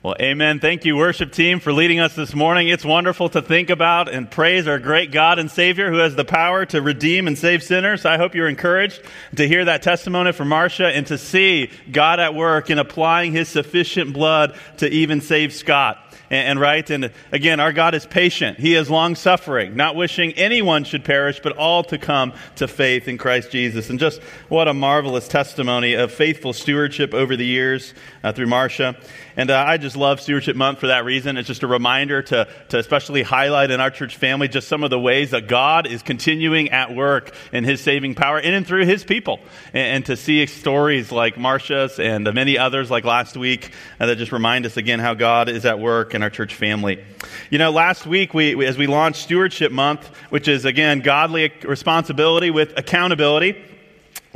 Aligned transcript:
Well, 0.00 0.14
amen. 0.20 0.60
Thank 0.60 0.84
you, 0.84 0.96
worship 0.96 1.32
team, 1.32 1.58
for 1.58 1.72
leading 1.72 1.98
us 1.98 2.14
this 2.14 2.32
morning. 2.32 2.68
It's 2.68 2.84
wonderful 2.84 3.30
to 3.30 3.42
think 3.42 3.68
about 3.68 4.08
and 4.08 4.30
praise 4.30 4.68
our 4.68 4.78
great 4.78 5.10
God 5.10 5.40
and 5.40 5.50
Savior 5.50 5.90
who 5.90 5.96
has 5.96 6.14
the 6.14 6.24
power 6.24 6.64
to 6.66 6.80
redeem 6.80 7.26
and 7.26 7.36
save 7.36 7.64
sinners. 7.64 8.04
I 8.04 8.16
hope 8.16 8.36
you're 8.36 8.48
encouraged 8.48 9.02
to 9.34 9.48
hear 9.48 9.64
that 9.64 9.82
testimony 9.82 10.30
from 10.30 10.50
Marcia 10.50 10.86
and 10.86 11.04
to 11.08 11.18
see 11.18 11.72
God 11.90 12.20
at 12.20 12.36
work 12.36 12.70
in 12.70 12.78
applying 12.78 13.32
his 13.32 13.48
sufficient 13.48 14.12
blood 14.12 14.56
to 14.76 14.88
even 14.88 15.20
save 15.20 15.52
Scott 15.52 15.98
and, 16.30 16.48
and 16.48 16.60
right. 16.60 16.88
And 16.90 17.10
again, 17.32 17.60
our 17.60 17.72
God 17.72 17.94
is 17.94 18.06
patient. 18.06 18.58
He 18.58 18.74
is 18.74 18.90
long 18.90 19.14
suffering, 19.14 19.76
not 19.76 19.96
wishing 19.96 20.32
anyone 20.34 20.84
should 20.84 21.04
perish, 21.04 21.40
but 21.42 21.56
all 21.56 21.82
to 21.84 21.98
come 21.98 22.32
to 22.56 22.68
faith 22.68 23.08
in 23.08 23.18
Christ 23.18 23.50
Jesus. 23.50 23.90
And 23.90 23.98
just 23.98 24.22
what 24.48 24.68
a 24.68 24.74
marvelous 24.74 25.28
testimony 25.28 25.94
of 25.94 26.12
faithful 26.12 26.52
stewardship 26.52 27.14
over 27.14 27.36
the 27.36 27.46
years 27.46 27.94
uh, 28.22 28.32
through 28.32 28.46
Marcia. 28.46 28.96
And 29.38 29.52
uh, 29.52 29.64
I 29.64 29.76
just 29.76 29.96
love 29.96 30.20
Stewardship 30.20 30.56
Month 30.56 30.80
for 30.80 30.88
that 30.88 31.04
reason. 31.04 31.36
It's 31.36 31.46
just 31.46 31.62
a 31.62 31.68
reminder 31.68 32.22
to, 32.22 32.48
to 32.70 32.78
especially 32.78 33.22
highlight 33.22 33.70
in 33.70 33.80
our 33.80 33.88
church 33.88 34.16
family 34.16 34.48
just 34.48 34.66
some 34.66 34.82
of 34.82 34.90
the 34.90 34.98
ways 34.98 35.30
that 35.30 35.46
God 35.46 35.86
is 35.86 36.02
continuing 36.02 36.70
at 36.70 36.92
work 36.92 37.32
in 37.52 37.62
His 37.62 37.80
saving 37.80 38.16
power 38.16 38.40
in 38.40 38.52
and 38.52 38.66
through 38.66 38.84
His 38.84 39.04
people. 39.04 39.38
And, 39.72 39.98
and 39.98 40.06
to 40.06 40.16
see 40.16 40.44
stories 40.46 41.12
like 41.12 41.38
Marcia's 41.38 42.00
and 42.00 42.24
many 42.34 42.58
others 42.58 42.90
like 42.90 43.04
last 43.04 43.36
week 43.36 43.70
uh, 44.00 44.06
that 44.06 44.18
just 44.18 44.32
remind 44.32 44.66
us 44.66 44.76
again 44.76 44.98
how 44.98 45.14
God 45.14 45.48
is 45.48 45.64
at 45.64 45.78
work 45.78 46.16
in 46.16 46.24
our 46.24 46.30
church 46.30 46.56
family. 46.56 47.04
You 47.48 47.58
know, 47.58 47.70
last 47.70 48.06
week 48.06 48.34
we, 48.34 48.56
we 48.56 48.66
as 48.66 48.76
we 48.76 48.88
launched 48.88 49.22
Stewardship 49.22 49.70
Month, 49.70 50.10
which 50.30 50.48
is 50.48 50.64
again 50.64 50.98
godly 50.98 51.52
responsibility 51.62 52.50
with 52.50 52.76
accountability. 52.76 53.67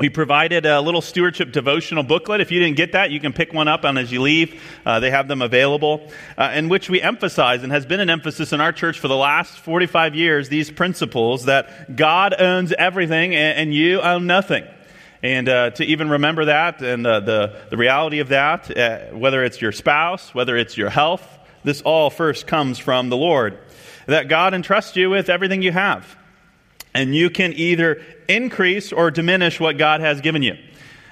We 0.03 0.09
provided 0.09 0.67
a 0.67 0.81
little 0.81 1.01
stewardship 1.01 1.53
devotional 1.53 2.03
booklet. 2.03 2.41
If 2.41 2.51
you 2.51 2.59
didn't 2.59 2.77
get 2.77 2.91
that, 2.91 3.13
you 3.13 3.21
can 3.21 3.33
pick 3.33 3.53
one 3.53 3.69
up 3.69 3.85
on 3.85 3.97
as 3.97 4.11
you 4.11 4.21
leave. 4.21 4.61
Uh, 4.85 4.99
they 4.99 5.13
have 5.13 5.29
them 5.29 5.43
available, 5.43 6.11
uh, 6.37 6.51
in 6.57 6.69
which 6.69 6.91
we 6.91 7.01
emphasize, 7.01 7.63
and 7.63 7.71
has 7.71 7.87
been 7.87 8.01
an 8.01 8.11
emphasis 8.11 8.53
in 8.53 8.61
our 8.61 8.73
church 8.73 8.99
for 8.99 9.07
the 9.07 9.15
last 9.15 9.61
45 9.61 10.17
years, 10.17 10.49
these 10.49 10.73
principles 10.73 11.45
that 11.45 11.95
God 11.95 12.35
owns 12.37 12.73
everything 12.73 13.37
and, 13.37 13.57
and 13.57 13.75
you 13.75 14.01
own 14.01 14.27
nothing. 14.27 14.65
And 15.23 15.49
uh, 15.49 15.71
to 15.71 15.85
even 15.85 16.11
remember 16.11 16.47
that 16.47 16.83
and 16.83 17.07
uh, 17.07 17.21
the, 17.21 17.61
the 17.71 17.77
reality 17.77 18.19
of 18.19 18.31
that, 18.31 18.77
uh, 18.77 19.17
whether 19.17 19.45
it's 19.45 19.61
your 19.61 19.71
spouse, 19.71 20.35
whether 20.35 20.57
it's 20.57 20.77
your 20.77 20.91
health, 20.91 21.23
this 21.63 21.81
all 21.81 22.11
first 22.11 22.49
comes 22.49 22.81
from 22.81 23.09
the 23.09 23.17
Lord. 23.17 23.57
That 24.07 24.27
God 24.27 24.53
entrusts 24.53 24.97
you 24.97 25.11
with 25.11 25.31
everything 25.31 25.63
you 25.63 25.71
have. 25.71 26.17
And 26.95 27.15
you 27.15 27.31
can 27.31 27.53
either 27.55 28.03
increase 28.29 28.93
or 28.93 29.11
diminish 29.11 29.59
what 29.59 29.79
God 29.79 30.01
has 30.01 30.21
given 30.21 30.43
you. 30.43 30.57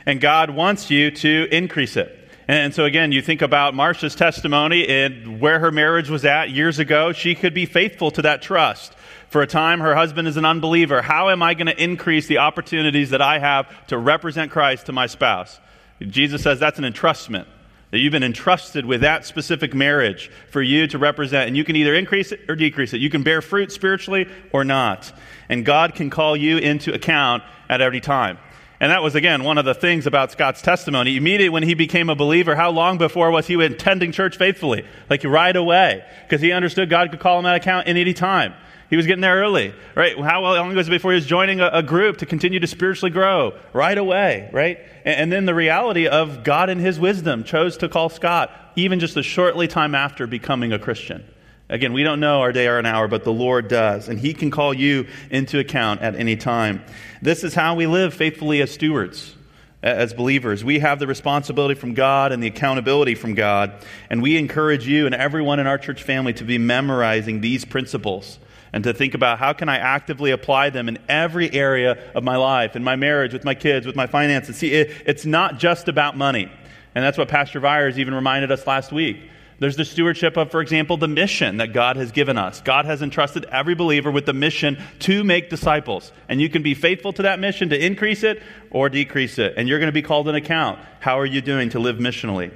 And 0.07 0.21
God 0.21 0.51
wants 0.51 0.91
you 0.91 1.11
to 1.11 1.49
increase 1.51 1.97
it. 1.97 2.17
And 2.49 2.75
so, 2.75 2.85
again, 2.85 3.13
you 3.13 3.23
think 3.23 3.43
about 3.43 3.75
Marcia's 3.75 4.17
testimony 4.17 4.89
and 4.89 5.41
where 5.41 5.61
her 5.61 5.71
marriage 5.71 6.11
was 6.11 6.25
at 6.25 6.51
years 6.51 6.81
ago. 6.81 7.13
She 7.13 7.37
could 7.37 7.55
be 7.55 7.65
faithful 7.65 8.11
to 8.11 8.23
that 8.23 8.43
trust. 8.43 8.93
For 9.29 9.41
a 9.41 9.47
time, 9.47 9.79
her 9.79 9.95
husband 9.95 10.27
is 10.27 10.37
an 10.37 10.45
unbeliever. 10.45 11.01
How 11.01 11.31
am 11.31 11.45
I 11.45 11.55
going 11.55 11.69
to 11.69 11.81
increase 11.81 12.27
the 12.27 12.39
opportunities 12.39 13.11
that 13.11 13.23
I 13.23 13.39
have 13.39 13.87
to 13.87 13.97
represent 13.97 14.51
Christ 14.51 14.87
to 14.87 14.93
my 14.93 15.07
spouse? 15.07 15.61
Jesus 16.01 16.43
says 16.43 16.59
that's 16.59 16.81
an 16.81 16.85
entrustment. 16.85 17.47
That 17.91 17.99
you've 17.99 18.13
been 18.13 18.23
entrusted 18.23 18.87
with 18.87 19.01
that 19.01 19.25
specific 19.25 19.75
marriage 19.75 20.31
for 20.51 20.63
you 20.63 20.87
to 20.89 20.99
represent. 20.99 21.49
And 21.49 21.57
you 21.57 21.65
can 21.65 21.75
either 21.75 21.95
increase 21.95 22.31
it 22.31 22.41
or 22.49 22.55
decrease 22.55 22.93
it. 22.93 23.01
You 23.01 23.11
can 23.11 23.23
bear 23.23 23.43
fruit 23.43 23.73
spiritually 23.73 24.29
or 24.53 24.65
not. 24.65 25.13
And 25.49 25.65
God 25.65 25.95
can 25.95 26.09
call 26.09 26.37
you 26.37 26.59
into 26.59 26.95
account 26.95 27.43
at 27.69 27.81
every 27.81 28.01
time. 28.01 28.39
And 28.79 28.93
that 28.93 29.03
was, 29.03 29.15
again, 29.15 29.45
one 29.45 29.59
of 29.59 29.67
the 29.67 29.75
things 29.75 30.07
about 30.07 30.33
Scott's 30.33 30.63
testimony. 30.63 31.17
Immediately 31.17 31.51
when 31.51 31.63
he 31.65 31.75
became 31.75 32.09
a 32.09 32.15
believer, 32.15 32.57
how 32.57 32.71
long 32.71 32.97
before 32.97 33.31
was 33.31 33.47
he 33.47 33.55
attending 33.55 34.11
church 34.11 34.39
faithfully? 34.39 34.87
Like 35.11 35.23
right 35.23 35.55
away. 35.55 36.03
Because 36.23 36.41
he 36.41 36.53
understood 36.53 36.89
God 36.89 37.11
could 37.11 37.21
call 37.21 37.39
him 37.39 37.47
at 37.47 37.57
account 37.57 37.89
in 37.89 37.99
any 37.99 38.15
time. 38.15 38.55
He 38.91 38.97
was 38.97 39.07
getting 39.07 39.21
there 39.21 39.37
early, 39.37 39.73
right? 39.95 40.19
How 40.19 40.43
long 40.43 40.75
was 40.75 40.89
it 40.89 40.91
before 40.91 41.13
he 41.13 41.15
was 41.15 41.25
joining 41.25 41.61
a, 41.61 41.71
a 41.73 41.83
group 41.83 42.19
to 42.19 42.27
continue 42.27 42.59
to 42.59 42.67
spiritually 42.67 43.13
grow? 43.13 43.57
Right 43.73 43.97
away, 43.97 44.51
right? 44.53 44.79
And, 45.05 45.21
and, 45.21 45.33
then 45.33 45.47
the 45.47 45.55
reality 45.55 46.09
of 46.09 46.43
God 46.43 46.69
in 46.69 46.81
his 46.81 46.99
wisdom 46.99 47.45
chose 47.45 47.77
to 47.79 47.89
call 47.89 48.09
Scott 48.09 48.51
even 48.75 48.99
just 48.99 49.17
a 49.17 49.23
shortly 49.23 49.69
time 49.69 49.95
after 49.95 50.27
becoming 50.27 50.73
a 50.73 50.79
Christian. 50.79 51.25
Again, 51.69 51.93
we 51.93 52.03
don't 52.03 52.19
know 52.19 52.41
our 52.41 52.51
day 52.51 52.67
or 52.67 52.79
an 52.79 52.87
hour, 52.87 53.07
but 53.07 53.23
the 53.23 53.33
Lord 53.33 53.69
does. 53.69 54.09
And 54.09 54.19
he 54.19 54.35
can 54.35 54.51
call 54.51 54.75
you 54.75 55.07
into 55.31 55.61
account 55.61 56.03
at 56.03 56.17
any 56.17 56.35
time. 56.35 56.83
This 57.23 57.45
is 57.45 57.55
how 57.55 57.77
we 57.77 57.87
live 57.87 58.13
faithfully 58.13 58.61
as 58.61 58.73
stewards 58.73 59.37
as 59.85 60.13
believers. 60.13 60.65
We 60.65 60.81
have 60.81 60.99
the 60.99 61.07
responsibility 61.07 61.75
from 61.75 61.95
God 61.95 62.33
and 62.33 62.43
the 62.43 62.49
accountability 62.49 63.15
from 63.15 63.35
God. 63.35 63.73
And 64.11 64.21
we 64.21 64.37
encourage 64.37 64.87
you 64.87 65.07
and 65.07 65.15
everyone 65.15 65.61
in 65.61 65.69
our 65.69 65.79
church 65.79 66.03
family 66.03 66.33
to 66.35 66.45
be 66.45 66.59
memorizing 66.59 67.41
these 67.41 67.65
principles 67.65 68.41
and 68.73 68.85
to 68.85 68.93
think 68.93 69.15
about 69.15 69.39
how 69.39 69.53
can 69.53 69.69
I 69.69 69.79
actively 69.79 70.31
apply 70.31 70.71
them 70.71 70.89
in 70.89 70.99
every 71.09 71.53
area 71.53 72.13
of 72.15 72.23
my 72.23 72.37
life, 72.37 72.77
in 72.77 72.85
my 72.85 72.97
marriage, 72.97 73.33
with 73.33 73.45
my 73.45 73.55
kids, 73.55 73.87
with 73.87 73.97
my 73.97 74.07
finances. 74.07 74.57
See, 74.57 74.73
it, 74.73 75.03
it's 75.07 75.27
not 75.27 75.59
just 75.59 75.89
about 75.89 76.17
money. 76.17 76.51
And 76.95 77.05
that's 77.05 77.19
what 77.19 77.29
Pastor 77.29 77.61
Viars 77.61 77.99
even 77.99 78.15
reminded 78.15 78.51
us 78.51 78.67
last 78.67 78.93
week. 78.93 79.21
There's 79.61 79.77
the 79.77 79.85
stewardship 79.85 80.39
of, 80.39 80.51
for 80.51 80.63
example, 80.63 80.97
the 80.97 81.07
mission 81.07 81.59
that 81.59 81.75
God 81.75 81.97
has 81.97 82.13
given 82.13 82.39
us. 82.39 82.63
God 82.63 82.87
has 82.87 83.03
entrusted 83.03 83.45
every 83.45 83.75
believer 83.75 84.11
with 84.11 84.25
the 84.25 84.33
mission 84.33 84.83
to 85.01 85.23
make 85.23 85.51
disciples. 85.51 86.13
And 86.31 86.41
you 86.41 86.49
can 86.49 86.63
be 86.63 86.73
faithful 86.75 87.13
to 87.13 87.23
that 87.23 87.39
mission 87.39 87.69
to 87.69 87.85
increase 87.85 88.23
it 88.23 88.43
or 88.71 88.89
decrease 88.89 89.39
it. 89.39 89.55
And 89.59 89.69
you're 89.69 89.79
going 89.79 89.89
to 89.89 89.93
be 89.93 90.01
called 90.01 90.29
an 90.29 90.35
account. 90.35 90.79
How 91.01 91.21
are 91.21 91.27
you 91.27 91.43
doing 91.43 91.69
to 91.71 91.79
live 91.79 91.99
missionally? 91.99 92.53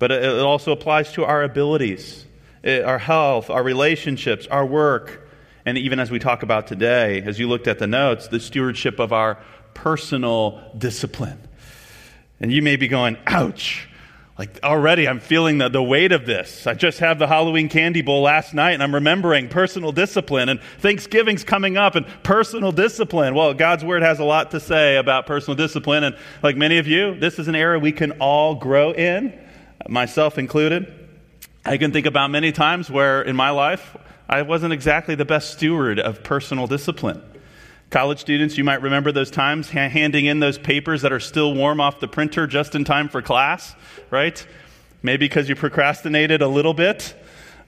But 0.00 0.10
it 0.10 0.40
also 0.40 0.72
applies 0.72 1.12
to 1.12 1.24
our 1.24 1.44
abilities, 1.44 2.26
eh, 2.64 2.82
our 2.82 2.98
health, 2.98 3.48
our 3.48 3.62
relationships, 3.62 4.48
our 4.48 4.66
work, 4.66 5.21
and 5.64 5.78
even 5.78 6.00
as 6.00 6.10
we 6.10 6.18
talk 6.18 6.42
about 6.42 6.66
today, 6.66 7.22
as 7.22 7.38
you 7.38 7.48
looked 7.48 7.68
at 7.68 7.78
the 7.78 7.86
notes, 7.86 8.28
the 8.28 8.40
stewardship 8.40 8.98
of 8.98 9.12
our 9.12 9.38
personal 9.74 10.60
discipline. 10.76 11.38
And 12.40 12.52
you 12.52 12.62
may 12.62 12.76
be 12.76 12.88
going, 12.88 13.16
ouch. 13.26 13.88
Like 14.38 14.58
already, 14.64 15.06
I'm 15.06 15.20
feeling 15.20 15.58
the, 15.58 15.68
the 15.68 15.82
weight 15.82 16.10
of 16.10 16.26
this. 16.26 16.66
I 16.66 16.74
just 16.74 16.98
had 16.98 17.18
the 17.18 17.28
Halloween 17.28 17.68
candy 17.68 18.00
bowl 18.00 18.22
last 18.22 18.54
night, 18.54 18.72
and 18.72 18.82
I'm 18.82 18.94
remembering 18.94 19.48
personal 19.48 19.92
discipline, 19.92 20.48
and 20.48 20.60
Thanksgiving's 20.78 21.44
coming 21.44 21.76
up, 21.76 21.94
and 21.94 22.06
personal 22.22 22.72
discipline. 22.72 23.34
Well, 23.34 23.52
God's 23.54 23.84
Word 23.84 24.02
has 24.02 24.18
a 24.18 24.24
lot 24.24 24.50
to 24.52 24.58
say 24.58 24.96
about 24.96 25.26
personal 25.26 25.54
discipline, 25.54 26.02
and 26.02 26.16
like 26.42 26.56
many 26.56 26.78
of 26.78 26.88
you, 26.88 27.14
this 27.14 27.38
is 27.38 27.46
an 27.46 27.54
area 27.54 27.78
we 27.78 27.92
can 27.92 28.12
all 28.12 28.54
grow 28.54 28.92
in, 28.92 29.38
myself 29.86 30.38
included. 30.38 30.92
I 31.64 31.76
can 31.76 31.92
think 31.92 32.06
about 32.06 32.30
many 32.30 32.50
times 32.52 32.90
where 32.90 33.22
in 33.22 33.36
my 33.36 33.50
life 33.50 33.96
I 34.28 34.42
wasn't 34.42 34.72
exactly 34.72 35.14
the 35.14 35.24
best 35.24 35.52
steward 35.52 35.98
of 35.98 36.22
personal 36.22 36.66
discipline. 36.66 37.22
College 37.90 38.20
students, 38.20 38.56
you 38.56 38.64
might 38.64 38.80
remember 38.80 39.12
those 39.12 39.30
times 39.30 39.68
handing 39.68 40.24
in 40.24 40.40
those 40.40 40.56
papers 40.56 41.02
that 41.02 41.12
are 41.12 41.20
still 41.20 41.54
warm 41.54 41.80
off 41.80 42.00
the 42.00 42.08
printer 42.08 42.46
just 42.46 42.74
in 42.74 42.84
time 42.84 43.08
for 43.08 43.20
class, 43.20 43.74
right? 44.10 44.46
Maybe 45.02 45.26
because 45.26 45.48
you 45.48 45.54
procrastinated 45.54 46.40
a 46.40 46.48
little 46.48 46.72
bit 46.72 47.14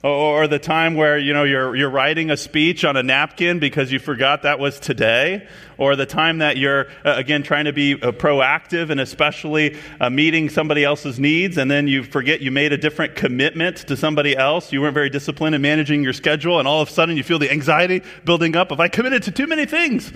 or 0.05 0.47
the 0.47 0.59
time 0.59 0.93
where 0.93 1.17
you 1.17 1.33
know 1.33 1.43
you're, 1.43 1.75
you're 1.75 1.89
writing 1.89 2.29
a 2.29 2.37
speech 2.37 2.85
on 2.85 2.95
a 2.95 3.01
napkin 3.01 3.57
because 3.59 3.91
you 3.91 3.97
forgot 3.97 4.43
that 4.43 4.59
was 4.59 4.79
today 4.79 5.47
or 5.77 5.95
the 5.95 6.05
time 6.05 6.37
that 6.37 6.57
you're 6.57 6.87
uh, 7.03 7.15
again 7.15 7.41
trying 7.41 7.65
to 7.65 7.73
be 7.73 7.93
uh, 7.93 8.11
proactive 8.11 8.91
and 8.91 8.99
especially 8.99 9.75
uh, 9.99 10.09
meeting 10.09 10.49
somebody 10.49 10.83
else's 10.83 11.19
needs 11.19 11.57
and 11.57 11.71
then 11.71 11.87
you 11.87 12.03
forget 12.03 12.39
you 12.39 12.51
made 12.51 12.71
a 12.71 12.77
different 12.77 13.15
commitment 13.15 13.77
to 13.77 13.97
somebody 13.97 14.37
else 14.37 14.71
you 14.71 14.79
weren't 14.79 14.93
very 14.93 15.09
disciplined 15.09 15.55
in 15.55 15.61
managing 15.61 16.03
your 16.03 16.13
schedule 16.13 16.59
and 16.59 16.67
all 16.67 16.81
of 16.81 16.89
a 16.89 16.91
sudden 16.91 17.17
you 17.17 17.23
feel 17.23 17.39
the 17.39 17.51
anxiety 17.51 18.03
building 18.25 18.55
up 18.55 18.71
if 18.71 18.79
i 18.79 18.87
committed 18.87 19.23
to 19.23 19.31
too 19.31 19.47
many 19.47 19.65
things 19.65 20.13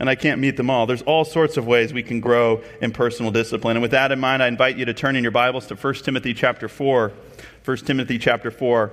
and 0.00 0.08
I 0.08 0.14
can't 0.14 0.40
meet 0.40 0.56
them 0.56 0.70
all. 0.70 0.86
There's 0.86 1.02
all 1.02 1.24
sorts 1.24 1.56
of 1.56 1.66
ways 1.66 1.92
we 1.92 2.04
can 2.04 2.20
grow 2.20 2.62
in 2.80 2.92
personal 2.92 3.32
discipline. 3.32 3.76
And 3.76 3.82
with 3.82 3.90
that 3.90 4.12
in 4.12 4.20
mind, 4.20 4.44
I 4.44 4.46
invite 4.46 4.76
you 4.76 4.84
to 4.84 4.94
turn 4.94 5.16
in 5.16 5.24
your 5.24 5.32
Bibles 5.32 5.66
to 5.66 5.74
1 5.74 5.94
Timothy 5.94 6.34
chapter 6.34 6.68
4. 6.68 7.12
1 7.64 7.76
Timothy 7.78 8.16
chapter 8.16 8.52
4. 8.52 8.92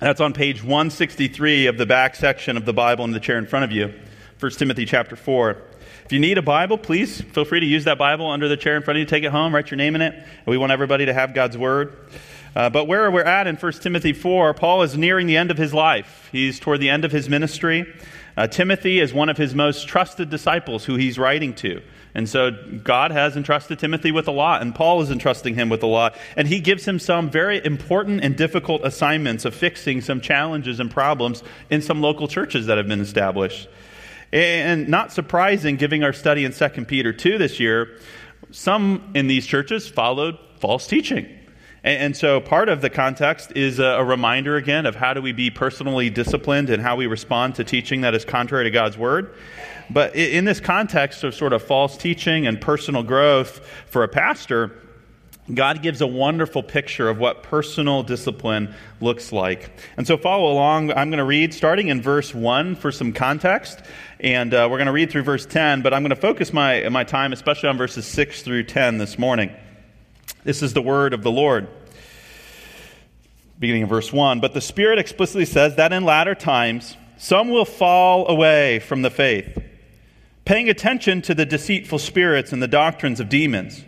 That's 0.00 0.22
on 0.22 0.32
page 0.32 0.62
163 0.62 1.66
of 1.66 1.76
the 1.76 1.84
back 1.84 2.16
section 2.16 2.56
of 2.56 2.64
the 2.64 2.72
Bible 2.72 3.04
in 3.04 3.10
the 3.10 3.20
chair 3.20 3.36
in 3.36 3.46
front 3.46 3.66
of 3.66 3.70
you, 3.70 3.92
1 4.38 4.52
Timothy 4.52 4.86
chapter 4.86 5.14
4. 5.14 5.58
If 6.06 6.12
you 6.12 6.18
need 6.18 6.38
a 6.38 6.42
Bible, 6.42 6.78
please 6.78 7.20
feel 7.20 7.44
free 7.44 7.60
to 7.60 7.66
use 7.66 7.84
that 7.84 7.98
Bible 7.98 8.26
under 8.26 8.48
the 8.48 8.56
chair 8.56 8.78
in 8.78 8.82
front 8.82 8.96
of 8.96 9.00
you. 9.00 9.04
Take 9.04 9.24
it 9.24 9.30
home, 9.30 9.54
write 9.54 9.70
your 9.70 9.76
name 9.76 9.94
in 9.94 10.00
it. 10.00 10.14
We 10.46 10.56
want 10.56 10.72
everybody 10.72 11.04
to 11.04 11.12
have 11.12 11.34
God's 11.34 11.58
Word. 11.58 11.98
Uh, 12.56 12.70
but 12.70 12.86
where 12.86 13.10
we're 13.10 13.24
at 13.24 13.46
in 13.46 13.56
1 13.56 13.72
Timothy 13.74 14.14
4, 14.14 14.54
Paul 14.54 14.80
is 14.80 14.96
nearing 14.96 15.26
the 15.26 15.36
end 15.36 15.50
of 15.50 15.58
his 15.58 15.74
life. 15.74 16.30
He's 16.32 16.58
toward 16.58 16.80
the 16.80 16.88
end 16.88 17.04
of 17.04 17.12
his 17.12 17.28
ministry. 17.28 17.84
Uh, 18.38 18.46
Timothy 18.46 19.00
is 19.00 19.12
one 19.12 19.28
of 19.28 19.36
his 19.36 19.54
most 19.54 19.86
trusted 19.86 20.30
disciples 20.30 20.86
who 20.86 20.94
he's 20.94 21.18
writing 21.18 21.52
to. 21.56 21.82
And 22.14 22.28
so 22.28 22.50
God 22.82 23.12
has 23.12 23.36
entrusted 23.36 23.78
Timothy 23.78 24.10
with 24.12 24.26
a 24.26 24.32
lot, 24.32 24.62
and 24.62 24.74
Paul 24.74 25.00
is 25.00 25.10
entrusting 25.10 25.54
him 25.54 25.68
with 25.68 25.82
a 25.82 25.86
lot. 25.86 26.16
And 26.36 26.48
he 26.48 26.60
gives 26.60 26.86
him 26.86 26.98
some 26.98 27.30
very 27.30 27.64
important 27.64 28.24
and 28.24 28.36
difficult 28.36 28.84
assignments 28.84 29.44
of 29.44 29.54
fixing 29.54 30.00
some 30.00 30.20
challenges 30.20 30.80
and 30.80 30.90
problems 30.90 31.42
in 31.70 31.82
some 31.82 32.00
local 32.00 32.26
churches 32.28 32.66
that 32.66 32.78
have 32.78 32.88
been 32.88 33.00
established. 33.00 33.68
And 34.32 34.88
not 34.88 35.12
surprising, 35.12 35.76
giving 35.76 36.04
our 36.04 36.12
study 36.12 36.44
in 36.44 36.52
2 36.52 36.68
Peter 36.84 37.12
2 37.12 37.38
this 37.38 37.58
year, 37.58 37.98
some 38.50 39.10
in 39.14 39.26
these 39.26 39.46
churches 39.46 39.88
followed 39.88 40.38
false 40.58 40.86
teaching. 40.86 41.39
And, 41.84 42.02
and 42.02 42.16
so 42.16 42.40
part 42.40 42.68
of 42.68 42.80
the 42.80 42.90
context 42.90 43.52
is 43.56 43.78
a, 43.78 43.84
a 43.84 44.04
reminder 44.04 44.56
again 44.56 44.86
of 44.86 44.96
how 44.96 45.14
do 45.14 45.22
we 45.22 45.32
be 45.32 45.50
personally 45.50 46.10
disciplined 46.10 46.70
and 46.70 46.82
how 46.82 46.96
we 46.96 47.06
respond 47.06 47.56
to 47.56 47.64
teaching 47.64 48.02
that 48.02 48.14
is 48.14 48.24
contrary 48.24 48.64
to 48.64 48.70
God's 48.70 48.98
word. 48.98 49.34
But 49.90 50.14
in 50.14 50.44
this 50.44 50.60
context 50.60 51.24
of 51.24 51.34
sort 51.34 51.52
of 51.52 51.62
false 51.62 51.96
teaching 51.96 52.46
and 52.46 52.60
personal 52.60 53.02
growth 53.02 53.60
for 53.86 54.04
a 54.04 54.08
pastor, 54.08 54.76
God 55.52 55.82
gives 55.82 56.00
a 56.00 56.06
wonderful 56.06 56.62
picture 56.62 57.08
of 57.08 57.18
what 57.18 57.42
personal 57.42 58.04
discipline 58.04 58.72
looks 59.00 59.32
like. 59.32 59.70
And 59.96 60.06
so 60.06 60.16
follow 60.16 60.52
along. 60.52 60.92
I'm 60.92 61.10
going 61.10 61.18
to 61.18 61.24
read 61.24 61.52
starting 61.52 61.88
in 61.88 62.00
verse 62.00 62.32
1 62.32 62.76
for 62.76 62.92
some 62.92 63.12
context. 63.12 63.80
And 64.20 64.54
uh, 64.54 64.68
we're 64.70 64.76
going 64.76 64.86
to 64.86 64.92
read 64.92 65.10
through 65.10 65.22
verse 65.22 65.46
10, 65.46 65.82
but 65.82 65.92
I'm 65.92 66.02
going 66.02 66.10
to 66.10 66.16
focus 66.16 66.52
my, 66.52 66.88
my 66.88 67.02
time 67.02 67.32
especially 67.32 67.68
on 67.68 67.76
verses 67.76 68.06
6 68.06 68.42
through 68.42 68.64
10 68.64 68.98
this 68.98 69.18
morning. 69.18 69.50
This 70.42 70.62
is 70.62 70.72
the 70.72 70.82
word 70.82 71.12
of 71.12 71.22
the 71.22 71.30
Lord. 71.30 71.68
Beginning 73.58 73.82
in 73.82 73.88
verse 73.88 74.12
1. 74.12 74.40
But 74.40 74.54
the 74.54 74.60
Spirit 74.60 74.98
explicitly 74.98 75.44
says 75.44 75.76
that 75.76 75.92
in 75.92 76.04
latter 76.04 76.34
times 76.34 76.96
some 77.18 77.50
will 77.50 77.66
fall 77.66 78.26
away 78.28 78.78
from 78.78 79.02
the 79.02 79.10
faith, 79.10 79.62
paying 80.46 80.70
attention 80.70 81.20
to 81.22 81.34
the 81.34 81.44
deceitful 81.44 81.98
spirits 81.98 82.52
and 82.52 82.62
the 82.62 82.68
doctrines 82.68 83.20
of 83.20 83.28
demons 83.28 83.84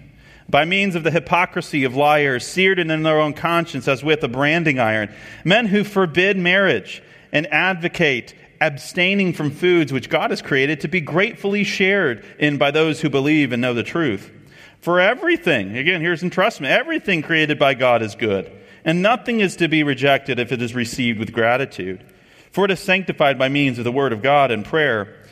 by 0.50 0.66
means 0.66 0.94
of 0.94 1.02
the 1.02 1.10
hypocrisy 1.10 1.84
of 1.84 1.96
liars, 1.96 2.46
seared 2.46 2.78
in 2.78 2.88
their 2.88 3.18
own 3.18 3.32
conscience 3.32 3.88
as 3.88 4.04
with 4.04 4.22
a 4.22 4.28
branding 4.28 4.78
iron, 4.78 5.10
men 5.44 5.66
who 5.66 5.82
forbid 5.82 6.36
marriage 6.36 7.02
and 7.32 7.46
advocate 7.46 8.34
abstaining 8.60 9.32
from 9.32 9.50
foods 9.50 9.92
which 9.92 10.10
God 10.10 10.28
has 10.28 10.42
created 10.42 10.82
to 10.82 10.88
be 10.88 11.00
gratefully 11.00 11.64
shared 11.64 12.22
in 12.38 12.58
by 12.58 12.70
those 12.70 13.00
who 13.00 13.08
believe 13.08 13.52
and 13.52 13.62
know 13.62 13.72
the 13.72 13.82
truth. 13.82 14.30
For 14.82 14.98
everything, 14.98 15.76
again, 15.76 16.00
here's 16.00 16.24
entrustment, 16.24 16.66
everything 16.66 17.22
created 17.22 17.56
by 17.56 17.74
God 17.74 18.02
is 18.02 18.16
good, 18.16 18.50
and 18.84 19.00
nothing 19.00 19.38
is 19.38 19.54
to 19.56 19.68
be 19.68 19.84
rejected 19.84 20.40
if 20.40 20.50
it 20.50 20.60
is 20.60 20.74
received 20.74 21.20
with 21.20 21.32
gratitude. 21.32 22.04
For 22.50 22.64
it 22.64 22.72
is 22.72 22.80
sanctified 22.80 23.38
by 23.38 23.48
means 23.48 23.78
of 23.78 23.84
the 23.84 23.92
word 23.92 24.12
of 24.12 24.22
God 24.22 24.50
and 24.50 24.64
prayer. 24.64 25.22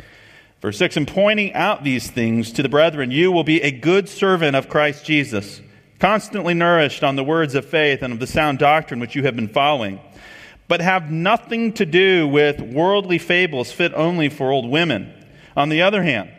Verse 0.62 0.79
6 0.79 0.99
In 0.99 1.05
pointing 1.05 1.52
out 1.52 1.82
these 1.82 2.08
things 2.08 2.52
to 2.52 2.62
the 2.62 2.69
brethren, 2.69 3.11
you 3.11 3.32
will 3.32 3.43
be 3.43 3.61
a 3.61 3.73
good 3.73 4.08
servant 4.08 4.55
of 4.55 4.69
Christ 4.69 5.05
Jesus, 5.05 5.61
constantly 5.99 6.55
nourished 6.55 7.02
on 7.02 7.17
the 7.17 7.25
words 7.25 7.56
of 7.56 7.67
faith 7.67 8.02
and 8.02 8.12
of 8.12 8.20
the 8.20 8.29
sound 8.29 8.61
doctrine 8.61 9.00
which 9.00 9.17
you 9.17 9.25
have 9.25 9.35
been 9.35 9.49
following, 9.49 9.99
but 10.69 10.81
have 10.81 11.11
nothing 11.11 11.73
to 11.73 11.85
do 11.85 12.29
with 12.29 12.61
worldly 12.61 13.19
fables 13.19 13.73
fit 13.73 13.93
only 13.94 14.29
for 14.29 14.52
old 14.52 14.70
women. 14.70 15.12
On 15.56 15.70
the 15.70 15.82
other 15.82 16.05
hand, 16.05 16.31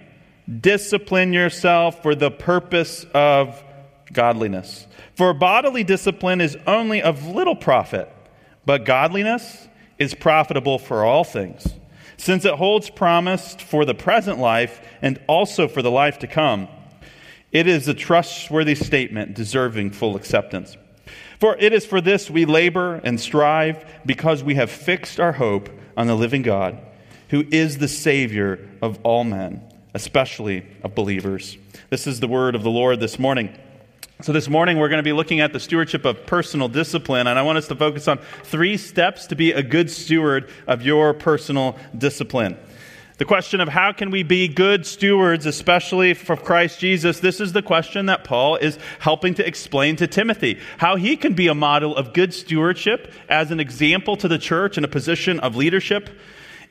discipline 0.60 1.34
yourself 1.34 2.02
for 2.02 2.16
the 2.16 2.32
purpose 2.32 3.06
of 3.14 3.64
godliness. 4.12 4.88
For 5.16 5.34
bodily 5.34 5.84
discipline 5.84 6.42
is 6.42 6.58
only 6.68 7.02
of 7.02 7.28
little 7.28 7.56
profit, 7.56 8.12
but 8.66 8.86
godliness 8.86 9.68
is 9.98 10.14
profitable 10.14 10.80
for 10.80 11.06
all 11.06 11.24
things 11.24 11.68
since 12.22 12.46
it 12.46 12.54
holds 12.54 12.88
promise 12.90 13.56
for 13.56 13.84
the 13.84 13.96
present 13.96 14.38
life 14.38 14.80
and 15.02 15.20
also 15.28 15.68
for 15.68 15.82
the 15.82 15.90
life 15.90 16.20
to 16.20 16.28
come. 16.28 16.68
It 17.52 17.66
is 17.66 17.88
a 17.88 17.96
trustworthy 17.96 18.76
statement 18.76 19.34
deserving 19.34 19.92
full 19.92 20.16
acceptance. 20.16 20.78
For 21.40 21.58
it 21.58 21.74
is 21.74 21.84
for 21.84 22.00
this 22.00 22.30
we 22.30 22.46
labor 22.46 23.02
and 23.04 23.20
strive 23.20 23.84
because 24.06 24.44
we 24.44 24.54
have 24.56 24.70
fixed 24.70 25.20
our 25.20 25.32
hope 25.32 25.70
on 25.98 26.06
the 26.06 26.16
living 26.16 26.44
God, 26.44 26.80
who 27.30 27.44
is 27.50 27.80
the 27.80 27.88
Savior 27.88 28.70
of 28.84 29.00
all 29.02 29.24
men, 29.24 29.64
especially 29.94 30.66
of 30.84 30.96
believers. 30.96 31.58
This 31.90 32.08
is 32.08 32.20
the 32.20 32.28
word 32.28 32.56
of 32.56 32.64
the 32.64 32.70
Lord 32.70 33.00
this 33.00 33.20
morning. 33.20 33.58
So, 34.22 34.32
this 34.32 34.48
morning 34.48 34.78
we're 34.78 34.90
going 34.90 35.00
to 35.00 35.04
be 35.04 35.14
looking 35.14 35.40
at 35.40 35.52
the 35.52 35.60
stewardship 35.60 36.06
of 36.06 36.28
personal 36.28 36.68
discipline, 36.68 37.26
and 37.26 37.40
I 37.40 37.42
want 37.42 37.58
us 37.58 37.68
to 37.70 37.76
focus 37.76 38.08
on 38.08 38.20
three 38.44 38.78
steps 38.78 39.26
to 39.28 39.36
be 39.36 39.52
a 39.52 39.64
good 39.64 39.90
steward 39.90 40.50
of 40.68 40.84
your 40.84 41.16
personal 41.16 41.76
discipline. 41.98 42.56
The 43.18 43.26
question 43.26 43.62
of 43.62 43.70
how 43.70 43.94
can 43.94 44.10
we 44.10 44.24
be 44.24 44.48
good 44.48 44.86
stewards, 44.86 45.46
especially 45.46 46.16
for 46.16 46.36
Christ 46.36 46.80
Jesus, 46.80 47.20
this 47.20 47.40
is 47.40 47.54
the 47.54 47.62
question 47.62 48.08
that 48.08 48.24
Paul 48.24 48.56
is 48.56 48.80
helping 48.98 49.36
to 49.36 49.46
explain 49.46 49.96
to 49.98 50.08
Timothy. 50.08 50.60
How 50.78 50.96
he 50.96 51.16
can 51.18 51.34
be 51.34 51.48
a 51.48 51.54
model 51.54 51.96
of 51.96 52.14
good 52.14 52.34
stewardship 52.34 53.14
as 53.30 53.52
an 53.52 53.60
example 53.60 54.18
to 54.18 54.28
the 54.28 54.40
church 54.40 54.78
in 54.78 54.84
a 54.84 54.88
position 54.88 55.40
of 55.40 55.56
leadership. 55.56 56.10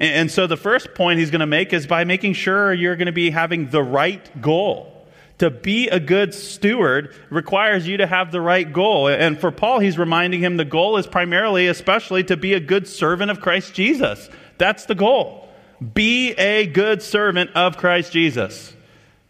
And 0.01 0.31
so 0.31 0.47
the 0.47 0.57
first 0.57 0.95
point 0.95 1.21
he's 1.21 1.31
going 1.31 1.41
to 1.41 1.47
make 1.47 1.73
is 1.73 1.87
by 1.87 2.05
making 2.05 2.33
sure 2.33 2.73
you're 2.73 2.97
going 2.97 3.07
to 3.07 3.13
be 3.13 3.31
having 3.31 3.69
the 3.69 3.83
right 3.83 4.41
goal 4.41 5.01
to 5.41 5.49
be 5.49 5.89
a 5.89 5.99
good 5.99 6.35
steward 6.35 7.15
requires 7.31 7.89
you 7.89 7.97
to 7.97 8.07
have 8.07 8.31
the 8.31 8.43
right 8.43 8.71
goal. 8.71 9.09
And 9.09 9.41
for 9.41 9.51
Paul, 9.51 9.79
he's 9.79 9.97
reminding 9.97 10.41
him 10.41 10.59
the 10.59 10.67
goal 10.67 10.99
is 10.99 11.07
primarily, 11.07 11.67
especially, 11.67 12.23
to 12.25 12.37
be 12.37 12.53
a 12.53 12.61
good 12.61 12.87
servant 12.87 13.31
of 13.31 13.41
Christ 13.41 13.73
Jesus. 13.73 14.29
That's 14.59 14.85
the 14.85 14.95
goal. 14.95 15.49
Be 15.95 16.33
a 16.33 16.67
good 16.67 17.01
servant 17.01 17.53
of 17.55 17.79
Christ 17.79 18.13
Jesus. 18.13 18.75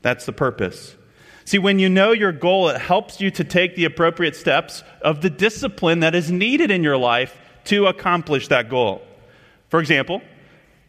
That's 0.03 0.27
the 0.27 0.33
purpose. 0.33 0.97
See, 1.45 1.59
when 1.59 1.79
you 1.79 1.89
know 1.89 2.11
your 2.11 2.33
goal, 2.33 2.71
it 2.71 2.81
helps 2.81 3.21
you 3.21 3.31
to 3.31 3.45
take 3.45 3.77
the 3.77 3.85
appropriate 3.85 4.35
steps 4.35 4.83
of 5.03 5.21
the 5.21 5.31
discipline 5.31 6.01
that 6.01 6.17
is 6.17 6.29
needed 6.29 6.73
in 6.73 6.83
your 6.83 6.97
life 6.97 7.39
to 7.67 7.87
accomplish 7.87 8.49
that 8.49 8.69
goal. 8.69 9.01
For 9.69 9.79
example, 9.79 10.23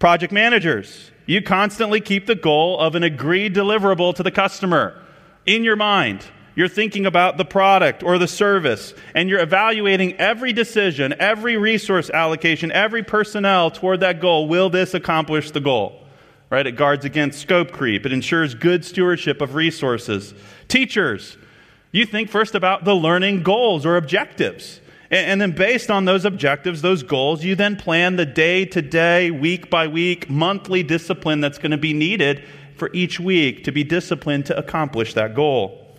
project 0.01 0.33
managers, 0.33 1.12
you 1.27 1.44
constantly 1.44 2.01
keep 2.01 2.25
the 2.25 2.33
goal 2.33 2.80
of 2.80 2.95
an 2.95 3.03
agreed 3.03 3.53
deliverable 3.53 4.15
to 4.15 4.24
the 4.24 4.31
customer 4.31 5.00
in 5.45 5.63
your 5.63 5.75
mind. 5.75 6.25
You're 6.56 6.68
thinking 6.68 7.06
about 7.06 7.38
the 7.38 7.45
product 7.45 8.01
or 8.01 8.18
the 8.18 8.27
service, 8.27 8.95
and 9.13 9.30
you're 9.30 9.39
evaluating 9.39 10.13
every 10.15 10.53
decision, 10.53 11.13
every 11.19 11.56
resource 11.56 12.09
allocation, 12.09 12.71
every 12.71 13.03
personnel 13.03 13.69
toward 13.69 14.00
that 14.00 14.19
goal. 14.19 14.48
Will 14.48 14.71
this 14.71 14.95
accomplish 14.95 15.51
the 15.51 15.59
goal? 15.59 16.03
Right? 16.50 16.65
It 16.65 16.71
guards 16.71 17.06
against 17.06 17.39
scope 17.39 17.71
creep. 17.71 18.03
It 18.03 18.12
ensures 18.12 18.56
good 18.56 18.83
stewardship 18.83 19.39
of 19.39 19.53
resources. 19.53 20.33
Teachers, 20.68 21.38
you 21.92 22.07
think 22.07 22.31
first 22.31 22.56
about 22.56 22.86
the 22.86 22.95
learning 22.95 23.44
goals 23.44 23.86
or 23.86 23.98
objectives. 23.98 24.81
And, 25.12 25.42
then, 25.42 25.52
based 25.52 25.92
on 25.92 26.06
those 26.06 26.24
objectives, 26.24 26.81
those 26.81 27.04
goals, 27.04 27.44
you 27.44 27.54
then 27.54 27.75
plan 27.75 28.16
the 28.16 28.25
day 28.25 28.63
to 28.63 28.81
day, 28.81 29.30
week 29.30 29.69
by 29.69 29.88
week, 29.88 30.30
monthly 30.30 30.84
discipline 30.84 31.42
that's 31.42 31.58
going 31.58 31.72
to 31.72 31.78
be 31.78 31.92
needed 31.92 32.46
for 32.78 32.90
each 32.94 33.19
week 33.19 33.66
to 33.66 33.74
be 33.74 33.84
disciplined 33.84 34.46
to 34.46 34.58
accomplish 34.58 35.13
that 35.16 35.36
goal. 35.36 35.94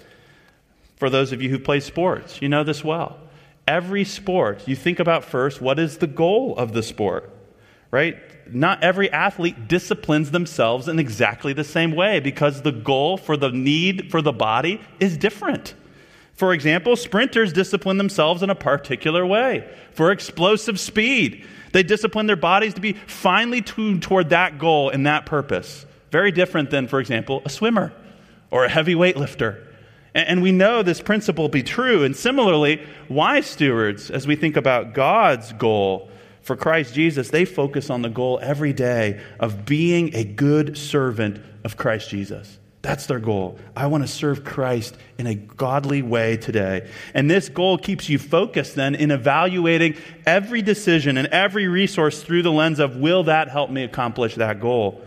For 0.97 1.11
those 1.11 1.31
of 1.31 1.43
you 1.43 1.51
who 1.51 1.59
play 1.59 1.81
sports, 1.81 2.41
you 2.41 2.49
know 2.49 2.65
this 2.65 2.83
well. 2.83 3.19
Every 3.69 4.05
sport, 4.05 4.67
you 4.67 4.75
think 4.75 4.99
about 4.99 5.25
first 5.25 5.61
what 5.61 5.79
is 5.79 5.99
the 5.99 6.07
goal 6.07 6.57
of 6.57 6.73
the 6.73 6.83
sport, 6.83 7.31
right? 7.91 8.17
Not 8.51 8.83
every 8.83 9.13
athlete 9.13 9.69
disciplines 9.69 10.31
themselves 10.31 10.89
in 10.89 10.99
exactly 10.99 11.53
the 11.53 11.65
same 11.65 11.93
way 11.95 12.19
because 12.19 12.63
the 12.63 12.73
goal 12.73 13.19
for 13.19 13.37
the 13.37 13.51
need 13.51 14.11
for 14.11 14.23
the 14.23 14.33
body 14.33 14.81
is 14.99 15.19
different. 15.19 15.75
For 16.35 16.53
example, 16.53 16.97
sprinters 16.97 17.53
discipline 17.53 17.99
themselves 17.99 18.43
in 18.43 18.51
a 18.51 18.55
particular 18.55 19.25
way. 19.25 19.69
For 19.93 20.11
explosive 20.11 20.81
speed, 20.81 21.45
they 21.73 21.83
discipline 21.83 22.27
their 22.27 22.37
bodies 22.37 22.75
to 22.75 22.81
be 22.81 22.95
finely 22.95 23.63
tuned 23.63 24.03
toward 24.03 24.31
that 24.31 24.59
goal 24.59 24.91
and 24.91 25.07
that 25.07 25.27
purpose. 25.27 25.87
Very 26.11 26.33
different 26.33 26.71
than, 26.71 26.89
for 26.89 27.01
example, 27.01 27.43
a 27.45 27.51
swimmer 27.51 27.93
or 28.51 28.65
a 28.65 28.69
heavy 28.69 28.95
weightlifter. 28.95 29.67
And 30.15 30.43
we 30.43 30.53
know 30.53 30.83
this 30.83 31.01
principle 31.01 31.49
be 31.49 31.63
true. 31.63 32.05
And 32.05 32.15
similarly, 32.15 32.83
wise 33.09 33.47
stewards, 33.47 34.11
as 34.11 34.27
we 34.27 34.37
think 34.37 34.57
about 34.57 34.93
God's 34.93 35.53
goal 35.55 36.11
for 36.43 36.57
Christ 36.57 36.95
Jesus, 36.95 37.31
they 37.31 37.45
focus 37.45 37.89
on 37.89 38.03
the 38.03 38.11
goal 38.11 38.39
every 38.43 38.73
day 38.73 39.21
of 39.41 39.65
being 39.65 40.15
a 40.15 40.25
good 40.25 40.77
servant 40.77 41.41
of 41.65 41.77
Christ 41.77 42.11
Jesus. 42.11 42.59
That's 42.83 43.07
their 43.07 43.21
goal. 43.21 43.59
I 43.77 43.87
want 43.87 44.03
to 44.03 44.09
serve 44.09 44.45
Christ 44.45 44.97
in 45.17 45.29
a 45.29 45.37
godly 45.37 46.03
way 46.03 46.37
today. 46.37 46.91
And 47.15 47.31
this 47.31 47.49
goal 47.49 47.79
keeps 47.79 48.09
you 48.09 48.19
focused 48.19 48.75
then 48.75 48.97
in 48.97 49.13
evaluating 49.13 49.97
every 50.27 50.63
decision 50.63 51.17
and 51.17 51.29
every 51.29 51.69
resource 51.69 52.23
through 52.23 52.43
the 52.43 52.51
lens 52.51 52.81
of 52.81 52.97
will 52.97 53.23
that 53.25 53.49
help 53.49 53.71
me 53.71 53.85
accomplish 53.85 54.35
that 54.35 54.61
goal? 54.61 55.01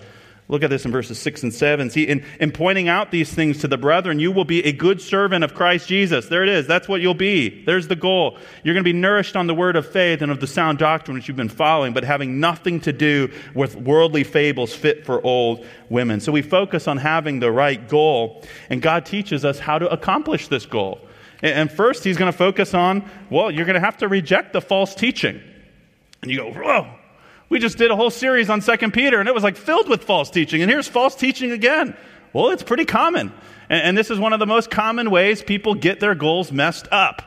Look 0.48 0.62
at 0.62 0.70
this 0.70 0.86
in 0.86 0.92
verses 0.92 1.18
6 1.18 1.42
and 1.42 1.54
7. 1.54 1.90
See, 1.90 2.04
in, 2.04 2.24
in 2.40 2.52
pointing 2.52 2.88
out 2.88 3.10
these 3.10 3.34
things 3.34 3.58
to 3.62 3.68
the 3.68 3.80
brethren, 3.80 4.20
you 4.20 4.32
will 4.32 4.46
be 4.46 4.64
a 4.64 4.72
good 4.72 5.02
servant 5.02 5.44
of 5.44 5.56
Christ 5.56 5.88
Jesus. 5.88 6.28
There 6.28 6.44
it 6.44 6.50
is. 6.50 6.68
That's 6.68 6.88
what 6.88 7.02
you'll 7.02 7.16
be. 7.16 7.64
There's 7.66 7.88
the 7.88 7.96
goal. 7.96 8.38
You're 8.64 8.76
going 8.76 8.84
to 8.84 8.88
be 8.88 8.94
nourished 8.94 9.36
on 9.36 9.48
the 9.48 9.56
word 9.56 9.76
of 9.76 9.92
faith 9.92 10.22
and 10.22 10.32
of 10.32 10.40
the 10.40 10.46
sound 10.46 10.78
doctrine 10.78 11.18
which 11.18 11.28
you've 11.28 11.36
been 11.36 11.50
following, 11.50 11.94
but 11.94 12.04
having 12.04 12.40
nothing 12.40 12.80
to 12.82 12.94
do 12.94 13.32
with 13.56 13.76
worldly 13.76 14.24
fables 14.24 14.72
fit 14.72 15.04
for 15.04 15.20
old 15.26 15.66
women. 15.90 16.20
So 16.20 16.32
we 16.32 16.44
focus 16.44 16.88
on 16.88 16.98
having 16.98 17.40
the 17.40 17.52
right 17.52 17.90
goal, 17.90 18.44
and 18.70 18.84
God 18.84 19.08
teaches 19.08 19.46
us 19.46 19.58
how 19.58 19.80
to 19.80 19.90
accomplish 19.90 20.48
this 20.48 20.68
goal. 20.68 21.00
And 21.42 21.72
first, 21.72 22.04
He's 22.04 22.18
going 22.18 22.32
to 22.32 22.38
focus 22.38 22.76
on, 22.76 23.10
well, 23.32 23.50
you're 23.50 23.66
going 23.66 23.76
to 23.76 23.80
have 23.80 23.98
to 23.98 24.08
reject 24.08 24.54
the 24.54 24.62
false 24.62 24.94
teaching. 24.94 25.42
And 26.22 26.32
you 26.32 26.38
go, 26.38 26.52
whoa, 26.52 26.94
we 27.56 27.60
just 27.60 27.78
did 27.78 27.90
a 27.90 27.96
whole 27.96 28.10
series 28.12 28.50
on 28.50 28.60
Second 28.60 28.92
Peter, 28.92 29.18
and 29.18 29.30
it 29.30 29.34
was 29.34 29.42
like 29.42 29.56
filled 29.56 29.88
with 29.88 30.04
false 30.04 30.30
teaching. 30.30 30.62
And 30.62 30.70
here's 30.70 30.90
false 30.90 31.16
teaching 31.16 31.52
again. 31.52 31.96
Well, 32.34 32.50
it's 32.50 32.64
pretty 32.64 32.84
common. 32.84 33.32
And, 33.70 33.82
and 33.82 33.98
this 33.98 34.12
is 34.12 34.20
one 34.20 34.34
of 34.34 34.40
the 34.40 34.46
most 34.46 34.70
common 34.70 35.10
ways 35.10 35.42
people 35.42 35.74
get 35.74 36.02
their 36.02 36.16
goals 36.16 36.52
messed 36.52 36.90
up. 36.92 37.22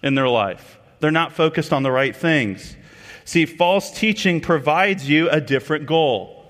in 0.00 0.14
their 0.14 0.28
life. 0.28 0.78
They're 1.00 1.10
not 1.10 1.32
focused 1.32 1.72
on 1.72 1.82
the 1.82 1.90
right 1.90 2.14
things. 2.14 2.76
See, 3.24 3.44
false 3.44 3.90
teaching 3.90 4.40
provides 4.40 5.08
you 5.08 5.28
a 5.28 5.40
different 5.40 5.86
goal. 5.86 6.44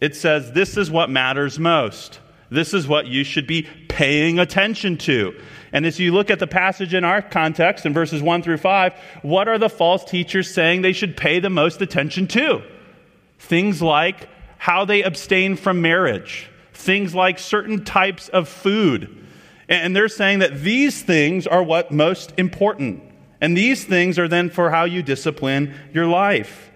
It 0.00 0.14
says, 0.14 0.52
This 0.52 0.76
is 0.76 0.88
what 0.88 1.10
matters 1.10 1.58
most. 1.58 2.20
This 2.50 2.72
is 2.72 2.86
what 2.86 3.08
you 3.08 3.24
should 3.24 3.48
be 3.48 3.66
paying 3.88 4.38
attention 4.38 4.96
to. 4.98 5.34
And 5.72 5.84
as 5.86 5.98
you 5.98 6.12
look 6.12 6.30
at 6.30 6.38
the 6.38 6.46
passage 6.46 6.94
in 6.94 7.02
our 7.02 7.20
context 7.20 7.84
in 7.84 7.92
verses 7.92 8.22
1 8.22 8.44
through 8.44 8.58
5, 8.58 8.92
what 9.22 9.48
are 9.48 9.58
the 9.58 9.68
false 9.68 10.04
teachers 10.04 10.54
saying 10.54 10.82
they 10.82 10.92
should 10.92 11.16
pay 11.16 11.40
the 11.40 11.50
most 11.50 11.82
attention 11.82 12.28
to? 12.28 12.62
Things 13.38 13.82
like 13.82 14.28
how 14.58 14.84
they 14.84 15.02
abstain 15.02 15.56
from 15.56 15.80
marriage, 15.80 16.48
things 16.72 17.14
like 17.14 17.38
certain 17.38 17.84
types 17.84 18.28
of 18.28 18.48
food. 18.48 19.24
And 19.68 19.94
they're 19.94 20.08
saying 20.08 20.40
that 20.40 20.60
these 20.60 21.02
things 21.02 21.46
are 21.46 21.62
what 21.62 21.90
most 21.90 22.32
important. 22.36 23.02
And 23.40 23.56
these 23.56 23.84
things 23.84 24.18
are 24.18 24.28
then 24.28 24.50
for 24.50 24.70
how 24.70 24.84
you 24.84 25.02
discipline 25.02 25.74
your 25.92 26.06
life. 26.06 26.70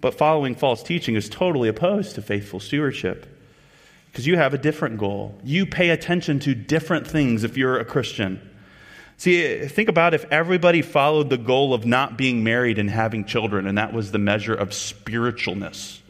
But 0.00 0.14
following 0.14 0.54
false 0.54 0.82
teaching 0.82 1.14
is 1.14 1.28
totally 1.28 1.68
opposed 1.68 2.14
to 2.16 2.22
faithful 2.22 2.60
stewardship 2.60 3.26
because 4.06 4.26
you 4.26 4.36
have 4.36 4.52
a 4.52 4.58
different 4.58 4.98
goal. 4.98 5.38
You 5.42 5.64
pay 5.64 5.90
attention 5.90 6.38
to 6.40 6.54
different 6.54 7.06
things 7.06 7.44
if 7.44 7.56
you're 7.56 7.78
a 7.78 7.84
Christian. 7.84 8.50
See, 9.22 9.68
think 9.68 9.88
about 9.88 10.14
if 10.14 10.24
everybody 10.32 10.82
followed 10.82 11.30
the 11.30 11.38
goal 11.38 11.74
of 11.74 11.86
not 11.86 12.18
being 12.18 12.42
married 12.42 12.80
and 12.80 12.90
having 12.90 13.24
children, 13.24 13.68
and 13.68 13.78
that 13.78 13.92
was 13.92 14.10
the 14.10 14.18
measure 14.18 14.52
of 14.52 14.70
spiritualness. 14.70 16.00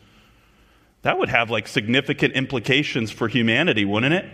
That 1.03 1.19
would 1.19 1.29
have 1.29 1.51
like 1.51 1.69
significant 1.69 2.33
implications 2.33 3.11
for 3.11 3.29
humanity, 3.29 3.85
wouldn't 3.85 4.15
it? 4.15 4.25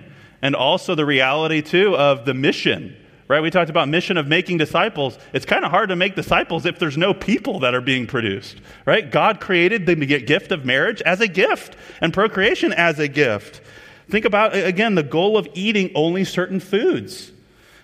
And 0.43 0.55
also 0.55 0.95
the 0.95 1.05
reality, 1.05 1.61
too, 1.61 1.97
of 1.97 2.25
the 2.25 2.35
mission 2.35 2.97
right? 3.27 3.43
We 3.43 3.51
talked 3.51 3.69
about 3.69 3.91
mission 3.91 4.17
of 4.17 4.27
making 4.27 4.57
disciples. 4.57 5.19
It's 5.35 5.45
kind 5.45 5.63
of 5.63 5.71
hard 5.71 5.91
to 5.91 5.97
make 5.97 6.15
disciples 6.15 6.65
if 6.65 6.79
there's 6.79 6.97
no 6.97 7.13
people 7.13 7.59
that 7.59 7.75
are 7.75 7.83
being 7.83 8.07
produced, 8.07 8.59
right? 8.87 9.11
God 9.11 9.39
created 9.39 9.85
the 9.85 9.97
gift 9.97 10.51
of 10.51 10.65
marriage 10.65 11.03
as 11.03 11.21
a 11.21 11.29
gift 11.29 11.77
and 12.01 12.15
procreation 12.15 12.73
as 12.73 12.99
a 12.99 13.07
gift. 13.07 13.61
Think 14.09 14.25
about, 14.25 14.57
again, 14.57 14.95
the 14.95 15.03
goal 15.03 15.37
of 15.37 15.47
eating 15.53 15.91
only 15.95 16.25
certain 16.25 16.59
foods. 16.59 17.33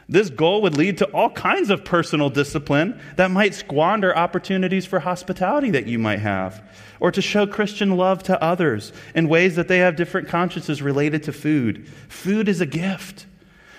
This 0.09 0.29
goal 0.29 0.61
would 0.63 0.77
lead 0.77 0.99
to 0.99 1.07
all 1.07 1.31
kinds 1.31 1.71
of 1.71 1.85
personal 1.85 2.29
discipline 2.29 3.01
that 3.17 3.31
might 3.31 3.55
squander 3.55 4.17
opportunities 4.17 4.85
for 4.85 5.01
hospitality 5.01 5.71
that 5.71 5.87
you 5.87 5.99
might 5.99 6.19
have, 6.19 6.63
or 7.01 7.11
to 7.11 7.23
show 7.23 7.47
Christian 7.47 7.97
love 7.97 8.23
to 8.25 8.43
others 8.43 8.93
in 9.15 9.29
ways 9.29 9.57
that 9.57 9.69
they 9.69 9.79
have 9.79 9.97
different 9.97 10.29
consciences 10.29 10.83
related 10.83 11.23
to 11.23 11.33
food. 11.33 11.89
Food 12.09 12.49
is 12.49 12.61
a 12.61 12.67
gift. 12.67 13.27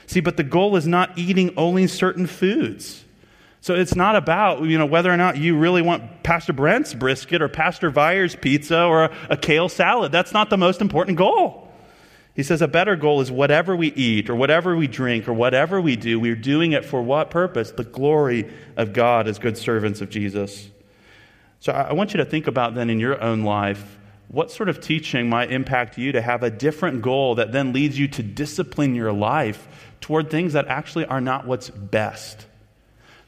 See, 0.08 0.20
but 0.20 0.38
the 0.38 0.44
goal 0.44 0.76
is 0.76 0.88
not 0.88 1.18
eating 1.18 1.54
only 1.58 1.88
certain 1.88 2.28
foods. 2.28 3.04
So 3.62 3.74
it's 3.74 3.96
not 3.96 4.16
about, 4.16 4.64
you 4.64 4.78
know, 4.78 4.86
whether 4.86 5.12
or 5.12 5.18
not 5.18 5.38
you 5.38 5.58
really 5.58 5.82
want 5.82 6.22
Pastor 6.22 6.54
Brent's 6.54 6.94
brisket 6.94 7.42
or 7.42 7.50
Pastor 7.50 7.90
Viars' 7.90 8.40
pizza 8.40 8.84
or 8.84 9.06
a, 9.06 9.18
a 9.32 9.38
kale 9.38 9.70
salad. 9.70 10.12
That's 10.12 10.34
not 10.34 10.52
the 10.52 10.58
most 10.58 10.82
important 10.82 11.18
goal. 11.18 11.65
He 12.36 12.44
says 12.44 12.62
a 12.62 12.68
better 12.68 12.98
goal 12.98 13.22
is 13.22 13.32
whatever 13.32 13.76
we 13.76 13.94
eat 13.94 14.30
or 14.30 14.36
whatever 14.36 14.76
we 14.76 14.88
drink 14.88 15.28
or 15.28 15.34
whatever 15.34 15.80
we 15.80 15.96
do, 15.96 16.20
we're 16.20 16.36
doing 16.36 16.74
it 16.74 16.84
for 16.84 17.02
what 17.02 17.30
purpose? 17.30 17.72
The 17.72 17.86
glory 17.86 18.52
of 18.76 18.92
God 18.92 19.28
as 19.28 19.40
good 19.40 19.58
servants 19.58 20.02
of 20.02 20.10
Jesus. 20.10 20.70
So 21.62 21.72
I 21.72 21.94
want 21.94 22.14
you 22.14 22.18
to 22.18 22.26
think 22.26 22.48
about 22.48 22.76
then 22.76 22.90
in 22.90 23.00
your 23.00 23.22
own 23.22 23.44
life 23.44 23.98
what 24.28 24.52
sort 24.52 24.68
of 24.68 24.82
teaching 24.82 25.30
might 25.30 25.52
impact 25.52 25.98
you 25.98 26.12
to 26.12 26.22
have 26.22 26.44
a 26.44 26.50
different 26.50 27.02
goal 27.02 27.36
that 27.36 27.54
then 27.54 27.72
leads 27.72 27.98
you 27.98 28.08
to 28.10 28.24
discipline 28.24 28.96
your 28.96 29.14
life 29.14 29.68
toward 30.02 30.30
things 30.30 30.54
that 30.54 30.68
actually 30.68 31.06
are 31.06 31.22
not 31.22 31.48
what's 31.48 31.70
best. 31.70 32.46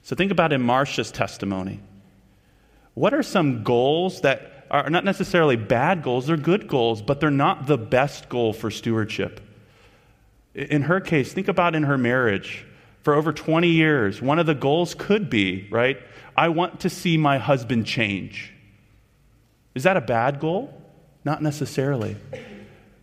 So 0.03 0.15
think 0.15 0.31
about 0.31 0.51
in 0.51 0.61
Marcia's 0.61 1.11
testimony. 1.11 1.79
What 2.93 3.13
are 3.13 3.23
some 3.23 3.63
goals 3.63 4.21
that 4.21 4.56
are 4.69 4.89
not 4.89 5.03
necessarily 5.03 5.55
bad 5.55 6.03
goals, 6.03 6.27
they're 6.27 6.37
good 6.37 6.67
goals, 6.67 7.01
but 7.01 7.19
they're 7.19 7.31
not 7.31 7.67
the 7.67 7.77
best 7.77 8.29
goal 8.29 8.53
for 8.53 8.69
stewardship? 8.69 9.39
In 10.53 10.83
her 10.83 10.99
case, 10.99 11.33
think 11.33 11.47
about 11.47 11.75
in 11.75 11.83
her 11.83 11.97
marriage. 11.97 12.65
For 13.03 13.13
over 13.13 13.31
20 13.31 13.69
years, 13.69 14.21
one 14.21 14.39
of 14.39 14.45
the 14.45 14.55
goals 14.55 14.93
could 14.93 15.29
be, 15.29 15.67
right? 15.71 15.97
I 16.35 16.49
want 16.49 16.81
to 16.81 16.89
see 16.89 17.17
my 17.17 17.37
husband 17.37 17.85
change. 17.85 18.53
Is 19.75 19.83
that 19.83 19.95
a 19.95 20.01
bad 20.01 20.39
goal? 20.39 20.73
Not 21.23 21.41
necessarily. 21.41 22.17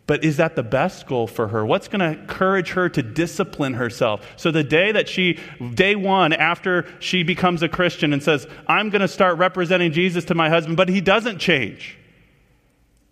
But 0.06 0.22
is 0.22 0.36
that 0.36 0.54
the 0.54 0.62
best 0.62 1.06
goal 1.06 1.26
for 1.26 1.48
her? 1.48 1.64
What's 1.64 1.88
going 1.88 2.00
to 2.00 2.20
encourage 2.20 2.70
her 2.70 2.90
to 2.90 3.02
discipline 3.02 3.74
herself? 3.74 4.26
So, 4.36 4.50
the 4.50 4.62
day 4.62 4.92
that 4.92 5.08
she, 5.08 5.38
day 5.72 5.94
one, 5.96 6.34
after 6.34 6.86
she 7.00 7.22
becomes 7.22 7.62
a 7.62 7.68
Christian 7.70 8.12
and 8.12 8.22
says, 8.22 8.46
I'm 8.66 8.90
going 8.90 9.00
to 9.00 9.08
start 9.08 9.38
representing 9.38 9.92
Jesus 9.92 10.26
to 10.26 10.34
my 10.34 10.50
husband, 10.50 10.76
but 10.76 10.90
he 10.90 11.00
doesn't 11.00 11.38
change, 11.38 11.96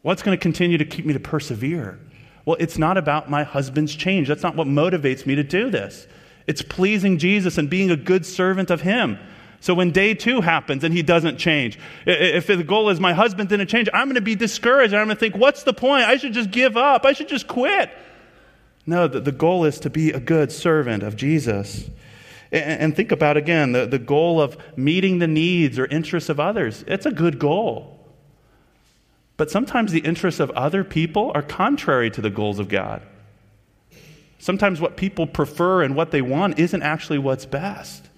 what's 0.03 0.23
going 0.23 0.37
to 0.37 0.43
continue 0.43 0.77
to 0.77 0.85
keep 0.85 1.07
me 1.07 1.15
to 1.15 1.21
persevere? 1.21 1.99
Well, 2.45 2.57
it's 2.61 2.77
not 2.77 2.99
about 2.99 3.31
my 3.31 3.45
husband's 3.45 3.95
change. 3.95 4.29
That's 4.29 4.43
not 4.43 4.57
what 4.57 4.67
motivates 4.67 5.25
me 5.25 5.35
to 5.37 5.45
do 5.45 5.71
this. 5.71 6.07
It's 6.47 6.61
pleasing 6.61 7.19
Jesus 7.19 7.57
and 7.57 7.71
being 7.71 7.91
a 7.91 7.97
good 7.97 8.27
servant 8.27 8.71
of 8.71 8.83
him. 8.83 9.19
So 9.63 9.75
when 9.75 9.93
day 9.93 10.15
two 10.15 10.41
happens 10.41 10.83
and 10.83 10.93
he 10.93 11.03
doesn't 11.03 11.39
change, 11.39 11.79
if 12.05 12.49
the 12.49 12.65
goal 12.65 12.89
is 12.91 12.99
my 12.99 13.13
husband 13.13 13.49
didn't 13.49 13.69
change, 13.69 13.89
I'm 13.95 14.09
going 14.09 14.17
to 14.17 14.21
be 14.21 14.35
discouraged. 14.35 14.93
I'm 14.93 15.07
going 15.07 15.17
to 15.17 15.21
think, 15.21 15.37
what's 15.37 15.63
the 15.63 15.73
point? 15.73 16.03
I 16.03 16.17
should 16.17 16.33
just 16.33 16.51
give 16.51 16.77
up. 16.77 17.07
I 17.07 17.13
should 17.13 17.29
just 17.29 17.47
quit. 17.47 17.89
No, 18.87 19.07
the, 19.07 19.31
goal 19.31 19.65
is 19.65 19.79
to 19.79 19.89
be 19.89 20.11
a 20.11 20.19
good 20.19 20.51
servant 20.51 21.05
of 21.05 21.15
Jesus. 21.15 21.89
And, 22.51 22.81
and 22.81 22.97
think 22.97 23.13
about 23.13 23.37
again 23.37 23.71
the, 23.71 23.87
the 23.87 24.01
goal 24.01 24.41
of 24.41 24.57
meeting 24.77 25.21
the 25.21 25.29
needs 25.29 25.79
or 25.79 25.87
interests 25.87 26.29
of 26.29 26.41
others. 26.41 26.85
It's 26.89 27.07
a 27.07 27.13
good 27.13 27.39
goal. 27.39 28.01
But 29.37 29.49
sometimes 29.49 29.93
the 29.93 30.01
interests 30.01 30.41
of 30.41 30.51
other 30.51 30.83
people 30.83 31.31
are 31.37 31.43
contrary 31.43 32.11
to 32.11 32.21
the 32.21 32.31
goals 32.31 32.59
of 32.59 32.69
God. 32.69 33.03
Sometimes 34.41 34.81
what 34.81 34.97
people 34.97 35.29
prefer 35.29 35.85
and 35.85 35.95
what 35.95 36.11
they 36.11 36.21
want 36.21 36.59
isn't 36.59 36.83
actually 36.83 37.19
what's 37.19 37.47
best. 37.47 38.09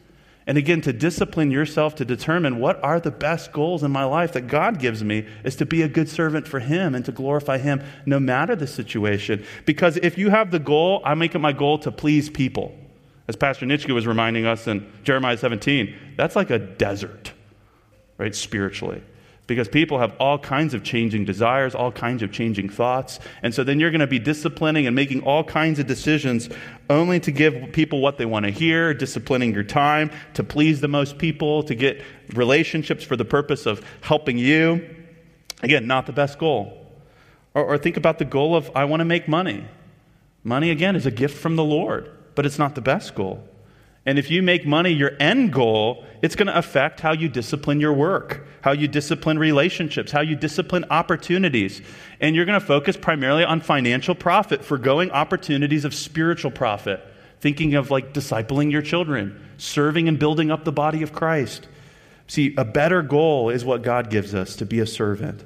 And 0.47 0.59
again, 0.59 0.83
to 0.83 0.93
discipline 0.93 1.51
yourself 1.51 1.95
to 1.97 2.05
determine 2.05 2.59
what 2.59 2.83
are 2.85 3.01
the 3.01 3.11
best 3.11 3.51
goals 3.53 3.83
in 3.83 3.91
my 3.91 4.05
life 4.05 4.33
that 4.35 4.43
God 4.43 4.79
gives 4.79 5.03
me 5.03 5.27
is 5.43 5.57
to 5.57 5.67
be 5.67 5.81
a 5.81 5.89
good 5.89 6.09
servant 6.09 6.47
for 6.47 6.61
Him 6.61 6.95
and 6.95 7.05
to 7.07 7.13
glorify 7.13 7.59
Him 7.59 7.83
no 8.05 8.21
matter 8.21 8.55
the 8.55 8.67
situation. 8.67 9.45
Because 9.65 9.97
if 9.99 10.19
you 10.19 10.29
have 10.31 10.51
the 10.51 10.59
goal, 10.59 11.01
I 11.05 11.15
make 11.15 11.35
it 11.35 11.39
my 11.39 11.53
goal 11.53 11.79
to 11.79 11.91
please 11.91 12.29
people. 12.29 12.77
As 13.27 13.37
Pastor 13.37 13.65
Nitschke 13.65 13.95
was 13.95 14.07
reminding 14.07 14.45
us 14.45 14.67
in 14.67 14.87
Jeremiah 15.03 15.39
17, 15.39 15.95
that's 16.17 16.37
like 16.37 16.51
a 16.51 16.59
desert, 16.59 17.33
right, 18.19 18.35
spiritually 18.35 19.03
because 19.47 19.69
people 19.69 19.99
have 19.99 20.15
all 20.19 20.39
kinds 20.39 20.73
of 20.73 20.83
changing 20.83 21.25
desires, 21.25 21.75
all 21.75 21.93
kinds 21.93 22.23
of 22.23 22.33
changing 22.33 22.69
thoughts. 22.69 23.21
And 23.43 23.55
so 23.55 23.63
then 23.63 23.79
you're 23.79 23.91
going 23.91 24.01
to 24.01 24.07
be 24.07 24.19
disciplining 24.19 24.87
and 24.87 24.97
making 24.97 25.23
all 25.23 25.45
kinds 25.45 25.79
of 25.79 25.87
decisions 25.87 26.49
only 26.89 27.21
to 27.21 27.31
give 27.31 27.73
people 27.73 28.01
what 28.01 28.17
they 28.17 28.25
want 28.25 28.47
to 28.47 28.51
hear, 28.51 28.95
disciplining 28.95 29.53
your 29.53 29.65
time 29.65 30.11
to 30.35 30.43
please 30.43 30.81
the 30.81 30.89
most 30.89 31.19
people, 31.19 31.63
to 31.65 31.75
get 31.75 32.01
relationships 32.33 33.05
for 33.05 33.17
the 33.17 33.25
purpose 33.25 33.67
of 33.67 33.85
helping 34.01 34.39
you. 34.39 34.83
Again, 35.63 35.87
not 35.87 36.07
the 36.07 36.13
best 36.13 36.39
goal. 36.39 36.81
Or, 37.53 37.65
or 37.65 37.79
think 37.79 37.97
about 37.97 38.19
the 38.19 38.25
goal 38.25 38.57
of, 38.57 38.71
I 38.75 38.85
want 38.87 39.01
to 39.01 39.05
make 39.05 39.29
money. 39.29 39.67
Money, 40.43 40.71
again, 40.71 40.97
is 40.97 41.07
a 41.07 41.11
gift 41.11 41.37
from 41.37 41.57
the 41.57 41.65
Lord, 41.65 42.11
but 42.35 42.47
it's 42.47 42.59
not 42.59 42.75
the 42.75 42.81
best 42.81 43.15
goal. 43.15 43.47
And 44.07 44.19
if 44.19 44.31
you 44.31 44.43
make 44.43 44.67
money 44.67 44.91
your 44.91 45.13
end 45.19 45.53
goal, 45.53 46.05
it's 46.21 46.37
going 46.37 46.49
to 46.49 46.59
affect 46.59 47.01
how 47.01 47.13
you 47.13 47.29
discipline 47.29 47.81
your 47.81 47.95
work, 47.95 48.47
how 48.61 48.73
you 48.73 48.87
discipline 48.87 49.39
relationships, 49.39 50.13
how 50.13 50.21
you 50.21 50.37
discipline 50.37 50.85
opportunities. 50.91 51.81
And 52.21 52.37
you're 52.37 52.45
going 52.45 52.61
to 52.61 52.67
focus 52.67 52.97
primarily 52.97 53.45
on 53.45 53.61
financial 53.61 54.15
profit, 54.15 54.65
foregoing 54.65 55.11
opportunities 55.11 55.85
of 55.87 55.95
spiritual 55.95 56.51
profit, 56.51 57.03
thinking 57.41 57.75
of 57.75 57.91
like 57.91 58.13
discipling 58.13 58.71
your 58.71 58.83
children, 58.83 59.41
serving 59.57 60.07
and 60.07 60.19
building 60.19 60.51
up 60.51 60.65
the 60.65 60.73
body 60.73 61.03
of 61.03 61.13
Christ. 61.13 61.67
See, 62.27 62.55
a 62.57 62.65
better 62.65 63.03
goal 63.03 63.49
is 63.51 63.65
what 63.65 63.83
God 63.83 64.11
gives 64.11 64.35
us 64.35 64.57
to 64.57 64.67
be 64.67 64.81
a 64.81 64.87
servant. 64.87 65.43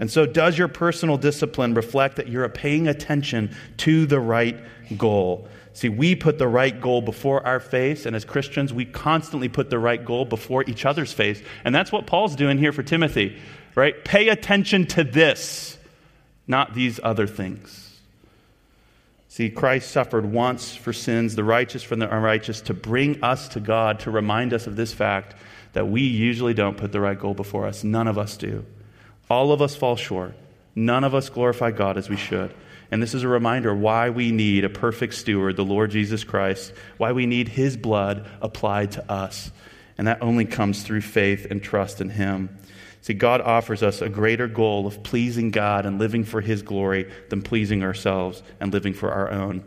And 0.00 0.10
so, 0.10 0.26
does 0.26 0.56
your 0.56 0.68
personal 0.68 1.18
discipline 1.18 1.74
reflect 1.74 2.16
that 2.16 2.28
you're 2.28 2.48
paying 2.48 2.88
attention 2.88 3.54
to 3.78 4.06
the 4.06 4.18
right 4.18 4.58
goal? 4.96 5.46
See, 5.72 5.88
we 5.88 6.14
put 6.14 6.38
the 6.38 6.48
right 6.48 6.78
goal 6.80 7.00
before 7.00 7.46
our 7.46 7.60
face, 7.60 8.04
and 8.04 8.16
as 8.16 8.24
Christians, 8.24 8.72
we 8.72 8.84
constantly 8.84 9.48
put 9.48 9.70
the 9.70 9.78
right 9.78 10.04
goal 10.04 10.24
before 10.24 10.64
each 10.68 10.84
other's 10.84 11.12
face. 11.12 11.40
And 11.64 11.74
that's 11.74 11.92
what 11.92 12.06
Paul's 12.06 12.34
doing 12.34 12.58
here 12.58 12.72
for 12.72 12.82
Timothy, 12.82 13.38
right? 13.74 14.04
Pay 14.04 14.28
attention 14.28 14.86
to 14.88 15.04
this, 15.04 15.78
not 16.46 16.74
these 16.74 16.98
other 17.02 17.26
things. 17.26 17.98
See, 19.28 19.48
Christ 19.48 19.92
suffered 19.92 20.26
once 20.26 20.74
for 20.74 20.92
sins, 20.92 21.36
the 21.36 21.44
righteous 21.44 21.84
from 21.84 22.00
the 22.00 22.12
unrighteous, 22.12 22.62
to 22.62 22.74
bring 22.74 23.22
us 23.22 23.46
to 23.50 23.60
God, 23.60 24.00
to 24.00 24.10
remind 24.10 24.52
us 24.52 24.66
of 24.66 24.74
this 24.74 24.92
fact 24.92 25.36
that 25.72 25.88
we 25.88 26.02
usually 26.02 26.52
don't 26.52 26.76
put 26.76 26.90
the 26.90 27.00
right 27.00 27.18
goal 27.18 27.34
before 27.34 27.66
us. 27.66 27.84
None 27.84 28.08
of 28.08 28.18
us 28.18 28.36
do. 28.36 28.66
All 29.30 29.52
of 29.52 29.62
us 29.62 29.76
fall 29.76 29.94
short. 29.94 30.34
None 30.74 31.04
of 31.04 31.14
us 31.14 31.28
glorify 31.28 31.70
God 31.70 31.96
as 31.96 32.08
we 32.08 32.16
should. 32.16 32.52
And 32.90 33.02
this 33.02 33.14
is 33.14 33.22
a 33.22 33.28
reminder 33.28 33.74
why 33.74 34.10
we 34.10 34.32
need 34.32 34.64
a 34.64 34.68
perfect 34.68 35.14
steward, 35.14 35.56
the 35.56 35.64
Lord 35.64 35.90
Jesus 35.90 36.24
Christ, 36.24 36.72
why 36.96 37.12
we 37.12 37.26
need 37.26 37.48
his 37.48 37.76
blood 37.76 38.28
applied 38.40 38.92
to 38.92 39.10
us. 39.10 39.50
And 40.00 40.06
that 40.06 40.22
only 40.22 40.46
comes 40.46 40.82
through 40.82 41.02
faith 41.02 41.46
and 41.50 41.62
trust 41.62 42.00
in 42.00 42.08
Him. 42.08 42.56
See, 43.02 43.12
God 43.12 43.42
offers 43.42 43.82
us 43.82 44.00
a 44.00 44.08
greater 44.08 44.46
goal 44.46 44.86
of 44.86 45.02
pleasing 45.02 45.50
God 45.50 45.84
and 45.84 45.98
living 45.98 46.24
for 46.24 46.40
His 46.40 46.62
glory 46.62 47.10
than 47.28 47.42
pleasing 47.42 47.82
ourselves 47.82 48.42
and 48.60 48.72
living 48.72 48.94
for 48.94 49.12
our 49.12 49.30
own. 49.30 49.62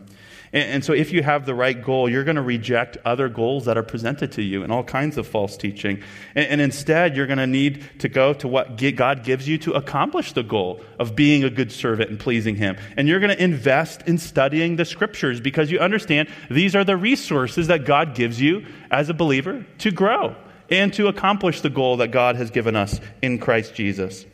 And, 0.54 0.70
and 0.70 0.84
so, 0.84 0.94
if 0.94 1.12
you 1.12 1.22
have 1.22 1.44
the 1.44 1.54
right 1.54 1.82
goal, 1.82 2.08
you're 2.08 2.24
going 2.24 2.36
to 2.36 2.42
reject 2.42 2.96
other 3.04 3.28
goals 3.28 3.66
that 3.66 3.76
are 3.76 3.82
presented 3.82 4.32
to 4.32 4.42
you 4.42 4.62
and 4.62 4.72
all 4.72 4.84
kinds 4.84 5.18
of 5.18 5.26
false 5.26 5.56
teaching. 5.58 6.02
And, 6.34 6.46
and 6.46 6.60
instead, 6.60 7.16
you're 7.16 7.26
going 7.26 7.38
to 7.38 7.46
need 7.46 7.84
to 7.98 8.08
go 8.08 8.32
to 8.34 8.48
what 8.48 8.80
God 8.96 9.24
gives 9.24 9.46
you 9.46 9.58
to 9.58 9.72
accomplish 9.72 10.32
the 10.32 10.44
goal 10.44 10.80
of 10.98 11.14
being 11.14 11.44
a 11.44 11.50
good 11.50 11.72
servant 11.72 12.08
and 12.08 12.18
pleasing 12.18 12.56
Him. 12.56 12.78
And 12.96 13.08
you're 13.08 13.20
going 13.20 13.36
to 13.36 13.42
invest 13.42 14.02
in 14.06 14.16
studying 14.16 14.76
the 14.76 14.84
scriptures 14.84 15.40
because 15.40 15.70
you 15.70 15.80
understand 15.80 16.28
these 16.48 16.74
are 16.76 16.84
the 16.84 16.96
resources 16.96 17.66
that 17.66 17.84
God 17.84 18.14
gives 18.14 18.40
you 18.40 18.64
as 18.90 19.10
a 19.10 19.14
believer 19.14 19.66
to 19.78 19.90
grow 19.90 20.36
and 20.70 20.92
to 20.94 21.08
accomplish 21.08 21.60
the 21.60 21.70
goal 21.70 21.98
that 21.98 22.08
God 22.08 22.36
has 22.36 22.50
given 22.50 22.76
us 22.76 23.00
in 23.20 23.38
Christ 23.38 23.74
Jesus. 23.74 24.24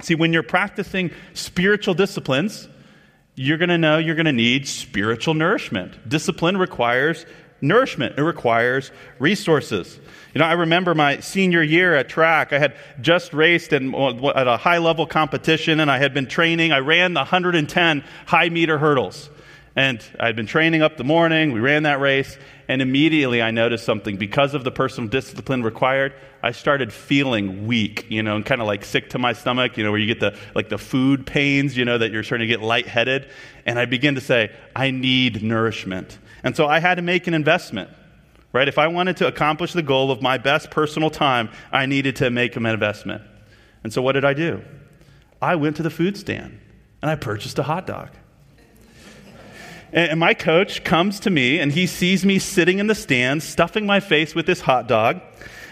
See, 0.00 0.14
when 0.14 0.32
you're 0.32 0.42
practicing 0.42 1.10
spiritual 1.34 1.94
disciplines, 1.94 2.68
you're 3.34 3.58
going 3.58 3.68
to 3.68 3.78
know 3.78 3.98
you're 3.98 4.14
going 4.14 4.26
to 4.26 4.32
need 4.32 4.68
spiritual 4.68 5.34
nourishment. 5.34 6.08
Discipline 6.08 6.56
requires 6.56 7.26
nourishment, 7.60 8.18
it 8.18 8.22
requires 8.22 8.90
resources. 9.18 9.98
You 10.34 10.40
know, 10.40 10.44
I 10.44 10.52
remember 10.52 10.94
my 10.94 11.20
senior 11.20 11.62
year 11.62 11.94
at 11.94 12.08
track. 12.08 12.52
I 12.52 12.58
had 12.58 12.76
just 13.00 13.32
raced 13.32 13.72
in, 13.72 13.94
uh, 13.94 14.28
at 14.30 14.46
a 14.46 14.56
high 14.56 14.78
level 14.78 15.06
competition 15.06 15.80
and 15.80 15.90
I 15.90 15.98
had 15.98 16.12
been 16.12 16.26
training. 16.26 16.72
I 16.72 16.78
ran 16.78 17.14
the 17.14 17.20
110 17.20 18.04
high 18.26 18.48
meter 18.48 18.78
hurdles. 18.78 19.30
And 19.76 20.04
I'd 20.20 20.36
been 20.36 20.46
training 20.46 20.82
up 20.82 20.96
the 20.96 21.04
morning. 21.04 21.52
We 21.52 21.60
ran 21.60 21.84
that 21.84 22.00
race. 22.00 22.36
And 22.68 22.80
immediately 22.80 23.42
I 23.42 23.50
noticed 23.50 23.84
something. 23.84 24.16
Because 24.16 24.54
of 24.54 24.64
the 24.64 24.70
personal 24.70 25.08
discipline 25.08 25.62
required, 25.62 26.14
I 26.42 26.52
started 26.52 26.92
feeling 26.92 27.66
weak, 27.66 28.06
you 28.08 28.22
know, 28.22 28.36
and 28.36 28.44
kind 28.44 28.60
of 28.60 28.66
like 28.66 28.84
sick 28.84 29.10
to 29.10 29.18
my 29.18 29.32
stomach, 29.32 29.76
you 29.76 29.84
know, 29.84 29.90
where 29.90 30.00
you 30.00 30.06
get 30.06 30.20
the, 30.20 30.38
like 30.54 30.68
the 30.68 30.78
food 30.78 31.26
pains, 31.26 31.76
you 31.76 31.84
know, 31.84 31.98
that 31.98 32.10
you're 32.10 32.22
starting 32.22 32.48
to 32.48 32.52
get 32.52 32.62
lightheaded. 32.62 33.28
And 33.66 33.78
I 33.78 33.84
begin 33.84 34.14
to 34.14 34.20
say, 34.20 34.50
I 34.74 34.90
need 34.90 35.42
nourishment. 35.42 36.18
And 36.42 36.56
so 36.56 36.66
I 36.66 36.78
had 36.78 36.96
to 36.96 37.02
make 37.02 37.26
an 37.26 37.34
investment, 37.34 37.90
right? 38.52 38.68
If 38.68 38.78
I 38.78 38.86
wanted 38.88 39.18
to 39.18 39.26
accomplish 39.26 39.72
the 39.72 39.82
goal 39.82 40.10
of 40.10 40.22
my 40.22 40.38
best 40.38 40.70
personal 40.70 41.10
time, 41.10 41.50
I 41.70 41.86
needed 41.86 42.16
to 42.16 42.30
make 42.30 42.56
an 42.56 42.66
investment. 42.66 43.22
And 43.82 43.92
so 43.92 44.00
what 44.00 44.12
did 44.12 44.24
I 44.24 44.32
do? 44.32 44.62
I 45.40 45.56
went 45.56 45.76
to 45.76 45.82
the 45.82 45.90
food 45.90 46.16
stand 46.16 46.58
and 47.02 47.10
I 47.10 47.16
purchased 47.16 47.58
a 47.58 47.62
hot 47.62 47.86
dog. 47.86 48.10
And 49.94 50.18
my 50.18 50.34
coach 50.34 50.82
comes 50.82 51.20
to 51.20 51.30
me 51.30 51.60
and 51.60 51.70
he 51.70 51.86
sees 51.86 52.24
me 52.24 52.40
sitting 52.40 52.80
in 52.80 52.88
the 52.88 52.96
stand, 52.96 53.44
stuffing 53.44 53.86
my 53.86 54.00
face 54.00 54.34
with 54.34 54.44
this 54.44 54.60
hot 54.60 54.88
dog. 54.88 55.20